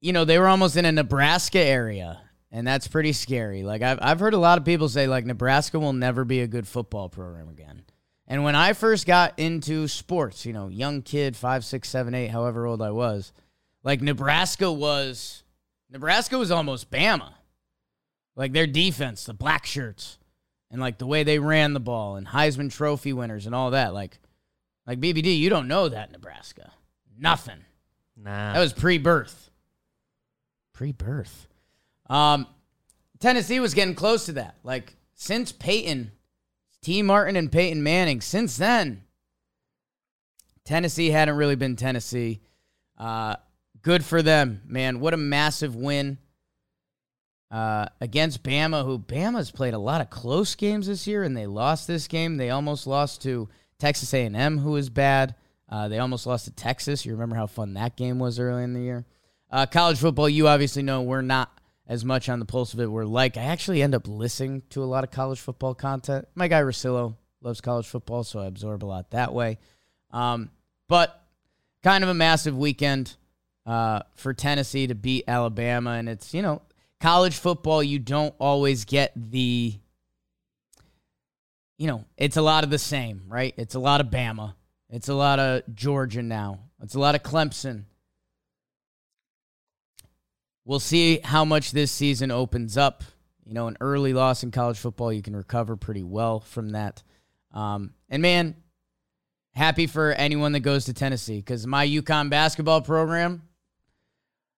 you 0.00 0.12
know, 0.12 0.24
they 0.24 0.38
were 0.38 0.48
almost 0.48 0.76
in 0.76 0.84
a 0.84 0.92
Nebraska 0.92 1.58
area, 1.58 2.20
and 2.50 2.66
that's 2.66 2.88
pretty 2.88 3.12
scary. 3.12 3.62
Like 3.62 3.82
I've 3.82 3.98
I've 4.00 4.20
heard 4.20 4.34
a 4.34 4.38
lot 4.38 4.58
of 4.58 4.64
people 4.64 4.88
say 4.88 5.06
like 5.06 5.26
Nebraska 5.26 5.78
will 5.78 5.92
never 5.92 6.24
be 6.24 6.40
a 6.40 6.46
good 6.46 6.66
football 6.66 7.08
program 7.08 7.48
again. 7.48 7.82
And 8.26 8.44
when 8.44 8.54
I 8.54 8.74
first 8.74 9.06
got 9.06 9.38
into 9.38 9.88
sports, 9.88 10.46
you 10.46 10.52
know, 10.52 10.68
young 10.68 11.02
kid, 11.02 11.36
five, 11.36 11.64
six, 11.64 11.88
seven, 11.88 12.14
eight, 12.14 12.28
however 12.28 12.64
old 12.64 12.80
I 12.80 12.92
was, 12.92 13.32
like 13.82 14.00
Nebraska 14.00 14.70
was 14.72 15.42
Nebraska 15.90 16.38
was 16.38 16.50
almost 16.50 16.90
Bama. 16.90 17.34
Like 18.36 18.52
their 18.52 18.66
defense, 18.66 19.24
the 19.24 19.34
black 19.34 19.66
shirts 19.66 20.18
and 20.70 20.80
like 20.80 20.98
the 20.98 21.06
way 21.06 21.24
they 21.24 21.38
ran 21.38 21.72
the 21.72 21.80
ball 21.80 22.16
and 22.16 22.26
Heisman 22.26 22.72
Trophy 22.72 23.12
winners 23.12 23.46
and 23.46 23.54
all 23.54 23.72
that. 23.72 23.92
Like, 23.92 24.18
like 24.86 25.00
BBD, 25.00 25.36
you 25.36 25.50
don't 25.50 25.68
know 25.68 25.88
that 25.88 26.12
Nebraska. 26.12 26.72
Nothing. 27.18 27.64
Nah. 28.16 28.52
That 28.54 28.60
was 28.60 28.72
pre-birth. 28.72 29.49
Pre-birth. 30.80 31.46
Um, 32.08 32.46
Tennessee 33.18 33.60
was 33.60 33.74
getting 33.74 33.94
close 33.94 34.24
to 34.24 34.32
that. 34.32 34.54
Like 34.64 34.96
since 35.12 35.52
Peyton, 35.52 36.10
Tee 36.80 37.02
Martin 37.02 37.36
and 37.36 37.52
Peyton 37.52 37.82
Manning. 37.82 38.22
Since 38.22 38.56
then, 38.56 39.02
Tennessee 40.64 41.10
hadn't 41.10 41.36
really 41.36 41.54
been 41.54 41.76
Tennessee. 41.76 42.40
Uh, 42.96 43.36
good 43.82 44.02
for 44.02 44.22
them, 44.22 44.62
man. 44.64 45.00
What 45.00 45.12
a 45.12 45.18
massive 45.18 45.76
win 45.76 46.16
uh, 47.50 47.88
against 48.00 48.42
Bama, 48.42 48.82
who 48.82 48.98
Bama's 48.98 49.50
played 49.50 49.74
a 49.74 49.78
lot 49.78 50.00
of 50.00 50.08
close 50.08 50.54
games 50.54 50.86
this 50.86 51.06
year, 51.06 51.24
and 51.24 51.36
they 51.36 51.46
lost 51.46 51.88
this 51.88 52.08
game. 52.08 52.38
They 52.38 52.48
almost 52.48 52.86
lost 52.86 53.20
to 53.24 53.50
Texas 53.78 54.14
A&M, 54.14 54.56
who 54.56 54.76
is 54.76 54.88
bad. 54.88 55.34
Uh, 55.68 55.88
they 55.88 55.98
almost 55.98 56.26
lost 56.26 56.46
to 56.46 56.52
Texas. 56.52 57.04
You 57.04 57.12
remember 57.12 57.36
how 57.36 57.46
fun 57.46 57.74
that 57.74 57.96
game 57.96 58.18
was 58.18 58.38
early 58.38 58.64
in 58.64 58.72
the 58.72 58.80
year. 58.80 59.04
Uh, 59.50 59.66
college 59.66 59.98
football, 59.98 60.28
you 60.28 60.48
obviously 60.48 60.82
know 60.82 61.02
we're 61.02 61.22
not 61.22 61.50
as 61.86 62.04
much 62.04 62.28
on 62.28 62.38
the 62.38 62.44
pulse 62.44 62.72
of 62.72 62.80
it. 62.80 62.86
We're 62.86 63.04
like, 63.04 63.36
I 63.36 63.42
actually 63.42 63.82
end 63.82 63.94
up 63.94 64.06
listening 64.06 64.62
to 64.70 64.82
a 64.82 64.86
lot 64.86 65.02
of 65.02 65.10
college 65.10 65.40
football 65.40 65.74
content. 65.74 66.28
My 66.34 66.46
guy 66.46 66.60
Rosillo 66.60 67.16
loves 67.42 67.60
college 67.60 67.86
football, 67.86 68.22
so 68.22 68.40
I 68.40 68.46
absorb 68.46 68.84
a 68.84 68.86
lot 68.86 69.10
that 69.10 69.34
way. 69.34 69.58
Um, 70.12 70.50
but 70.88 71.20
kind 71.82 72.04
of 72.04 72.10
a 72.10 72.14
massive 72.14 72.56
weekend 72.56 73.16
uh, 73.66 74.02
for 74.14 74.34
Tennessee 74.34 74.86
to 74.86 74.94
beat 74.94 75.24
Alabama, 75.26 75.92
and 75.92 76.08
it's 76.08 76.32
you 76.32 76.42
know 76.42 76.62
college 77.00 77.36
football, 77.36 77.82
you 77.82 77.98
don't 77.98 78.34
always 78.38 78.84
get 78.84 79.12
the, 79.16 79.74
you 81.78 81.86
know, 81.86 82.04
it's 82.16 82.36
a 82.36 82.42
lot 82.42 82.62
of 82.62 82.70
the 82.70 82.78
same, 82.78 83.22
right? 83.28 83.54
It's 83.56 83.74
a 83.74 83.80
lot 83.80 84.00
of 84.00 84.08
Bama. 84.08 84.54
It's 84.90 85.08
a 85.08 85.14
lot 85.14 85.38
of 85.38 85.62
Georgia 85.74 86.22
now. 86.22 86.60
It's 86.82 86.94
a 86.94 86.98
lot 87.00 87.14
of 87.14 87.22
Clemson. 87.22 87.84
We'll 90.64 90.80
see 90.80 91.20
how 91.22 91.44
much 91.44 91.72
this 91.72 91.90
season 91.90 92.30
opens 92.30 92.76
up. 92.76 93.02
You 93.44 93.54
know, 93.54 93.66
an 93.66 93.76
early 93.80 94.12
loss 94.12 94.42
in 94.42 94.50
college 94.50 94.78
football, 94.78 95.12
you 95.12 95.22
can 95.22 95.34
recover 95.34 95.76
pretty 95.76 96.02
well 96.02 96.40
from 96.40 96.70
that. 96.70 97.02
Um, 97.52 97.94
and 98.08 98.22
man, 98.22 98.54
happy 99.54 99.86
for 99.86 100.12
anyone 100.12 100.52
that 100.52 100.60
goes 100.60 100.84
to 100.84 100.94
Tennessee 100.94 101.38
because 101.38 101.66
my 101.66 101.86
UConn 101.86 102.30
basketball 102.30 102.80
program, 102.80 103.42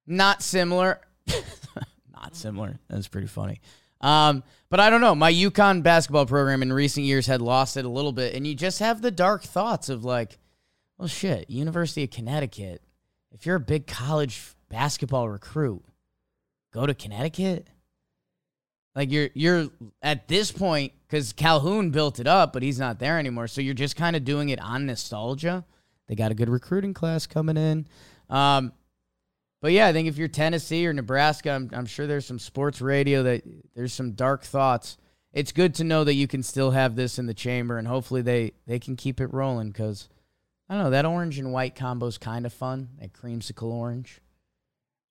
not 0.06 0.42
similar. 0.42 1.00
not 2.12 2.34
similar. 2.34 2.78
That's 2.88 3.08
pretty 3.08 3.28
funny. 3.28 3.60
Um, 4.00 4.42
but 4.68 4.80
I 4.80 4.90
don't 4.90 5.00
know. 5.00 5.14
My 5.14 5.32
UConn 5.32 5.82
basketball 5.82 6.26
program 6.26 6.62
in 6.62 6.72
recent 6.72 7.06
years 7.06 7.26
had 7.26 7.40
lost 7.40 7.76
it 7.76 7.84
a 7.84 7.88
little 7.88 8.12
bit, 8.12 8.34
and 8.34 8.46
you 8.46 8.54
just 8.54 8.80
have 8.80 9.00
the 9.00 9.10
dark 9.10 9.42
thoughts 9.42 9.88
of 9.88 10.04
like, 10.04 10.38
well, 10.98 11.08
shit, 11.08 11.48
University 11.48 12.04
of 12.04 12.10
Connecticut. 12.10 12.82
If 13.30 13.46
you're 13.46 13.56
a 13.56 13.60
big 13.60 13.86
college 13.86 14.42
basketball 14.68 15.28
recruit, 15.28 15.82
go 16.72 16.86
to 16.86 16.94
Connecticut. 16.94 17.68
Like 18.94 19.10
you're 19.10 19.30
you're 19.34 19.68
at 20.02 20.28
this 20.28 20.52
point 20.52 20.92
because 21.06 21.32
Calhoun 21.32 21.90
built 21.90 22.20
it 22.20 22.26
up, 22.26 22.52
but 22.52 22.62
he's 22.62 22.78
not 22.78 22.98
there 22.98 23.18
anymore. 23.18 23.46
So 23.46 23.60
you're 23.60 23.74
just 23.74 23.96
kind 23.96 24.16
of 24.16 24.24
doing 24.24 24.50
it 24.50 24.60
on 24.60 24.86
nostalgia. 24.86 25.64
They 26.08 26.14
got 26.14 26.30
a 26.30 26.34
good 26.34 26.50
recruiting 26.50 26.92
class 26.92 27.26
coming 27.26 27.56
in. 27.56 27.86
Um, 28.28 28.72
but 29.62 29.72
yeah, 29.72 29.86
I 29.86 29.92
think 29.92 30.08
if 30.08 30.18
you're 30.18 30.28
Tennessee 30.28 30.86
or 30.86 30.92
Nebraska, 30.92 31.52
I'm, 31.52 31.70
I'm 31.72 31.86
sure 31.86 32.06
there's 32.06 32.26
some 32.26 32.40
sports 32.40 32.80
radio 32.80 33.22
that 33.22 33.44
there's 33.74 33.92
some 33.92 34.12
dark 34.12 34.42
thoughts. 34.42 34.98
It's 35.32 35.52
good 35.52 35.74
to 35.76 35.84
know 35.84 36.04
that 36.04 36.14
you 36.14 36.26
can 36.26 36.42
still 36.42 36.72
have 36.72 36.96
this 36.96 37.18
in 37.18 37.26
the 37.26 37.32
chamber, 37.32 37.78
and 37.78 37.88
hopefully 37.88 38.20
they 38.20 38.52
they 38.66 38.78
can 38.78 38.96
keep 38.96 39.20
it 39.20 39.32
rolling 39.32 39.68
because 39.68 40.08
I 40.68 40.74
don't 40.74 40.84
know 40.84 40.90
that 40.90 41.06
orange 41.06 41.38
and 41.38 41.52
white 41.52 41.74
combo 41.74 42.06
is 42.06 42.18
kind 42.18 42.44
of 42.44 42.52
fun. 42.52 42.88
That 43.00 43.12
creamsicle 43.12 43.70
orange. 43.70 44.20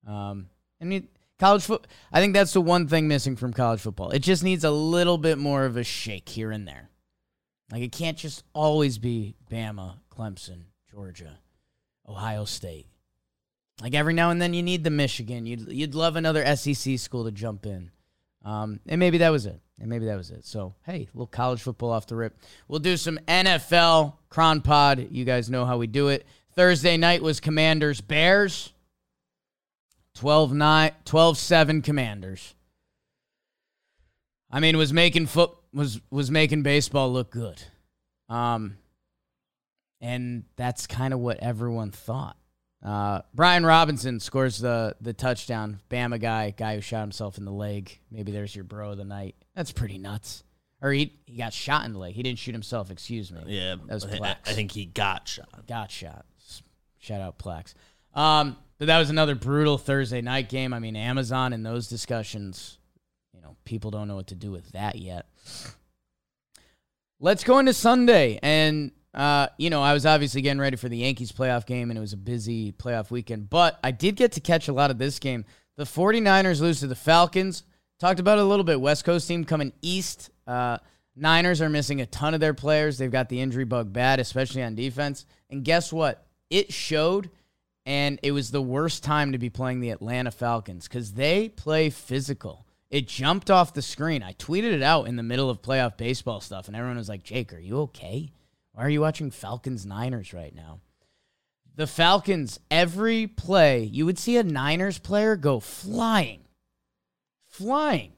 Um, 0.06 0.50
I 0.82 0.86
mean, 0.86 1.08
college 1.42 1.64
foot. 1.64 1.88
I 2.14 2.22
think 2.22 2.36
that's 2.36 2.54
the 2.54 2.62
one 2.62 2.88
thing 2.88 3.08
missing 3.08 3.36
from 3.36 3.52
college 3.52 3.82
football. 3.82 4.12
It 4.12 4.20
just 4.20 4.44
needs 4.44 4.64
a 4.64 4.70
little 4.70 5.18
bit 5.18 5.40
more 5.40 5.66
of 5.66 5.76
a 5.76 5.84
shake 5.84 6.30
here 6.30 6.52
and 6.52 6.68
there. 6.68 6.92
Like 7.72 7.82
it 7.82 7.92
can't 7.92 8.18
just 8.18 8.44
always 8.54 9.00
be 9.00 9.34
Bama, 9.52 9.96
Clemson, 10.16 10.66
Georgia, 10.92 11.40
Ohio 12.08 12.46
State. 12.46 12.86
Like 13.82 13.96
every 13.96 14.14
now 14.14 14.30
and 14.30 14.40
then 14.40 14.54
you 14.54 14.62
need 14.62 14.84
the 14.84 14.92
Michigan. 14.92 15.48
You'd 15.48 15.72
you'd 15.72 15.96
love 15.96 16.16
another 16.16 16.56
SEC 16.56 17.00
school 17.00 17.24
to 17.26 17.32
jump 17.32 17.66
in. 17.66 17.90
Um, 18.46 18.80
and 18.88 19.00
maybe 19.00 19.18
that 19.20 19.32
was 19.32 19.48
it. 19.48 19.60
And 19.80 19.90
maybe 19.90 20.06
that 20.06 20.18
was 20.18 20.30
it. 20.30 20.46
So 20.46 20.76
hey, 20.86 21.08
a 21.12 21.18
little 21.18 21.26
college 21.26 21.64
football 21.64 21.90
off 21.90 22.06
the 22.06 22.16
rip. 22.16 22.38
We'll 22.68 22.80
do 22.80 22.98
some 22.98 23.18
NFL 23.28 24.14
Cron 24.30 24.62
Pod. 24.62 25.08
You 25.10 25.26
guys 25.26 25.50
know 25.50 25.66
how 25.66 25.80
we 25.80 25.88
do 25.88 26.10
it. 26.10 26.28
Thursday 26.54 26.98
night 26.98 27.24
was 27.24 27.40
Commanders 27.40 28.00
Bears. 28.00 28.74
12 30.22 30.54
9 30.54 30.92
12 31.04 31.36
7 31.36 31.82
Commanders. 31.82 32.54
I 34.52 34.60
mean, 34.60 34.78
was 34.78 34.94
making 34.94 35.26
foot 35.26 35.50
was 35.74 36.00
was 36.12 36.30
making 36.30 36.62
baseball 36.62 37.12
look 37.12 37.32
good. 37.32 37.60
Um 38.30 38.78
and 40.00 40.44
that's 40.58 40.86
kind 40.86 41.16
of 41.16 41.20
what 41.20 41.40
everyone 41.40 41.90
thought. 41.90 42.38
Uh, 42.84 43.22
Brian 43.34 43.66
Robinson 43.66 44.20
scores 44.20 44.60
the 44.60 44.96
the 45.02 45.12
touchdown. 45.12 45.80
Bama 45.90 46.22
guy, 46.22 46.52
guy 46.52 46.76
who 46.76 46.82
shot 46.82 47.02
himself 47.02 47.40
in 47.40 47.46
the 47.46 47.52
leg. 47.52 48.00
Maybe 48.12 48.32
there's 48.32 48.56
your 48.56 48.64
bro 48.64 48.92
of 48.92 48.98
the 48.98 49.06
night. 49.06 49.34
That's 49.56 49.72
pretty 49.72 49.98
nuts. 49.98 50.44
Or 50.84 50.92
he 50.92 51.20
he 51.26 51.38
got 51.38 51.52
shot 51.52 51.84
in 51.86 51.94
the 51.94 52.00
leg. 52.00 52.14
He 52.14 52.22
didn't 52.22 52.38
shoot 52.38 52.54
himself. 52.54 52.92
Excuse 52.92 53.32
me. 53.32 53.42
Yeah, 53.48 53.78
that 53.88 53.94
was 53.96 54.06
I, 54.06 54.20
Plax. 54.20 54.36
I 54.46 54.54
think 54.54 54.72
he 54.72 54.86
got 54.86 55.28
shot. 55.28 55.66
Got 55.68 55.90
shot. 55.90 56.28
Shout 57.00 57.22
out 57.22 57.40
Plax. 57.40 57.74
Um, 58.14 58.58
but 58.82 58.88
that 58.88 58.98
was 58.98 59.12
another 59.12 59.36
brutal 59.36 59.78
Thursday 59.78 60.22
night 60.22 60.50
game. 60.50 60.74
I 60.74 60.80
mean, 60.80 60.96
Amazon 60.96 61.54
and 61.54 61.64
those 61.64 61.88
discussions. 61.88 62.80
You 63.32 63.40
know, 63.40 63.56
people 63.64 63.92
don't 63.92 64.08
know 64.08 64.16
what 64.16 64.26
to 64.30 64.36
do 64.36 64.50
with 64.50 64.72
that 64.72 64.96
yet. 64.96 65.28
Let's 67.20 67.44
go 67.44 67.60
into 67.60 67.74
Sunday 67.74 68.40
and 68.42 68.92
uh, 69.14 69.50
you 69.60 69.70
know, 69.70 69.84
I 69.84 69.94
was 69.94 70.08
obviously 70.08 70.42
getting 70.42 70.60
ready 70.60 70.78
for 70.78 70.90
the 70.90 70.98
Yankees 70.98 71.32
playoff 71.32 71.68
game, 71.68 71.92
and 71.92 71.98
it 71.98 72.02
was 72.02 72.14
a 72.14 72.18
busy 72.18 72.72
playoff 72.72 73.12
weekend. 73.12 73.52
But 73.52 73.80
I 73.84 73.92
did 73.92 74.16
get 74.16 74.32
to 74.32 74.40
catch 74.40 74.68
a 74.68 74.74
lot 74.74 74.90
of 74.90 74.98
this 74.98 75.20
game. 75.20 75.46
The 75.78 75.84
49ers 75.84 76.60
lose 76.60 76.80
to 76.80 76.88
the 76.88 76.96
Falcons. 76.96 77.62
Talked 78.00 78.20
about 78.20 78.40
it 78.40 78.42
a 78.42 78.48
little 78.48 78.64
bit. 78.64 78.82
West 78.82 79.06
Coast 79.06 79.28
team 79.28 79.44
coming 79.44 79.74
east. 79.84 80.32
Uh, 80.48 80.80
Niners 81.16 81.62
are 81.62 81.70
missing 81.70 82.02
a 82.02 82.08
ton 82.08 82.34
of 82.34 82.40
their 82.40 82.56
players. 82.56 82.98
They've 82.98 83.12
got 83.12 83.30
the 83.30 83.42
injury 83.42 83.66
bug 83.66 83.94
bad, 83.94 84.20
especially 84.20 84.64
on 84.64 84.74
defense. 84.74 85.28
And 85.52 85.64
guess 85.64 85.94
what? 85.94 86.26
It 86.50 86.74
showed, 86.74 87.30
and 87.86 88.20
it 88.24 88.32
was 88.32 88.52
the 88.52 88.62
worst 88.62 89.04
time 89.04 89.32
to 89.32 89.38
be 89.38 89.50
playing 89.50 89.80
the 89.80 89.90
Atlanta 89.90 90.32
Falcons 90.32 90.88
because 90.88 91.14
they 91.14 91.50
play 91.50 91.90
physical. 91.90 92.66
It 92.90 93.08
jumped 93.08 93.50
off 93.50 93.74
the 93.74 93.82
screen. 93.82 94.22
I 94.22 94.34
tweeted 94.34 94.74
it 94.74 94.82
out 94.82 95.08
in 95.08 95.16
the 95.16 95.24
middle 95.24 95.50
of 95.50 95.62
playoff 95.62 95.98
baseball 95.98 96.42
stuff, 96.42 96.68
and 96.68 96.76
everyone 96.76 96.98
was 96.98 97.10
like, 97.10 97.24
Jake, 97.24 97.54
are 97.54 97.60
you 97.60 97.80
okay? 97.82 98.32
Why 98.74 98.84
are 98.84 98.90
you 98.90 99.02
watching 99.02 99.32
Falcons 99.32 99.86
Niners 99.86 100.34
right 100.34 100.54
now? 100.54 100.82
The 101.76 101.88
Falcons, 101.88 102.60
every 102.70 103.28
play, 103.28 103.84
you 103.84 104.06
would 104.06 104.20
see 104.20 104.38
a 104.38 104.44
Niners 104.44 105.00
player 105.00 105.36
go 105.38 105.60
flying. 105.60 106.42
Flying. 107.48 108.12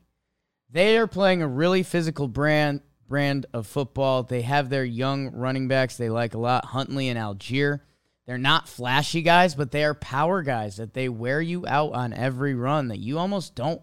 They 0.69 0.97
are 0.97 1.07
playing 1.07 1.43
a 1.43 1.47
really 1.47 1.83
physical 1.83 2.27
brand 2.27 2.81
brand 3.07 3.45
of 3.53 3.67
football. 3.67 4.23
They 4.23 4.41
have 4.41 4.69
their 4.69 4.83
young 4.83 5.31
running 5.31 5.67
backs 5.67 5.97
they 5.97 6.09
like 6.09 6.33
a 6.33 6.39
lot, 6.39 6.65
Huntley 6.65 7.09
and 7.09 7.19
Allgeier. 7.19 7.81
They're 8.25 8.37
not 8.37 8.69
flashy 8.69 9.21
guys, 9.21 9.55
but 9.55 9.71
they 9.71 9.83
are 9.83 9.93
power 9.93 10.41
guys 10.43 10.77
that 10.77 10.93
they 10.93 11.09
wear 11.09 11.41
you 11.41 11.67
out 11.67 11.93
on 11.93 12.13
every 12.13 12.55
run 12.55 12.87
that 12.87 12.99
you 12.99 13.19
almost 13.19 13.55
don't. 13.55 13.81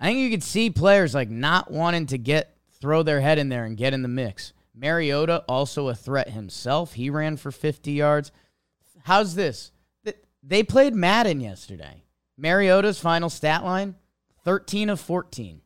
I 0.00 0.06
think 0.06 0.18
you 0.18 0.30
could 0.30 0.44
see 0.44 0.70
players 0.70 1.14
like 1.14 1.28
not 1.28 1.70
wanting 1.70 2.06
to 2.06 2.18
get 2.18 2.56
throw 2.80 3.02
their 3.02 3.20
head 3.20 3.38
in 3.38 3.48
there 3.48 3.64
and 3.64 3.76
get 3.76 3.92
in 3.92 4.02
the 4.02 4.08
mix. 4.08 4.52
Mariota 4.74 5.44
also 5.48 5.88
a 5.88 5.94
threat 5.94 6.30
himself. 6.30 6.94
He 6.94 7.10
ran 7.10 7.36
for 7.36 7.50
50 7.50 7.90
yards. 7.92 8.30
How's 9.02 9.34
this? 9.34 9.72
They 10.42 10.62
played 10.62 10.94
Madden 10.94 11.40
yesterday. 11.40 12.04
Mariota's 12.36 13.00
final 13.00 13.28
stat 13.28 13.64
line 13.64 13.96
13 14.44 14.88
of 14.88 15.00
14 15.00 15.60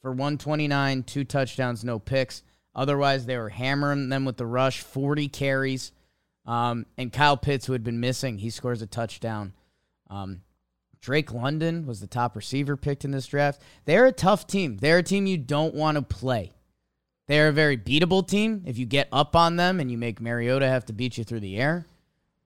for 0.00 0.10
129, 0.10 1.02
two 1.02 1.24
touchdowns, 1.24 1.84
no 1.84 1.98
picks. 1.98 2.42
Otherwise, 2.74 3.26
they 3.26 3.36
were 3.36 3.50
hammering 3.50 4.08
them 4.08 4.24
with 4.24 4.38
the 4.38 4.46
rush, 4.46 4.80
40 4.80 5.28
carries. 5.28 5.92
Um, 6.46 6.86
and 6.96 7.12
Kyle 7.12 7.36
Pitts, 7.36 7.66
who 7.66 7.72
had 7.72 7.82
been 7.82 8.00
missing, 8.00 8.38
he 8.38 8.50
scores 8.50 8.82
a 8.82 8.86
touchdown. 8.86 9.52
Um, 10.08 10.42
Drake 11.00 11.32
London 11.32 11.86
was 11.86 12.00
the 12.00 12.06
top 12.06 12.36
receiver 12.36 12.76
picked 12.76 13.04
in 13.04 13.10
this 13.10 13.26
draft. 13.26 13.60
They're 13.84 14.06
a 14.06 14.12
tough 14.12 14.46
team. 14.46 14.78
They're 14.78 14.98
a 14.98 15.02
team 15.02 15.26
you 15.26 15.38
don't 15.38 15.74
want 15.74 15.96
to 15.96 16.02
play. 16.02 16.52
They're 17.26 17.48
a 17.48 17.52
very 17.52 17.76
beatable 17.76 18.26
team 18.26 18.62
if 18.66 18.78
you 18.78 18.86
get 18.86 19.08
up 19.10 19.34
on 19.34 19.56
them 19.56 19.80
and 19.80 19.90
you 19.90 19.98
make 19.98 20.20
Mariota 20.20 20.68
have 20.68 20.84
to 20.86 20.92
beat 20.92 21.18
you 21.18 21.24
through 21.24 21.40
the 21.40 21.56
air. 21.58 21.86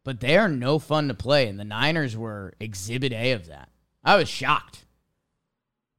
But 0.05 0.21
they 0.21 0.39
are 0.39 0.49
no 0.49 0.79
fun 0.79 1.09
to 1.09 1.15
play, 1.15 1.47
and 1.47 1.61
the 1.61 1.65
Niners 1.65 2.17
were 2.17 2.55
exhibit 2.59 3.13
A 3.13 3.33
of 3.33 3.47
that. 3.49 3.69
I 4.03 4.17
was 4.17 4.31
shocked. 4.31 4.87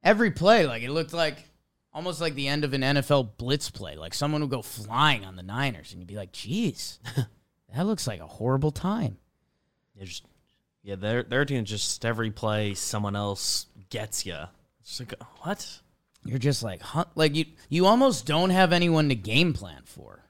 Every 0.03 0.31
play, 0.31 0.65
like 0.65 0.81
it 0.81 0.89
looked 0.89 1.13
like 1.13 1.37
almost 1.93 2.19
like 2.19 2.33
the 2.33 2.47
end 2.47 2.63
of 2.63 2.73
an 2.73 2.81
NFL 2.81 3.37
blitz 3.37 3.69
play. 3.69 3.95
Like 3.95 4.15
someone 4.15 4.41
would 4.41 4.49
go 4.49 4.63
flying 4.63 5.23
on 5.23 5.35
the 5.35 5.43
Niners, 5.43 5.91
and 5.91 6.01
you'd 6.01 6.07
be 6.07 6.15
like, 6.15 6.31
geez, 6.31 6.99
that 7.75 7.85
looks 7.85 8.07
like 8.07 8.19
a 8.19 8.27
horrible 8.27 8.71
time. 8.71 9.17
Yeah, 9.95 10.05
just 10.05 10.25
yeah, 10.83 10.95
their 10.95 11.23
their 11.23 11.45
team 11.45 11.65
just 11.65 12.03
every 12.05 12.31
play 12.31 12.73
someone 12.73 13.15
else 13.15 13.67
gets 13.89 14.25
you. 14.25 14.37
It's 14.81 14.99
like 14.99 15.13
what? 15.41 15.79
You're 16.23 16.39
just 16.39 16.63
like, 16.63 16.81
huh? 16.81 17.05
like 17.15 17.35
you 17.35 17.45
you 17.69 17.85
almost 17.85 18.25
don't 18.25 18.51
have 18.51 18.73
anyone 18.73 19.09
to 19.09 19.15
game 19.15 19.53
plan 19.53 19.81
for. 19.85 20.23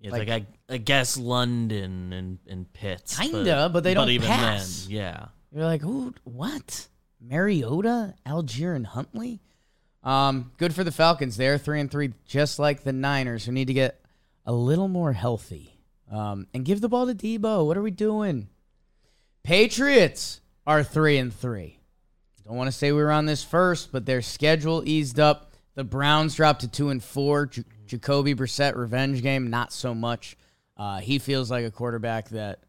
Yeah, 0.00 0.10
like, 0.10 0.28
like, 0.28 0.44
I, 0.68 0.74
I 0.74 0.76
guess 0.76 1.16
London 1.16 2.12
and 2.12 2.38
and 2.46 2.72
Pitts, 2.72 3.18
kinda, 3.18 3.44
but, 3.44 3.68
but 3.68 3.84
they 3.84 3.94
don't 3.94 4.10
even 4.10 4.28
pass. 4.28 4.84
Then, 4.84 4.96
yeah, 4.96 5.26
you're 5.52 5.64
like, 5.64 5.80
who? 5.80 6.14
What? 6.24 6.88
Mariota, 7.20 8.14
Allgeier, 8.26 8.76
and 8.76 8.86
Huntley. 8.86 9.40
Um, 10.04 10.52
good 10.58 10.74
for 10.74 10.84
the 10.84 10.92
Falcons. 10.92 11.36
They're 11.36 11.58
three 11.58 11.80
and 11.80 11.90
three, 11.90 12.12
just 12.26 12.58
like 12.58 12.84
the 12.84 12.92
Niners, 12.92 13.44
who 13.44 13.52
need 13.52 13.66
to 13.66 13.74
get 13.74 14.00
a 14.44 14.52
little 14.52 14.86
more 14.86 15.12
healthy. 15.12 15.75
Um, 16.10 16.46
and 16.54 16.64
give 16.64 16.80
the 16.80 16.88
ball 16.88 17.06
to 17.06 17.14
Deebo. 17.14 17.66
What 17.66 17.76
are 17.76 17.82
we 17.82 17.90
doing? 17.90 18.48
Patriots 19.42 20.40
are 20.66 20.82
three 20.82 21.18
and 21.18 21.32
three. 21.32 21.80
Don't 22.44 22.56
want 22.56 22.68
to 22.68 22.76
say 22.76 22.92
we 22.92 23.02
were 23.02 23.10
on 23.10 23.26
this 23.26 23.42
first, 23.42 23.90
but 23.90 24.06
their 24.06 24.22
schedule 24.22 24.82
eased 24.86 25.18
up. 25.18 25.52
The 25.74 25.84
Browns 25.84 26.36
dropped 26.36 26.60
to 26.60 26.68
two 26.68 26.90
and 26.90 27.02
four. 27.02 27.46
J- 27.46 27.64
Jacoby 27.86 28.34
Brissett 28.34 28.76
revenge 28.76 29.22
game, 29.22 29.50
not 29.50 29.72
so 29.72 29.94
much. 29.94 30.36
Uh, 30.76 30.98
he 30.98 31.18
feels 31.18 31.50
like 31.50 31.64
a 31.64 31.70
quarterback 31.70 32.28
that 32.30 32.60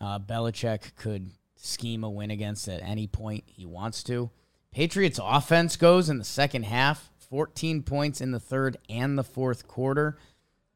uh, 0.00 0.18
Belichick 0.18 0.94
could 0.96 1.30
scheme 1.56 2.04
a 2.04 2.10
win 2.10 2.30
against 2.30 2.68
at 2.68 2.82
any 2.82 3.06
point 3.06 3.44
he 3.46 3.64
wants 3.64 4.02
to. 4.04 4.30
Patriots 4.72 5.20
offense 5.22 5.76
goes 5.76 6.08
in 6.08 6.18
the 6.18 6.24
second 6.24 6.64
half, 6.64 7.10
14 7.30 7.82
points 7.82 8.20
in 8.20 8.30
the 8.30 8.40
third 8.40 8.76
and 8.88 9.16
the 9.16 9.24
fourth 9.24 9.68
quarter. 9.68 10.18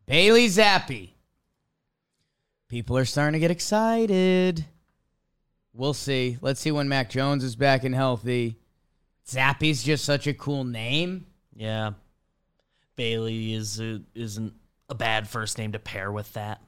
Bailey 0.07 0.47
Zappe. 0.47 1.11
People 2.69 2.99
are 2.99 3.05
starting 3.05 3.35
to 3.35 3.39
get 3.39 3.51
excited. 3.51 4.65
We'll 5.73 5.95
see. 5.95 6.39
Let's 6.41 6.61
see 6.61 6.73
when 6.73 6.89
Mac 6.89 7.11
Jones 7.11 7.45
is 7.45 7.55
back 7.55 7.85
and 7.85 7.95
healthy. 7.95 8.59
Zappe's 9.27 9.83
just 9.83 10.05
such 10.05 10.27
a 10.27 10.35
cool 10.35 10.65
name. 10.65 11.27
Yeah. 11.55 11.93
Bailey 12.97 13.53
is 13.53 13.81
a, 13.81 14.01
isn't 14.15 14.55
a 14.89 14.95
bad 14.95 15.29
first 15.29 15.59
name 15.59 15.73
to 15.73 15.79
pair 15.79 16.11
with 16.11 16.33
that. 16.33 16.61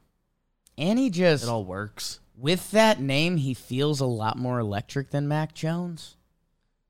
And 0.77 0.99
he 0.99 1.11
just 1.11 1.45
it 1.45 1.51
all 1.51 1.65
works. 1.65 2.21
With 2.37 2.71
that 2.71 3.01
name, 3.01 3.37
he 3.37 3.55
feels 3.55 4.01
a 4.01 4.07
lot 4.07 4.39
more 4.39 4.61
electric 4.61 5.11
than 5.11 5.27
Mac 5.27 5.55
Jones. 5.55 6.17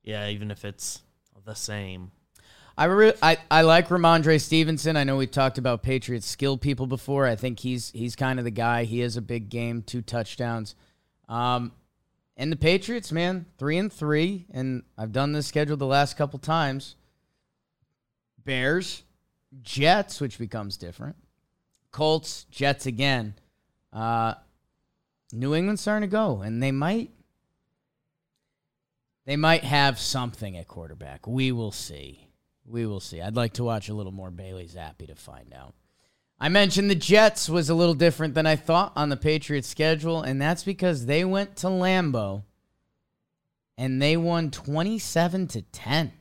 Yeah, 0.03 0.29
even 0.29 0.51
if 0.51 0.65
it's 0.65 1.03
the 1.45 1.55
same. 1.55 2.11
I, 2.79 2.85
re- 2.85 3.13
I 3.21 3.39
I 3.51 3.63
like 3.63 3.89
Rhamondre 3.89 4.41
Stevenson. 4.41 4.97
I 4.97 5.03
know 5.03 5.17
we 5.17 5.27
talked 5.27 5.59
about 5.59 5.83
Patriots 5.83 6.29
skill 6.29 6.57
people 6.57 6.87
before. 6.87 7.27
I 7.27 7.35
think 7.35 7.59
he's 7.59 7.91
he's 7.91 8.15
kind 8.15 8.39
of 8.39 8.45
the 8.45 8.53
guy. 8.53 8.85
He 8.85 9.01
has 9.01 9.17
a 9.17 9.21
big 9.21 9.49
game, 9.49 9.83
two 9.83 10.01
touchdowns. 10.01 10.77
Um, 11.29 11.73
and 12.37 12.53
the 12.53 12.57
Patriots, 12.57 13.11
man, 13.11 13.47
three 13.59 13.79
and 13.79 13.93
three, 13.93 14.47
and 14.53 14.85
I've 14.97 15.11
done 15.11 15.33
this 15.33 15.49
schedule 15.49 15.77
the 15.77 15.87
last 15.87 16.17
couple 16.17 16.39
times. 16.39 16.95
Bears, 18.45 19.03
Jets, 19.61 20.21
which 20.21 20.39
becomes 20.39 20.77
different. 20.77 21.17
Colts, 21.91 22.45
Jets 22.45 22.87
again. 22.87 23.35
Uh, 23.93 24.35
New 25.33 25.53
England's 25.53 25.83
starting 25.83 26.09
to 26.09 26.13
go, 26.13 26.43
and 26.43 26.63
they 26.63 26.71
might 26.71 27.11
they 29.27 29.37
might 29.37 29.65
have 29.65 29.99
something 29.99 30.57
at 30.57 30.69
quarterback. 30.69 31.27
We 31.27 31.51
will 31.51 31.73
see. 31.73 32.28
We 32.69 32.87
will 32.87 33.01
see. 33.01 33.21
I'd 33.21 33.37
like 33.37 33.55
to 33.55 33.65
watch 33.65 33.89
a 33.89 33.95
little 33.95 34.13
more 34.13 34.31
Bailey 34.31 34.67
Zappe 34.67 35.07
to 35.07 35.15
find 35.15 35.55
out. 35.55 35.75
I 36.39 36.49
mentioned 36.49 36.91
the 36.91 36.95
Jets 36.95 37.49
was 37.49 37.69
a 37.69 37.75
little 37.75 37.95
different 37.95 38.35
than 38.35 38.47
I 38.47 38.57
thought 38.57 38.93
on 38.95 39.09
the 39.09 39.17
Patriots 39.17 39.69
schedule, 39.69 40.23
and 40.23 40.41
that's 40.41 40.63
because 40.63 41.07
they 41.07 41.25
went 41.25 41.57
to 41.57 41.67
Lambeau 41.67 42.45
and 43.77 44.03
they 44.03 44.17
won 44.17 44.51
27 44.51 45.47
to 45.49 45.63
10. 45.63 46.13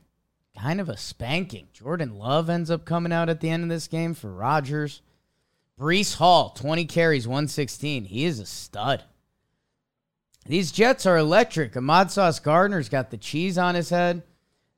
Kind 0.58 0.80
of 0.80 0.88
a 0.88 0.96
spanking. 0.96 1.68
Jordan 1.72 2.16
Love 2.16 2.48
ends 2.48 2.70
up 2.70 2.84
coming 2.84 3.12
out 3.12 3.28
at 3.28 3.40
the 3.40 3.50
end 3.50 3.64
of 3.64 3.68
this 3.68 3.86
game 3.86 4.14
for 4.14 4.32
Rodgers. 4.32 5.02
Breece 5.78 6.16
Hall, 6.16 6.50
20 6.50 6.86
carries, 6.86 7.28
116. 7.28 8.04
He 8.04 8.24
is 8.24 8.40
a 8.40 8.46
stud. 8.46 9.04
These 10.46 10.72
Jets 10.72 11.04
are 11.04 11.16
electric. 11.16 11.76
Ahmad 11.76 12.10
Sauce 12.10 12.40
Gardner's 12.40 12.88
got 12.88 13.10
the 13.10 13.16
cheese 13.16 13.58
on 13.58 13.74
his 13.74 13.90
head. 13.90 14.22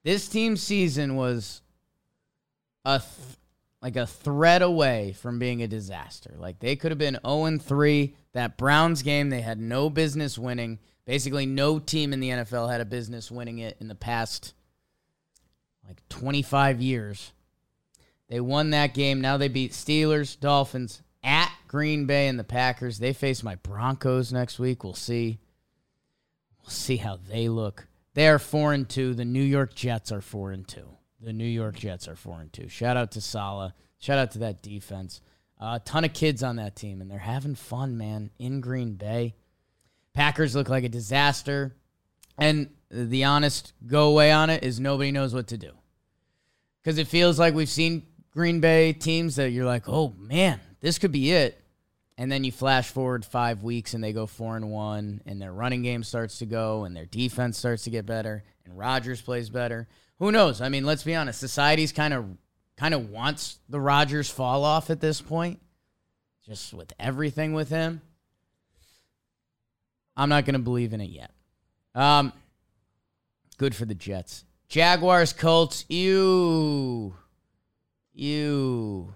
This 0.03 0.29
team 0.29 0.57
season 0.57 1.17
was 1.17 1.63
a 2.85 2.99
th- 2.99 3.37
like 3.83 3.97
a 3.97 4.07
thread 4.07 4.63
away 4.63 5.13
from 5.13 5.39
being 5.39 5.63
a 5.63 5.69
disaster. 5.69 6.35
Like 6.39 6.59
they 6.59 6.77
could 6.77 6.91
have 6.91 6.99
been 6.99 7.19
0 7.27 7.59
3. 7.59 8.15
That 8.33 8.57
Browns 8.57 9.03
game, 9.03 9.31
they 9.31 9.41
had 9.41 9.59
no 9.59 9.91
business 9.91 10.39
winning. 10.39 10.79
Basically, 11.05 11.47
no 11.47 11.79
team 11.79 12.13
in 12.13 12.21
the 12.21 12.31
NFL 12.31 12.71
had 12.71 12.81
a 12.81 12.85
business 12.85 13.31
winning 13.31 13.59
it 13.59 13.77
in 13.81 13.89
the 13.89 13.95
past 13.95 14.55
like 15.87 16.09
25 16.09 16.81
years. 16.81 17.33
They 18.29 18.41
won 18.41 18.71
that 18.71 18.95
game. 18.95 19.21
Now 19.21 19.37
they 19.37 19.49
beat 19.49 19.73
Steelers, 19.73 20.39
Dolphins, 20.39 21.03
at 21.25 21.53
Green 21.67 22.07
Bay, 22.07 22.29
and 22.29 22.39
the 22.39 22.45
Packers. 22.45 22.99
They 22.99 23.13
face 23.13 23.43
my 23.43 23.57
Broncos 23.57 24.33
next 24.33 24.61
week. 24.61 24.85
We'll 24.85 24.95
see. 24.95 25.41
We'll 26.63 26.71
see 26.71 26.99
how 26.99 27.19
they 27.29 27.49
look. 27.49 27.89
They 28.15 28.29
are 28.29 28.39
four 28.39 28.73
and 28.73 28.89
two. 28.89 29.15
The 29.15 29.25
New 29.25 29.43
York 29.43 29.75
Jets 29.75 30.11
are 30.11 30.21
four 30.21 30.51
and 30.53 30.67
two. 30.67 30.89
The 31.21 31.33
New 31.33 31.45
York 31.45 31.77
Jets 31.77 32.09
are 32.09 32.17
four 32.17 32.41
and 32.41 32.53
two. 32.53 32.69
Shout 32.69 32.97
out 32.97 33.13
to 33.13 33.21
Saleh. 33.21 33.73
Shout 33.99 34.19
out 34.19 34.31
to 34.33 34.39
that 34.41 34.63
defense. 34.63 35.21
A 35.61 35.65
uh, 35.65 35.79
ton 35.85 36.05
of 36.05 36.15
kids 36.15 36.43
on 36.43 36.57
that 36.57 36.75
team, 36.75 37.01
and 37.01 37.11
they're 37.11 37.19
having 37.19 37.55
fun, 37.55 37.99
man, 37.99 38.31
in 38.39 38.61
Green 38.63 38.95
Bay. 38.95 39.35
Packers 40.15 40.57
look 40.57 40.69
like 40.71 40.85
a 40.85 40.89
disaster. 40.89 41.77
And 42.39 42.71
the 42.91 43.25
honest 43.25 43.75
go 43.87 44.09
away 44.09 44.33
on 44.33 44.49
it 44.51 44.65
is 44.65 44.81
nobody 44.81 45.13
knows 45.13 45.35
what 45.35 45.49
to 45.49 45.59
do. 45.59 45.73
Because 46.83 46.99
it 46.99 47.07
feels 47.07 47.39
like 47.39 47.55
we've 47.55 47.69
seen 47.69 48.07
Green 48.33 48.61
Bay 48.61 48.95
teams 48.95 49.37
that 49.37 49.51
you're 49.51 49.67
like, 49.67 49.89
oh 49.89 50.15
man, 50.19 50.61
this 50.81 50.99
could 50.99 51.13
be 51.13 51.31
it. 51.31 51.60
And 52.21 52.31
then 52.31 52.45
you 52.45 52.53
flash 52.53 52.89
forward 52.91 53.25
five 53.25 53.65
weeks 53.65 53.95
and 53.95 54.05
they 54.05 54.13
go 54.13 54.27
four 54.27 54.55
and 54.55 54.71
one, 54.71 55.23
and 55.27 55.43
their 55.43 55.53
running 55.53 55.83
game 55.83 56.05
starts 56.05 56.39
to 56.39 56.47
go, 56.47 56.85
and 56.85 56.95
their 56.95 57.07
defense 57.07 57.59
starts 57.59 57.85
to 57.85 57.91
get 57.91 58.07
better, 58.07 58.45
and 58.65 58.79
Rodgers 58.79 59.21
plays 59.21 59.51
better 59.51 59.89
who 60.21 60.31
knows? 60.31 60.61
I 60.61 60.69
mean, 60.69 60.85
let's 60.85 61.03
be 61.03 61.15
honest. 61.15 61.41
Society's 61.41 61.93
kind 61.93 62.15
of 62.15 62.27
kind 62.77 62.95
of 62.95 63.11
wants 63.11 63.59
the 63.69 63.81
Rodgers 63.81 64.31
fall 64.31 64.65
off 64.65 64.91
at 64.91 65.01
this 65.01 65.21
point, 65.21 65.61
just 66.47 66.73
with 66.73 66.93
everything 67.01 67.55
with 67.55 67.71
him. 67.71 68.03
I'm 70.17 70.29
not 70.29 70.45
going 70.45 70.55
to 70.55 70.61
believe 70.61 70.93
in 70.93 71.01
it 71.01 71.09
yet. 71.11 71.33
Um, 71.95 72.33
good 73.57 73.75
for 73.75 73.87
the 73.87 73.95
Jets. 73.95 74.45
Jaguars, 74.69 75.33
Colts. 75.33 75.87
You, 75.89 77.15
you, 78.13 79.15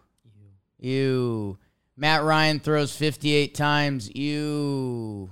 you. 0.78 1.58
Matt 1.96 2.24
Ryan 2.24 2.61
throws 2.61 2.94
58 2.96 3.54
times. 3.54 4.14
You 4.14 5.30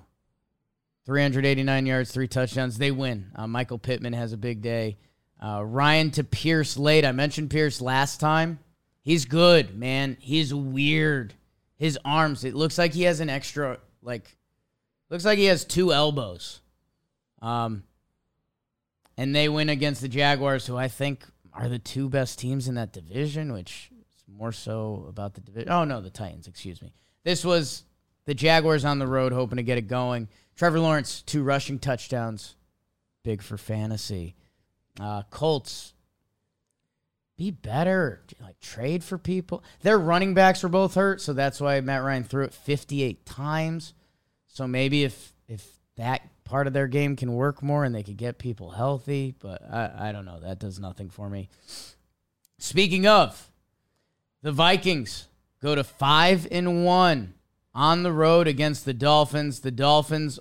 389 1.04 1.86
yards, 1.86 2.12
three 2.12 2.28
touchdowns. 2.28 2.78
They 2.78 2.90
win. 2.90 3.30
Uh, 3.34 3.46
Michael 3.46 3.78
Pittman 3.78 4.12
has 4.12 4.32
a 4.32 4.36
big 4.36 4.62
day. 4.62 4.98
Uh, 5.42 5.64
Ryan 5.64 6.10
to 6.12 6.24
Pierce 6.24 6.76
late. 6.76 7.04
I 7.04 7.12
mentioned 7.12 7.50
Pierce 7.50 7.80
last 7.80 8.20
time. 8.20 8.60
He's 9.02 9.24
good, 9.24 9.76
man. 9.76 10.16
He's 10.20 10.54
weird. 10.54 11.34
His 11.76 11.98
arms. 12.04 12.44
It 12.44 12.54
looks 12.54 12.78
like 12.78 12.92
he 12.92 13.02
has 13.02 13.18
an 13.18 13.28
extra 13.28 13.78
like. 14.02 14.36
Looks 15.10 15.24
like 15.24 15.38
he 15.38 15.46
has 15.46 15.64
two 15.64 15.92
elbows. 15.92 16.60
Um. 17.40 17.82
And 19.18 19.36
they 19.36 19.48
win 19.48 19.68
against 19.68 20.00
the 20.00 20.08
Jaguars, 20.08 20.66
who 20.66 20.76
I 20.76 20.88
think 20.88 21.26
are 21.52 21.68
the 21.68 21.78
two 21.78 22.08
best 22.08 22.38
teams 22.38 22.66
in 22.66 22.76
that 22.76 22.92
division, 22.94 23.52
which 23.52 23.91
more 24.36 24.52
so 24.52 25.06
about 25.08 25.34
the 25.34 25.40
division. 25.40 25.70
Oh 25.70 25.84
no, 25.84 26.00
the 26.00 26.10
Titans. 26.10 26.46
Excuse 26.46 26.82
me. 26.82 26.92
This 27.24 27.44
was 27.44 27.84
the 28.24 28.34
Jaguars 28.34 28.84
on 28.84 28.98
the 28.98 29.06
road, 29.06 29.32
hoping 29.32 29.56
to 29.56 29.62
get 29.62 29.78
it 29.78 29.88
going. 29.88 30.28
Trevor 30.56 30.80
Lawrence, 30.80 31.22
two 31.22 31.42
rushing 31.42 31.78
touchdowns, 31.78 32.56
big 33.24 33.42
for 33.42 33.56
fantasy. 33.56 34.34
Uh, 35.00 35.22
Colts, 35.30 35.94
be 37.36 37.50
better. 37.50 38.22
Like 38.40 38.60
trade 38.60 39.02
for 39.02 39.18
people. 39.18 39.64
Their 39.80 39.98
running 39.98 40.34
backs 40.34 40.62
were 40.62 40.68
both 40.68 40.94
hurt, 40.94 41.20
so 41.20 41.32
that's 41.32 41.60
why 41.60 41.80
Matt 41.80 42.02
Ryan 42.02 42.24
threw 42.24 42.44
it 42.44 42.54
58 42.54 43.24
times. 43.24 43.94
So 44.46 44.66
maybe 44.66 45.04
if 45.04 45.32
if 45.48 45.66
that 45.96 46.22
part 46.44 46.66
of 46.66 46.72
their 46.72 46.88
game 46.88 47.16
can 47.16 47.32
work 47.34 47.62
more 47.62 47.84
and 47.84 47.94
they 47.94 48.02
could 48.02 48.16
get 48.16 48.38
people 48.38 48.70
healthy, 48.70 49.34
but 49.38 49.62
I, 49.70 50.08
I 50.08 50.12
don't 50.12 50.24
know. 50.24 50.40
That 50.40 50.58
does 50.58 50.78
nothing 50.78 51.08
for 51.08 51.28
me. 51.28 51.48
Speaking 52.58 53.06
of, 53.06 53.50
the 54.42 54.52
Vikings 54.52 55.28
go 55.62 55.74
to 55.74 55.84
five 55.84 56.46
and 56.50 56.84
one 56.84 57.34
on 57.74 58.02
the 58.02 58.12
road 58.12 58.48
against 58.48 58.84
the 58.84 58.92
Dolphins. 58.92 59.60
The 59.60 59.70
Dolphins 59.70 60.38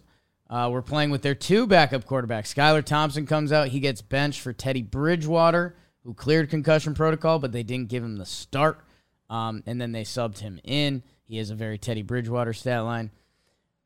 uh, 0.50 0.70
were 0.72 0.82
playing 0.82 1.12
with 1.12 1.22
their 1.22 1.36
two 1.36 1.68
backup 1.68 2.06
quarterbacks. 2.06 2.54
Skylar 2.54 2.84
Thompson 2.84 3.26
comes 3.26 3.52
out. 3.52 3.70
He 3.70 3.80
gets 3.80 4.02
benched 4.02 4.42
for 4.42 4.52
Teddy 4.52 4.82
Bridgewater, 4.82 5.76
who 6.04 6.14
cleared 6.14 6.50
concussion 6.50 6.94
protocol, 6.94 7.40
but 7.40 7.52
they 7.52 7.64
didn't 7.64 7.90
give 7.90 8.04
him 8.04 8.18
the 8.18 8.26
start. 8.26 8.82
Um, 9.30 9.64
and 9.66 9.80
then 9.80 9.94
they 9.94 10.04
subbed 10.04 10.40
him 10.40 10.60
in. 10.64 11.04
He 11.24 11.38
has 11.38 11.52
a 11.52 11.56
very 11.56 11.78
Teddy 11.78 12.02
Bridgewater 12.02 12.52
stat 12.52 12.84
line. 12.84 13.12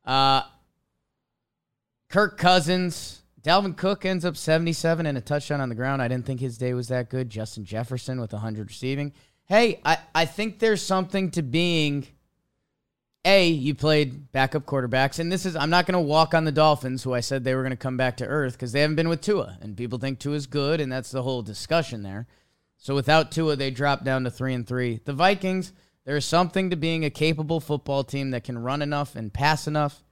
Uh, 0.03 0.41
Kirk 2.09 2.37
Cousins. 2.37 3.21
Dalvin 3.43 3.77
Cook 3.77 4.05
ends 4.05 4.25
up 4.25 4.35
77 4.35 5.05
and 5.05 5.19
a 5.19 5.21
touchdown 5.21 5.61
on 5.61 5.69
the 5.69 5.75
ground. 5.75 6.01
I 6.01 6.07
didn't 6.07 6.25
think 6.25 6.39
his 6.39 6.57
day 6.57 6.73
was 6.73 6.87
that 6.87 7.11
good. 7.11 7.29
Justin 7.29 7.63
Jefferson 7.63 8.19
with 8.19 8.33
100 8.33 8.69
receiving. 8.69 9.13
Hey, 9.47 9.79
I, 9.85 9.99
I 10.13 10.25
think 10.25 10.57
there's 10.57 10.81
something 10.81 11.29
to 11.31 11.43
being 11.43 12.07
a, 13.23 13.47
you 13.47 13.75
played 13.75 14.31
backup 14.31 14.65
quarterbacks, 14.65 15.19
and 15.19 15.31
this 15.31 15.45
is 15.45 15.55
I'm 15.55 15.69
not 15.69 15.85
going 15.85 15.93
to 15.93 15.99
walk 15.99 16.33
on 16.33 16.45
the 16.45 16.51
Dolphins, 16.51 17.03
who 17.03 17.13
I 17.13 17.19
said 17.19 17.43
they 17.43 17.53
were 17.53 17.61
going 17.61 17.71
to 17.71 17.77
come 17.77 17.97
back 17.97 18.17
to 18.17 18.25
earth 18.25 18.53
because 18.53 18.71
they 18.71 18.81
haven't 18.81 18.95
been 18.95 19.09
with 19.09 19.21
Tua, 19.21 19.57
and 19.61 19.77
people 19.77 19.99
think 19.99 20.19
Tua's 20.19 20.47
good, 20.47 20.81
and 20.81 20.91
that's 20.91 21.11
the 21.11 21.23
whole 21.23 21.41
discussion 21.41 22.03
there. 22.03 22.27
So 22.77 22.95
without 22.95 23.31
Tua, 23.31 23.55
they 23.55 23.71
drop 23.71 24.03
down 24.03 24.23
to 24.23 24.31
three 24.31 24.53
and 24.53 24.65
three. 24.65 24.99
The 25.05 25.13
Vikings, 25.13 25.73
there's 26.05 26.25
something 26.25 26.69
to 26.71 26.75
being 26.75 27.05
a 27.05 27.09
capable 27.09 27.59
football 27.59 28.03
team 28.03 28.31
that 28.31 28.43
can 28.43 28.57
run 28.57 28.81
enough 28.81 29.15
and 29.15 29.33
pass 29.33 29.67
enough. 29.67 30.03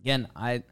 Again, 0.00 0.28
I 0.36 0.62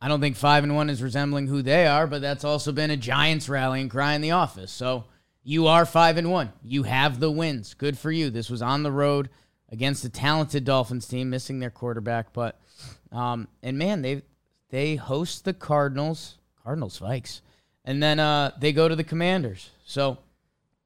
I 0.00 0.08
don't 0.08 0.20
think 0.20 0.36
five 0.36 0.64
and 0.64 0.74
one 0.74 0.88
is 0.88 1.02
resembling 1.02 1.46
who 1.46 1.60
they 1.60 1.86
are, 1.86 2.06
but 2.06 2.22
that's 2.22 2.44
also 2.44 2.72
been 2.72 2.90
a 2.90 2.96
Giants 2.96 3.48
rallying 3.48 3.90
cry 3.90 4.14
in 4.14 4.22
the 4.22 4.30
office. 4.30 4.72
So 4.72 5.04
you 5.42 5.66
are 5.66 5.86
five 5.86 6.16
and 6.16 6.30
one. 6.30 6.52
You 6.62 6.82
have 6.84 7.20
the 7.20 7.30
wins. 7.30 7.74
Good 7.74 7.98
for 7.98 8.10
you. 8.10 8.30
This 8.30 8.50
was 8.50 8.62
on 8.62 8.82
the 8.82 8.92
road 8.92 9.30
against 9.70 10.04
a 10.04 10.08
talented 10.08 10.64
Dolphins 10.64 11.06
team, 11.08 11.30
missing 11.30 11.60
their 11.60 11.70
quarterback. 11.70 12.32
But 12.32 12.60
um, 13.12 13.48
and 13.62 13.78
man, 13.78 14.02
they 14.02 14.22
they 14.70 14.96
host 14.96 15.44
the 15.44 15.54
Cardinals, 15.54 16.38
Cardinals 16.62 17.00
Vikes, 17.00 17.40
and 17.84 18.02
then 18.02 18.18
uh, 18.20 18.52
they 18.58 18.72
go 18.72 18.88
to 18.88 18.96
the 18.96 19.04
Commanders. 19.04 19.70
So 19.84 20.18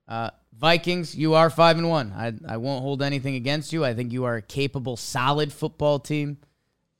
uh, 0.06 0.30
Vikings, 0.56 1.16
you 1.16 1.34
are 1.34 1.50
five 1.50 1.78
and 1.78 1.88
one. 1.88 2.12
I 2.12 2.32
I 2.46 2.56
won't 2.58 2.82
hold 2.82 3.02
anything 3.02 3.34
against 3.34 3.72
you. 3.72 3.84
I 3.84 3.94
think 3.94 4.12
you 4.12 4.24
are 4.24 4.36
a 4.36 4.42
capable, 4.42 4.96
solid 4.96 5.52
football 5.52 5.98
team. 5.98 6.38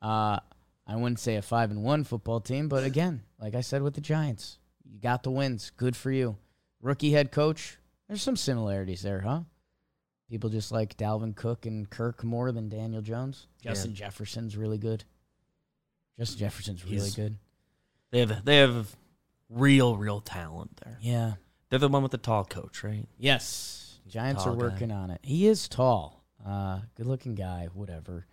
Uh, 0.03 0.41
I 0.87 0.97
wouldn't 0.97 1.21
say 1.21 1.37
a 1.37 1.43
five 1.43 1.71
and 1.71 1.83
one 1.83 2.05
football 2.05 2.41
team, 2.41 2.69
but 2.69 2.85
again, 2.85 3.23
like 3.41 3.55
I 3.55 3.63
said 3.63 3.83
with 3.83 3.95
the 3.95 4.03
Giants, 4.03 4.59
you 4.85 4.99
got 4.99 5.23
the 5.23 5.31
wins. 5.31 5.71
Good 5.77 5.97
for 5.97 6.11
you. 6.11 6.37
Rookie 6.85 7.13
head 7.13 7.33
coach. 7.33 7.79
There's 8.07 8.21
some 8.21 8.37
similarities 8.37 9.01
there, 9.01 9.23
huh? 9.23 9.41
People 10.29 10.51
just 10.51 10.71
like 10.71 10.97
Dalvin 10.99 11.35
Cook 11.35 11.65
and 11.65 11.89
Kirk 11.89 12.23
more 12.23 12.53
than 12.53 12.69
Daniel 12.69 13.01
Jones. 13.01 13.47
Justin 13.63 13.93
yeah. 13.93 13.97
Jefferson's 13.97 14.55
really 14.55 14.77
good. 14.77 15.05
Justin 16.19 16.39
Jefferson's 16.41 16.85
really 16.85 16.99
He's, 16.99 17.15
good. 17.17 17.39
They 18.11 18.21
have 18.21 18.45
they 18.45 18.59
have 18.59 18.95
real 19.49 19.97
real 19.97 20.21
talent 20.21 20.79
there. 20.85 20.99
Yeah, 21.01 21.33
they're 21.71 21.79
the 21.79 21.89
one 21.89 22.03
with 22.03 22.13
the 22.13 22.19
tall 22.19 22.45
coach, 22.45 22.85
right? 22.85 23.09
Yes, 23.19 23.99
Giants 24.07 24.45
are 24.45 24.53
working 24.53 24.89
guy. 24.89 24.95
on 24.95 25.11
it. 25.11 25.21
He 25.23 25.47
is 25.47 25.69
tall, 25.69 26.23
uh, 26.47 26.81
good 26.97 27.07
looking 27.07 27.35
guy. 27.35 27.69
Whatever. 27.73 28.27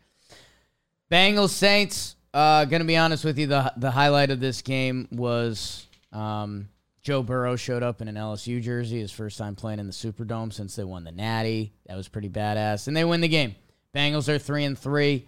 Bengals 1.10 1.50
Saints. 1.50 2.18
Uh, 2.34 2.66
gonna 2.66 2.84
be 2.84 2.98
honest 2.98 3.24
with 3.24 3.40
you, 3.40 3.48
the 3.48 3.72
the 3.78 3.92
highlight 3.92 4.30
of 4.30 4.42
this 4.42 4.62
game 4.62 5.08
was 5.12 5.88
um, 6.12 6.68
Joe 7.02 7.24
Burrow 7.24 7.56
showed 7.56 7.82
up 7.82 8.02
in 8.02 8.08
an 8.08 8.16
LSU 8.16 8.62
jersey, 8.62 9.00
his 9.00 9.12
first 9.12 9.38
time 9.38 9.56
playing 9.56 9.80
in 9.80 9.88
the 9.88 9.94
Superdome 9.94 10.54
since 10.54 10.76
they 10.76 10.84
won 10.84 11.04
the 11.04 11.12
Natty. 11.12 11.74
That 11.88 11.98
was 11.98 12.08
pretty 12.08 12.30
badass, 12.30 12.88
and 12.88 12.96
they 12.96 13.04
win 13.04 13.22
the 13.22 13.28
game. 13.28 13.56
Bengals 13.96 14.30
are 14.30 14.38
three 14.38 14.66
and 14.66 14.78
three. 14.78 15.28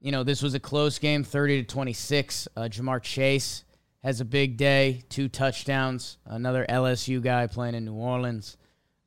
You 0.00 0.12
know, 0.12 0.22
this 0.22 0.40
was 0.40 0.54
a 0.54 0.60
close 0.60 0.98
game, 0.98 1.24
thirty 1.24 1.62
to 1.62 1.66
twenty 1.66 1.92
six. 1.92 2.46
Uh, 2.56 2.62
Ja'Marr 2.62 3.02
Chase 3.02 3.64
has 4.02 4.20
a 4.20 4.24
big 4.24 4.56
day, 4.56 5.02
two 5.08 5.28
touchdowns. 5.28 6.16
Another 6.24 6.64
LSU 6.68 7.20
guy 7.20 7.46
playing 7.48 7.74
in 7.74 7.84
New 7.84 7.94
Orleans. 7.94 8.56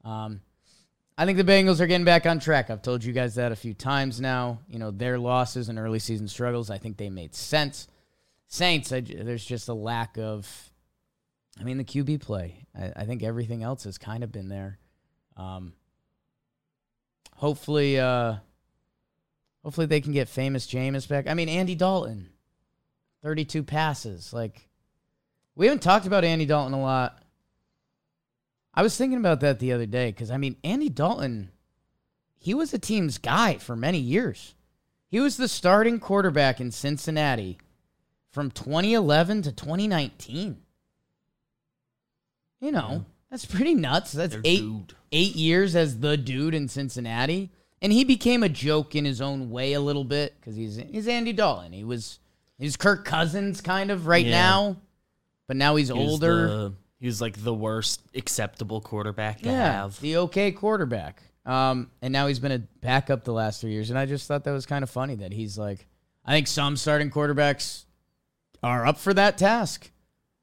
Um, 0.04 0.42
I 1.18 1.26
think 1.26 1.38
the 1.38 1.44
Bengals 1.44 1.80
are 1.80 1.88
getting 1.88 2.06
back 2.06 2.26
on 2.26 2.40
track. 2.40 2.70
I've 2.70 2.82
told 2.82 3.04
you 3.04 3.14
guys 3.14 3.36
that 3.36 3.52
a 3.52 3.56
few 3.56 3.74
times 3.74 4.20
now. 4.20 4.60
You 4.68 4.78
know, 4.78 4.92
their 4.92 5.18
losses 5.18 5.70
and 5.70 5.80
early 5.80 6.00
season 6.00 6.28
struggles, 6.28 6.70
I 6.70 6.80
think 6.80 6.98
they 6.98 7.10
made 7.10 7.34
sense. 7.34 7.88
Saints, 8.48 8.92
I, 8.92 9.02
there's 9.02 9.46
just 9.46 9.70
a 9.70 9.74
lack 9.74 10.18
of 10.18 10.72
I 11.60 11.64
mean, 11.64 11.78
the 11.78 11.84
QB 11.84 12.22
play. 12.22 12.66
I, 12.78 12.92
I 12.96 13.06
think 13.06 13.24
everything 13.24 13.64
else 13.64 13.84
has 13.84 13.98
kind 13.98 14.24
of 14.24 14.32
been 14.32 14.50
there. 14.50 14.80
Um, 15.38 15.74
hopefully, 17.36 18.00
uh, 18.00 18.36
hopefully 19.64 19.88
they 19.88 20.02
can 20.02 20.14
get 20.14 20.30
famous 20.30 20.68
Jameis 20.68 21.08
back. 21.08 21.28
I 21.28 21.34
mean, 21.34 21.50
Andy 21.50 21.76
Dalton, 21.76 22.30
thirty-two 23.22 23.64
passes. 23.64 24.34
Like, 24.34 24.68
we 25.56 25.68
haven't 25.68 25.84
talked 25.84 26.08
about 26.08 26.24
Andy 26.24 26.46
Dalton 26.46 26.74
a 26.74 26.82
lot. 26.82 27.24
I 28.74 28.82
was 28.82 28.98
thinking 28.98 29.20
about 29.20 29.42
that 29.42 29.60
the 29.60 29.74
other 29.74 29.86
day 29.86 30.12
because 30.12 30.32
I 30.32 30.38
mean, 30.38 30.56
Andy 30.64 30.90
Dalton, 30.90 31.52
he 32.40 32.54
was 32.54 32.74
a 32.74 32.80
team's 32.80 33.20
guy 33.20 33.58
for 33.58 33.76
many 33.76 34.00
years. 34.00 34.56
He 35.08 35.20
was 35.20 35.38
the 35.38 35.48
starting 35.48 36.00
quarterback 36.00 36.60
in 36.60 36.72
Cincinnati 36.72 37.60
from 38.32 38.50
2011 38.50 39.44
to 39.44 39.52
2019. 39.52 40.58
You 42.64 42.72
know, 42.72 42.90
yeah. 42.92 43.00
that's 43.30 43.46
pretty 43.46 43.76
nuts. 43.76 44.14
That's 44.14 44.38
eight 44.46 44.62
dude. 44.62 44.94
eight 45.12 45.36
years 45.36 45.76
as 45.76 46.00
the 46.00 46.16
dude 46.16 46.54
in 46.54 46.70
Cincinnati, 46.70 47.52
and 47.82 47.92
he 47.92 48.06
became 48.06 48.42
a 48.42 48.48
joke 48.48 48.96
in 48.96 49.04
his 49.04 49.20
own 49.20 49.50
way 49.50 49.74
a 49.74 49.82
little 49.82 50.06
bit 50.06 50.34
because 50.40 50.56
he's 50.56 50.78
he's 50.78 51.10
Andy 51.10 51.34
Dalton. 51.34 51.74
He 51.74 51.84
was 51.84 52.20
he's 52.58 52.78
Kirk 52.78 53.04
Cousins 53.04 53.60
kind 53.60 53.92
of 53.92 54.08
right 54.08 54.26
yeah. 54.26 54.32
now, 54.32 54.78
but 55.46 55.58
now 55.58 55.76
he's, 55.76 55.92
older. 55.92 56.48
The, 56.48 56.74
he's 57.02 57.20
like 57.20 57.44
the 57.44 57.54
worst 57.54 58.02
acceptable 58.16 58.80
quarterback 58.80 59.42
to 59.42 59.50
yeah, 59.50 59.82
have. 59.82 60.00
The 60.00 60.16
okay 60.18 60.54
quarterback. 60.54 61.22
Um, 61.46 61.92
and 62.02 62.14
now 62.14 62.28
he's 62.28 62.40
been 62.40 62.54
a 62.54 62.60
backup 62.60 63.26
the 63.26 63.34
last 63.34 63.60
three 63.60 63.74
years, 63.74 63.90
and 63.90 64.00
I 64.00 64.06
just 64.06 64.26
thought 64.26 64.46
that 64.46 64.52
was 64.54 64.66
kind 64.66 64.84
of 64.84 64.90
funny 64.90 65.16
that 65.16 65.34
he's 65.34 65.58
like, 65.58 65.86
I 66.26 66.32
think 66.32 66.48
some 66.48 66.78
starting 66.78 67.12
quarterbacks 67.12 67.84
are 68.64 68.86
up 68.86 69.00
for 69.00 69.14
that 69.16 69.38
task, 69.38 69.92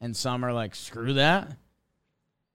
and 0.02 0.14
some 0.14 0.44
are 0.44 0.52
like, 0.52 0.74
screw 0.74 1.14
that. 1.14 1.56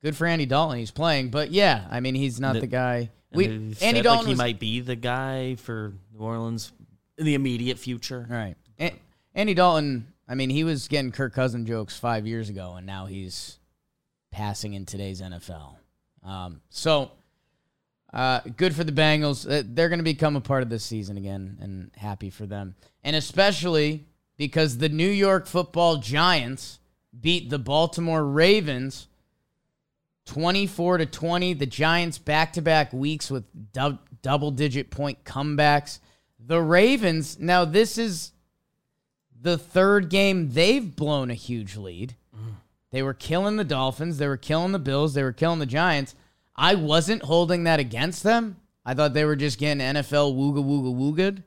Good 0.03 0.15
for 0.15 0.27
Andy 0.27 0.45
Dalton. 0.45 0.77
He's 0.77 0.91
playing, 0.91 1.29
but 1.29 1.51
yeah, 1.51 1.85
I 1.89 1.99
mean, 1.99 2.15
he's 2.15 2.39
not 2.39 2.53
the, 2.53 2.61
the 2.61 2.67
guy. 2.67 3.09
We 3.33 3.75
Andy 3.81 4.01
Dalton. 4.01 4.05
Like 4.05 4.25
he 4.25 4.31
was, 4.31 4.37
might 4.37 4.59
be 4.59 4.79
the 4.79 4.95
guy 4.95 5.55
for 5.55 5.93
New 6.13 6.19
Orleans 6.19 6.71
in 7.17 7.25
the 7.25 7.33
immediate 7.33 7.79
future. 7.79 8.25
Right. 8.29 8.55
A- 8.79 8.99
Andy 9.33 9.53
Dalton. 9.53 10.07
I 10.27 10.35
mean, 10.35 10.49
he 10.49 10.63
was 10.63 10.87
getting 10.87 11.11
Kirk 11.11 11.33
Cousin 11.33 11.65
jokes 11.65 11.97
five 11.97 12.25
years 12.25 12.49
ago, 12.49 12.75
and 12.75 12.85
now 12.85 13.05
he's 13.05 13.59
passing 14.31 14.73
in 14.73 14.85
today's 14.85 15.21
NFL. 15.21 15.75
Um, 16.23 16.61
so, 16.69 17.11
uh, 18.11 18.41
good 18.57 18.75
for 18.75 18.83
the 18.83 18.91
Bengals. 18.91 19.49
Uh, 19.49 19.63
they're 19.65 19.89
going 19.89 19.99
to 19.99 20.03
become 20.03 20.35
a 20.35 20.41
part 20.41 20.63
of 20.63 20.69
this 20.69 20.83
season 20.83 21.17
again, 21.17 21.57
and 21.61 21.91
happy 21.95 22.29
for 22.29 22.45
them. 22.45 22.75
And 23.03 23.15
especially 23.15 24.05
because 24.37 24.77
the 24.79 24.89
New 24.89 25.09
York 25.09 25.45
Football 25.45 25.97
Giants 25.97 26.79
beat 27.19 27.49
the 27.49 27.59
Baltimore 27.59 28.25
Ravens 28.25 29.07
24 30.25 30.99
to 30.99 31.05
20. 31.05 31.53
The 31.53 31.65
Giants 31.65 32.17
back 32.17 32.53
to 32.53 32.61
back 32.61 32.91
weeks 32.93 33.29
with 33.29 33.43
double 34.21 34.51
digit 34.51 34.89
point 34.89 35.23
comebacks. 35.23 35.99
The 36.39 36.61
Ravens, 36.61 37.39
now 37.39 37.65
this 37.65 37.97
is 37.97 38.31
the 39.39 39.57
third 39.57 40.09
game 40.09 40.51
they've 40.51 40.95
blown 40.95 41.31
a 41.31 41.35
huge 41.35 41.75
lead. 41.75 42.15
They 42.91 43.03
were 43.03 43.13
killing 43.13 43.57
the 43.57 43.63
Dolphins, 43.65 44.19
they 44.19 44.27
were 44.27 44.37
killing 44.37 44.71
the 44.71 44.79
Bills, 44.79 45.13
they 45.13 45.23
were 45.23 45.33
killing 45.33 45.59
the 45.59 45.65
Giants. 45.65 46.15
I 46.55 46.75
wasn't 46.75 47.23
holding 47.23 47.65
that 47.65 47.79
against 47.79 48.23
them. 48.23 48.55
I 48.85 48.93
thought 48.93 49.13
they 49.13 49.25
were 49.25 49.35
just 49.35 49.59
getting 49.59 49.85
NFL 49.85 50.35
wooga 50.35 50.63
wooga 50.63 50.95
woogad. 50.95 51.43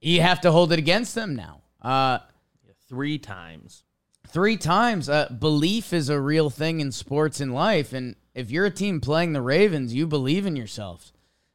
You 0.00 0.20
have 0.22 0.40
to 0.42 0.52
hold 0.52 0.72
it 0.72 0.78
against 0.78 1.14
them 1.16 1.34
now. 1.34 1.62
Uh, 1.82 2.18
Three 2.88 3.18
times. 3.18 3.82
Three 4.28 4.56
times. 4.56 5.08
Uh, 5.08 5.28
belief 5.38 5.92
is 5.92 6.08
a 6.08 6.20
real 6.20 6.50
thing 6.50 6.80
in 6.80 6.92
sports 6.92 7.40
and 7.40 7.52
life, 7.54 7.92
and 7.92 8.16
if 8.34 8.50
you're 8.50 8.66
a 8.66 8.70
team 8.70 9.00
playing 9.00 9.32
the 9.32 9.42
Ravens, 9.42 9.94
you 9.94 10.06
believe 10.06 10.46
in 10.46 10.56
yourselves. 10.56 11.12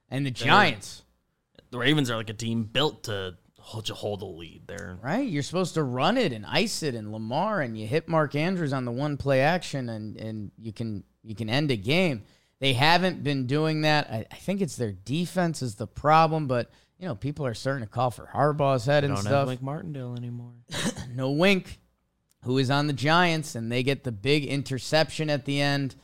And 0.09 0.25
the 0.25 0.31
Giants, 0.31 1.03
The 1.71 1.77
Ravens 1.79 2.11
are 2.11 2.15
like 2.15 2.29
a 2.29 2.33
team 2.33 2.65
built 2.65 3.03
to 3.05 3.35
hold, 3.59 3.85
to 3.85 3.93
hold 3.95 4.21
a 4.21 4.25
lead 4.25 4.63
there. 4.67 4.99
right? 5.01 5.27
You're 5.27 5.41
supposed 5.43 5.73
to 5.75 5.83
run 5.83 6.17
it 6.17 6.31
and 6.33 6.45
ice 6.45 6.83
it 6.83 6.93
and 6.93 7.11
Lamar, 7.11 7.61
and 7.61 7.77
you 7.77 7.87
hit 7.87 8.07
Mark 8.07 8.35
Andrews 8.35 8.73
on 8.73 8.85
the 8.85 8.91
one 8.91 9.17
play 9.17 9.41
action, 9.41 9.89
and 9.89 10.15
and 10.17 10.51
you 10.59 10.71
can 10.73 11.03
you 11.23 11.33
can 11.35 11.49
end 11.49 11.71
a 11.71 11.77
game. 11.77 12.23
They 12.59 12.73
haven't 12.73 13.23
been 13.23 13.47
doing 13.47 13.81
that. 13.81 14.09
I, 14.11 14.25
I 14.31 14.35
think 14.35 14.61
it's 14.61 14.75
their 14.75 14.91
defense 14.91 15.61
is 15.61 15.75
the 15.75 15.87
problem, 15.87 16.47
but 16.47 16.69
you 16.99 17.07
know 17.07 17.15
people 17.15 17.45
are 17.45 17.53
starting 17.55 17.83
to 17.83 17.89
call 17.89 18.11
for 18.11 18.29
Harbaugh's 18.31 18.85
head 18.85 19.03
They 19.03 19.07
and 19.07 19.15
don't 19.15 19.23
stuff. 19.23 19.33
have 19.33 19.47
Mike 19.47 19.63
Martindale 19.63 20.15
anymore. 20.15 20.53
no 21.15 21.31
wink, 21.31 21.79
who 22.43 22.57
is 22.57 22.69
on 22.69 22.87
the 22.87 22.93
Giants, 22.93 23.55
and 23.55 23.71
they 23.71 23.83
get 23.83 24.03
the 24.03 24.11
big 24.11 24.45
interception 24.45 25.29
at 25.29 25.45
the 25.45 25.61
end. 25.61 25.95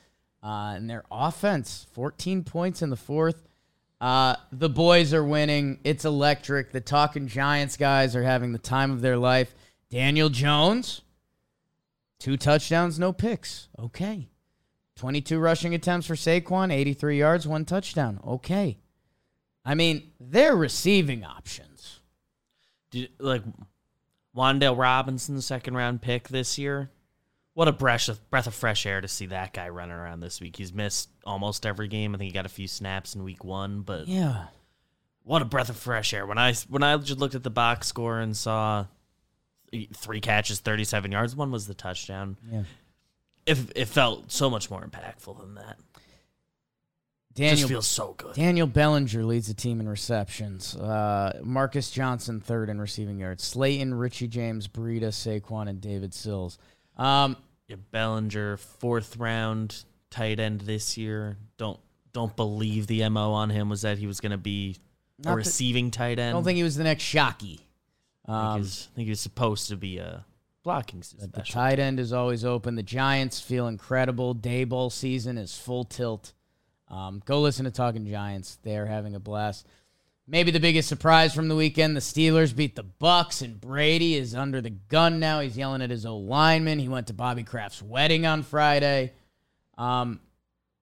Uh, 0.42 0.74
and 0.76 0.90
their 0.90 1.04
offense, 1.12 1.86
14 1.94 2.44
points 2.44 2.82
in 2.82 2.90
the 2.90 2.96
fourth. 2.96 3.48
Uh, 4.00 4.36
the 4.52 4.70
boys 4.70 5.14
are 5.14 5.24
winning. 5.24 5.80
It's 5.84 6.06
electric. 6.06 6.72
The 6.72 6.80
Talking 6.80 7.28
Giants 7.28 7.76
guys 7.76 8.16
are 8.16 8.24
having 8.24 8.54
the 8.54 8.60
time 8.60 8.92
of 8.92 9.02
their 9.02 9.18
life. 9.18 9.54
Daniel 9.90 10.30
Jones, 10.30 11.02
two 12.20 12.38
touchdowns, 12.38 12.98
no 12.98 13.12
picks. 13.12 13.68
Okay. 13.78 14.30
22 14.96 15.40
rushing 15.40 15.74
attempts 15.74 16.08
for 16.08 16.16
Saquon, 16.16 16.72
83 16.72 17.18
yards, 17.18 17.48
one 17.48 17.66
touchdown. 17.66 18.20
Okay. 18.26 18.78
I 19.66 19.76
mean, 19.76 20.12
they're 20.20 20.56
receiving 20.56 21.24
options. 21.24 22.00
Did, 22.92 23.10
like 23.20 23.44
Wan'Dale 24.40 24.78
Robinson, 24.78 25.36
the 25.36 25.42
second 25.42 25.76
round 25.76 26.02
pick 26.02 26.30
this 26.30 26.58
year. 26.58 26.90
What 27.56 27.68
a 27.68 27.74
breath 27.74 28.08
of, 28.08 28.30
breath 28.30 28.48
of 28.48 28.54
fresh 28.56 28.86
air 28.86 29.02
to 29.02 29.08
see 29.10 29.26
that 29.26 29.54
guy 29.54 29.68
running 29.68 29.96
around 29.96 30.22
this 30.22 30.40
week. 30.40 30.56
He's 30.56 30.72
missed 30.74 31.10
almost 31.26 31.66
every 31.66 31.90
game. 31.90 32.16
I 32.16 32.18
think 32.18 32.30
he 32.30 32.34
got 32.34 32.46
a 32.46 32.50
few 32.50 32.68
snaps 32.70 33.16
in 33.16 33.24
week 33.24 33.44
one, 33.44 33.82
but 33.82 34.08
Yeah. 34.08 34.46
what 35.24 35.42
a 35.42 35.46
breath 35.46 35.70
of 35.70 35.76
fresh 35.76 36.14
air. 36.14 36.26
When 36.26 36.38
I 36.38 36.54
when 36.70 36.84
I 36.84 36.96
just 36.98 37.20
looked 37.20 37.36
at 37.36 37.44
the 37.44 37.50
box 37.50 37.88
score 37.88 38.20
and 38.22 38.38
saw 38.38 38.86
three 39.94 40.22
catches, 40.22 40.62
thirty 40.62 40.86
seven 40.86 41.12
yards, 41.12 41.36
one 41.36 41.52
was 41.52 41.68
the 41.68 41.74
touchdown. 41.74 42.38
Yeah. 42.50 42.64
It 43.46 43.58
it 43.76 43.86
felt 43.90 44.32
so 44.32 44.50
much 44.50 44.72
more 44.72 44.82
impactful 44.88 45.38
than 45.40 45.56
that. 45.56 45.78
Daniel 47.36 47.56
just 47.58 47.70
feels 47.70 47.88
so 47.88 48.16
good. 48.18 48.36
Daniel 48.36 48.68
Bellinger 48.68 49.24
leads 49.24 49.48
the 49.48 49.54
team 49.54 49.80
in 49.80 49.88
receptions. 49.88 50.76
Uh, 50.76 51.40
Marcus 51.44 51.92
Johnson 51.92 52.40
third 52.42 52.70
in 52.70 52.82
receiving 52.82 53.20
yards. 53.20 53.44
Slayton, 53.44 53.94
Richie 53.94 54.28
James, 54.28 54.68
Breida, 54.68 55.10
Saquon, 55.10 55.70
and 55.70 55.80
David 55.80 56.14
Sills. 56.14 56.58
Um, 56.98 57.38
Yeah, 57.68 57.78
Bellinger, 57.92 58.58
fourth 58.58 59.16
round 59.18 59.86
tight 60.10 60.40
end 60.40 60.62
this 60.62 60.98
year. 60.98 61.38
Don't 61.58 61.80
don't 62.12 62.36
believe 62.36 62.88
the 62.88 63.08
mo 63.10 63.32
on 63.34 63.52
him 63.52 63.70
was 63.70 63.84
that 63.84 64.00
he 64.00 64.08
was 64.08 64.20
going 64.20 64.32
to 64.32 64.38
be 64.38 64.78
a 65.20 65.24
that- 65.30 65.36
receiving 65.36 65.92
tight 65.92 66.18
end. 66.18 66.22
I 66.22 66.24
end. 66.26 66.34
don't 66.34 66.44
think 66.44 66.58
he 66.58 66.64
was 66.64 66.76
the 66.76 66.84
next 66.84 67.04
Shockey. 67.04 67.60
I 68.26 68.32
think, 68.32 68.38
Um, 68.38 68.54
he 68.56 68.60
was, 68.62 68.88
I 68.92 68.96
think 68.96 69.06
he 69.06 69.12
was 69.12 69.22
supposed 69.22 69.70
to 69.70 69.78
be 69.78 70.00
a 70.00 70.26
blocking 70.64 71.04
but 71.20 71.32
the 71.34 71.42
tight 71.42 71.80
end 71.80 72.00
is 72.00 72.12
always 72.12 72.44
open. 72.44 72.76
The 72.76 72.84
Giants 72.84 73.40
feel 73.40 73.68
incredible. 73.68 74.34
Daboll 74.36 74.92
season 74.92 75.38
is 75.38 75.56
full 75.58 75.84
tilt. 75.84 76.34
Um, 76.90 77.22
go 77.26 77.42
listen 77.42 77.66
to 77.66 77.72
Talking 77.72 78.08
Giants. 78.08 78.58
They 78.64 78.78
are 78.78 78.86
having 78.86 79.16
a 79.16 79.20
blast. 79.20 79.68
Maybe 80.28 80.52
the 80.52 80.60
biggest 80.60 80.90
surprise 80.90 81.34
from 81.34 81.48
the 81.48 81.56
weekend: 81.56 81.96
the 81.96 82.02
Steelers 82.02 82.56
beat 82.56 82.76
the 82.76 82.84
Bucks, 82.84 83.42
and 83.42 83.60
Brady 83.60 84.16
is 84.16 84.36
under 84.36 84.62
the 84.62 84.70
gun 84.70 85.20
now. 85.20 85.40
He's 85.40 85.58
yelling 85.58 85.82
at 85.82 85.90
his 85.90 86.06
old 86.06 86.28
lineman. 86.28 86.80
He 86.80 86.88
went 86.88 87.08
to 87.08 87.14
Bobby 87.14 87.44
Kraft's 87.44 87.82
wedding 87.82 88.26
on 88.26 88.44
Friday. 88.44 89.14
Um, 89.78 90.20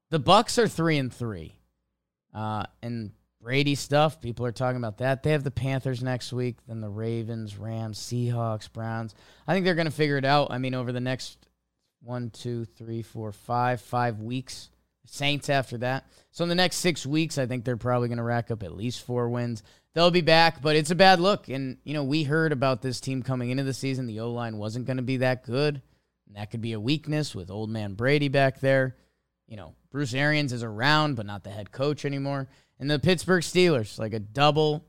the 0.10 0.20
Bucks 0.20 0.58
are 0.58 0.68
three 0.68 0.98
and 0.98 1.14
three, 1.14 1.54
uh, 2.34 2.66
and 2.82 3.12
Brady 3.42 3.76
stuff. 3.76 4.20
People 4.20 4.46
are 4.46 4.52
talking 4.52 4.78
about 4.78 4.98
that. 4.98 5.24
They 5.24 5.32
have 5.32 5.44
the 5.44 5.52
Panthers 5.52 6.04
next 6.04 6.34
week, 6.34 6.58
then 6.68 6.82
the 6.82 6.90
Ravens, 6.90 7.58
Rams, 7.58 8.00
Seahawks, 8.00 8.72
Browns. 8.72 9.16
I 9.48 9.54
think 9.54 9.64
they're 9.64 9.76
going 9.76 9.86
to 9.86 9.92
figure 9.92 10.18
it 10.18 10.26
out. 10.26 10.52
I 10.52 10.58
mean, 10.58 10.74
over 10.74 10.92
the 10.92 11.00
next 11.00 11.38
one, 12.02 12.30
two, 12.30 12.66
three, 12.66 13.02
four, 13.02 13.32
five, 13.32 13.80
five 13.80 14.20
weeks. 14.20 14.70
Saints 15.10 15.50
after 15.50 15.78
that. 15.80 16.06
So 16.32 16.44
in 16.44 16.50
the 16.50 16.56
next 16.56 16.78
six 16.78 17.06
weeks, 17.06 17.38
I 17.38 17.46
think 17.46 17.66
they're 17.66 17.78
probably 17.78 18.08
going 18.08 18.18
to 18.18 18.24
rack 18.24 18.52
up 18.52 18.64
at 18.64 18.76
least 18.76 19.04
four 19.04 19.30
wins. 19.30 19.64
They'll 19.94 20.12
be 20.12 20.22
back, 20.22 20.62
but 20.62 20.76
it's 20.76 20.92
a 20.92 20.96
bad 20.96 21.20
look. 21.20 21.48
And, 21.48 21.78
you 21.84 21.94
know, 21.94 22.04
we 22.04 22.24
heard 22.24 22.52
about 22.52 22.82
this 22.82 23.00
team 23.00 23.24
coming 23.24 23.50
into 23.50 23.64
the 23.64 23.74
season. 23.74 24.06
The 24.06 24.20
O 24.20 24.32
line 24.32 24.58
wasn't 24.58 24.86
going 24.86 24.98
to 24.98 25.04
be 25.04 25.18
that 25.18 25.44
good. 25.44 25.82
And 26.28 26.36
that 26.36 26.52
could 26.52 26.62
be 26.62 26.74
a 26.74 26.80
weakness 26.80 27.34
with 27.34 27.50
old 27.50 27.70
man 27.70 27.94
Brady 27.94 28.28
back 28.28 28.60
there. 28.60 28.96
You 29.48 29.58
know, 29.58 29.76
Bruce 29.92 30.14
Arians 30.14 30.54
is 30.54 30.62
around, 30.62 31.16
but 31.16 31.26
not 31.26 31.44
the 31.44 31.50
head 31.50 31.72
coach 31.72 32.06
anymore. 32.06 32.48
And 32.80 32.92
the 32.92 33.00
Pittsburgh 33.00 33.44
Steelers, 33.44 33.98
like 33.98 34.14
a 34.14 34.20
double, 34.20 34.86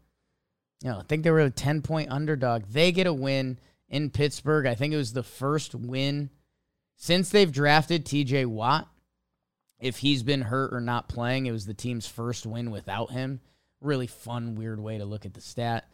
you 0.83 0.91
know, 0.91 0.99
I 0.99 1.03
think 1.05 1.23
they 1.23 1.31
were 1.31 1.41
a 1.41 1.51
10 1.51 1.83
point 1.83 2.11
underdog. 2.11 2.65
They 2.65 2.93
get 2.93 3.07
a 3.07 3.13
win 3.13 3.59
in 3.89 4.11
Pittsburgh. 4.11 4.67
I 4.67 4.75
think 4.75 4.93
it 4.93 4.99
was 4.99 5.13
the 5.13 5.23
first 5.23 5.75
win 5.75 6.31
since 6.97 7.31
they've 7.31 7.51
drafted 7.51 8.05
TJ 8.05 8.47
Watt. 8.47 8.89
If 9.81 9.99
he's 9.99 10.23
been 10.23 10.43
hurt 10.43 10.75
or 10.75 10.81
not 10.81 11.09
playing, 11.09 11.47
it 11.47 11.53
was 11.53 11.67
the 11.67 11.75
team's 11.75 12.07
first 12.07 12.47
win 12.47 12.71
without 12.71 13.13
him. 13.13 13.41
Really 13.81 14.07
fun, 14.07 14.57
weird 14.57 14.81
way 14.81 14.99
to 14.99 15.05
look 15.05 15.25
at 15.25 15.35
the 15.35 15.41
stat. 15.41 15.89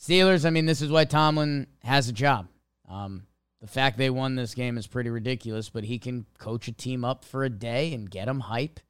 Steelers, 0.00 0.46
I 0.46 0.50
mean, 0.50 0.66
this 0.66 0.82
is 0.82 0.90
why 0.90 1.04
Tomlin 1.04 1.66
has 1.82 2.08
a 2.08 2.12
job. 2.12 2.48
Um, 2.88 3.26
the 3.60 3.66
fact 3.66 3.98
they 3.98 4.10
won 4.10 4.36
this 4.36 4.54
game 4.54 4.78
is 4.78 4.86
pretty 4.86 5.10
ridiculous, 5.10 5.68
but 5.68 5.84
he 5.84 5.98
can 5.98 6.26
coach 6.38 6.68
a 6.68 6.72
team 6.72 7.04
up 7.04 7.24
for 7.24 7.44
a 7.44 7.50
day 7.50 7.92
and 7.94 8.10
get 8.10 8.26
them 8.26 8.40
hype. 8.40 8.80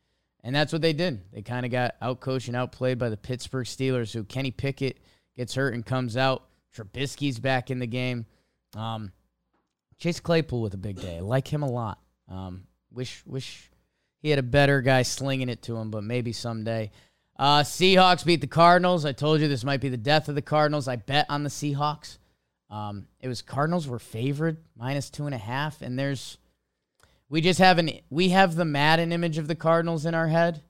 And 0.42 0.54
that's 0.54 0.72
what 0.72 0.82
they 0.82 0.92
did. 0.92 1.22
They 1.32 1.42
kind 1.42 1.66
of 1.66 1.72
got 1.72 1.98
outcoached 2.00 2.48
and 2.48 2.56
outplayed 2.56 2.98
by 2.98 3.08
the 3.08 3.16
Pittsburgh 3.16 3.66
Steelers, 3.66 4.12
who 4.12 4.22
Kenny 4.22 4.50
Pickett 4.52 4.98
gets 5.36 5.54
hurt 5.54 5.74
and 5.74 5.84
comes 5.84 6.16
out. 6.16 6.44
Trubisky's 6.76 7.40
back 7.40 7.70
in 7.70 7.78
the 7.78 7.86
game. 7.86 8.26
Um, 8.76 9.12
Chase 9.98 10.20
Claypool 10.20 10.60
with 10.60 10.74
a 10.74 10.78
big 10.78 11.00
day. 11.00 11.16
I 11.16 11.20
like 11.20 11.48
him 11.48 11.62
a 11.62 11.70
lot. 11.70 11.98
Um, 12.28 12.64
wish 12.92 13.22
wish 13.26 13.70
he 14.26 14.30
had 14.30 14.40
a 14.40 14.42
better 14.42 14.80
guy 14.82 15.02
slinging 15.02 15.48
it 15.48 15.62
to 15.62 15.76
him, 15.76 15.92
but 15.92 16.02
maybe 16.02 16.32
someday. 16.32 16.90
Uh, 17.38 17.60
Seahawks 17.60 18.24
beat 18.24 18.40
the 18.40 18.48
Cardinals. 18.48 19.04
I 19.04 19.12
told 19.12 19.40
you 19.40 19.46
this 19.46 19.62
might 19.62 19.80
be 19.80 19.88
the 19.88 19.96
death 19.96 20.28
of 20.28 20.34
the 20.34 20.42
Cardinals. 20.42 20.88
I 20.88 20.96
bet 20.96 21.26
on 21.28 21.44
the 21.44 21.48
Seahawks. 21.48 22.18
Um, 22.68 23.06
it 23.20 23.28
was 23.28 23.40
Cardinals 23.40 23.86
were 23.86 24.00
favored 24.00 24.56
minus 24.76 25.10
two 25.10 25.26
and 25.26 25.34
a 25.34 25.38
half, 25.38 25.80
and 25.80 25.96
there's 25.96 26.38
we 27.28 27.40
just 27.40 27.60
have 27.60 27.78
an 27.78 27.88
we 28.10 28.30
have 28.30 28.56
the 28.56 28.64
Madden 28.64 29.12
image 29.12 29.38
of 29.38 29.46
the 29.46 29.54
Cardinals 29.54 30.04
in 30.04 30.12
our 30.12 30.26
head, 30.26 30.60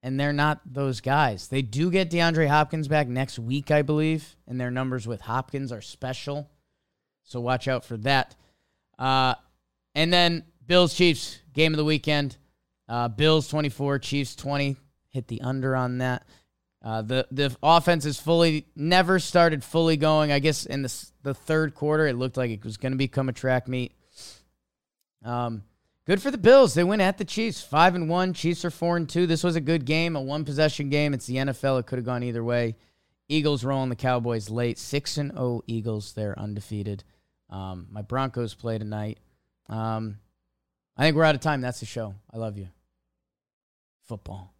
and 0.00 0.20
they're 0.20 0.32
not 0.32 0.60
those 0.64 1.00
guys. 1.00 1.48
They 1.48 1.62
do 1.62 1.90
get 1.90 2.12
DeAndre 2.12 2.46
Hopkins 2.46 2.86
back 2.86 3.08
next 3.08 3.40
week, 3.40 3.72
I 3.72 3.82
believe, 3.82 4.36
and 4.46 4.60
their 4.60 4.70
numbers 4.70 5.04
with 5.04 5.22
Hopkins 5.22 5.72
are 5.72 5.82
special. 5.82 6.48
So 7.24 7.40
watch 7.40 7.66
out 7.66 7.84
for 7.84 7.96
that. 7.96 8.36
Uh, 8.96 9.34
and 9.96 10.12
then 10.12 10.44
Bills 10.64 10.94
Chiefs 10.94 11.40
game 11.54 11.72
of 11.72 11.78
the 11.78 11.84
weekend. 11.84 12.36
Uh, 12.88 13.08
Bills 13.08 13.48
24, 13.48 13.98
Chiefs 13.98 14.34
20. 14.36 14.76
Hit 15.10 15.28
the 15.28 15.40
under 15.40 15.76
on 15.76 15.98
that. 15.98 16.26
Uh, 16.80 17.02
the 17.02 17.26
the 17.30 17.56
offense 17.62 18.04
is 18.04 18.20
fully 18.20 18.66
never 18.76 19.18
started 19.18 19.64
fully 19.64 19.96
going. 19.96 20.30
I 20.30 20.38
guess 20.38 20.64
in 20.64 20.82
the 20.82 21.10
the 21.22 21.34
third 21.34 21.74
quarter, 21.74 22.06
it 22.06 22.16
looked 22.16 22.36
like 22.36 22.50
it 22.50 22.64
was 22.64 22.76
going 22.76 22.92
to 22.92 22.98
become 22.98 23.28
a 23.28 23.32
track 23.32 23.66
meet. 23.66 23.92
Um, 25.24 25.64
good 26.06 26.22
for 26.22 26.30
the 26.30 26.38
Bills. 26.38 26.74
They 26.74 26.84
win 26.84 27.00
at 27.00 27.18
the 27.18 27.24
Chiefs, 27.24 27.60
five 27.60 27.96
and 27.96 28.08
one. 28.08 28.32
Chiefs 28.32 28.64
are 28.64 28.70
four 28.70 28.96
and 28.96 29.08
two. 29.08 29.26
This 29.26 29.42
was 29.42 29.56
a 29.56 29.60
good 29.60 29.84
game, 29.86 30.14
a 30.14 30.22
one 30.22 30.44
possession 30.44 30.88
game. 30.88 31.14
It's 31.14 31.26
the 31.26 31.36
NFL. 31.36 31.80
It 31.80 31.86
could 31.86 31.98
have 31.98 32.06
gone 32.06 32.22
either 32.22 32.44
way. 32.44 32.76
Eagles 33.28 33.64
rolling 33.64 33.90
the 33.90 33.96
Cowboys 33.96 34.48
late, 34.48 34.78
six 34.78 35.18
and 35.18 35.32
zero. 35.32 35.62
Eagles, 35.66 36.12
they're 36.12 36.38
undefeated. 36.38 37.02
Um, 37.50 37.88
my 37.90 38.02
Broncos 38.02 38.54
play 38.54 38.78
tonight. 38.78 39.18
Um, 39.68 40.18
I 40.96 41.02
think 41.02 41.16
we're 41.16 41.24
out 41.24 41.34
of 41.34 41.40
time. 41.40 41.60
That's 41.60 41.80
the 41.80 41.86
show. 41.86 42.14
I 42.32 42.38
love 42.38 42.56
you. 42.56 42.68
Football. 44.08 44.57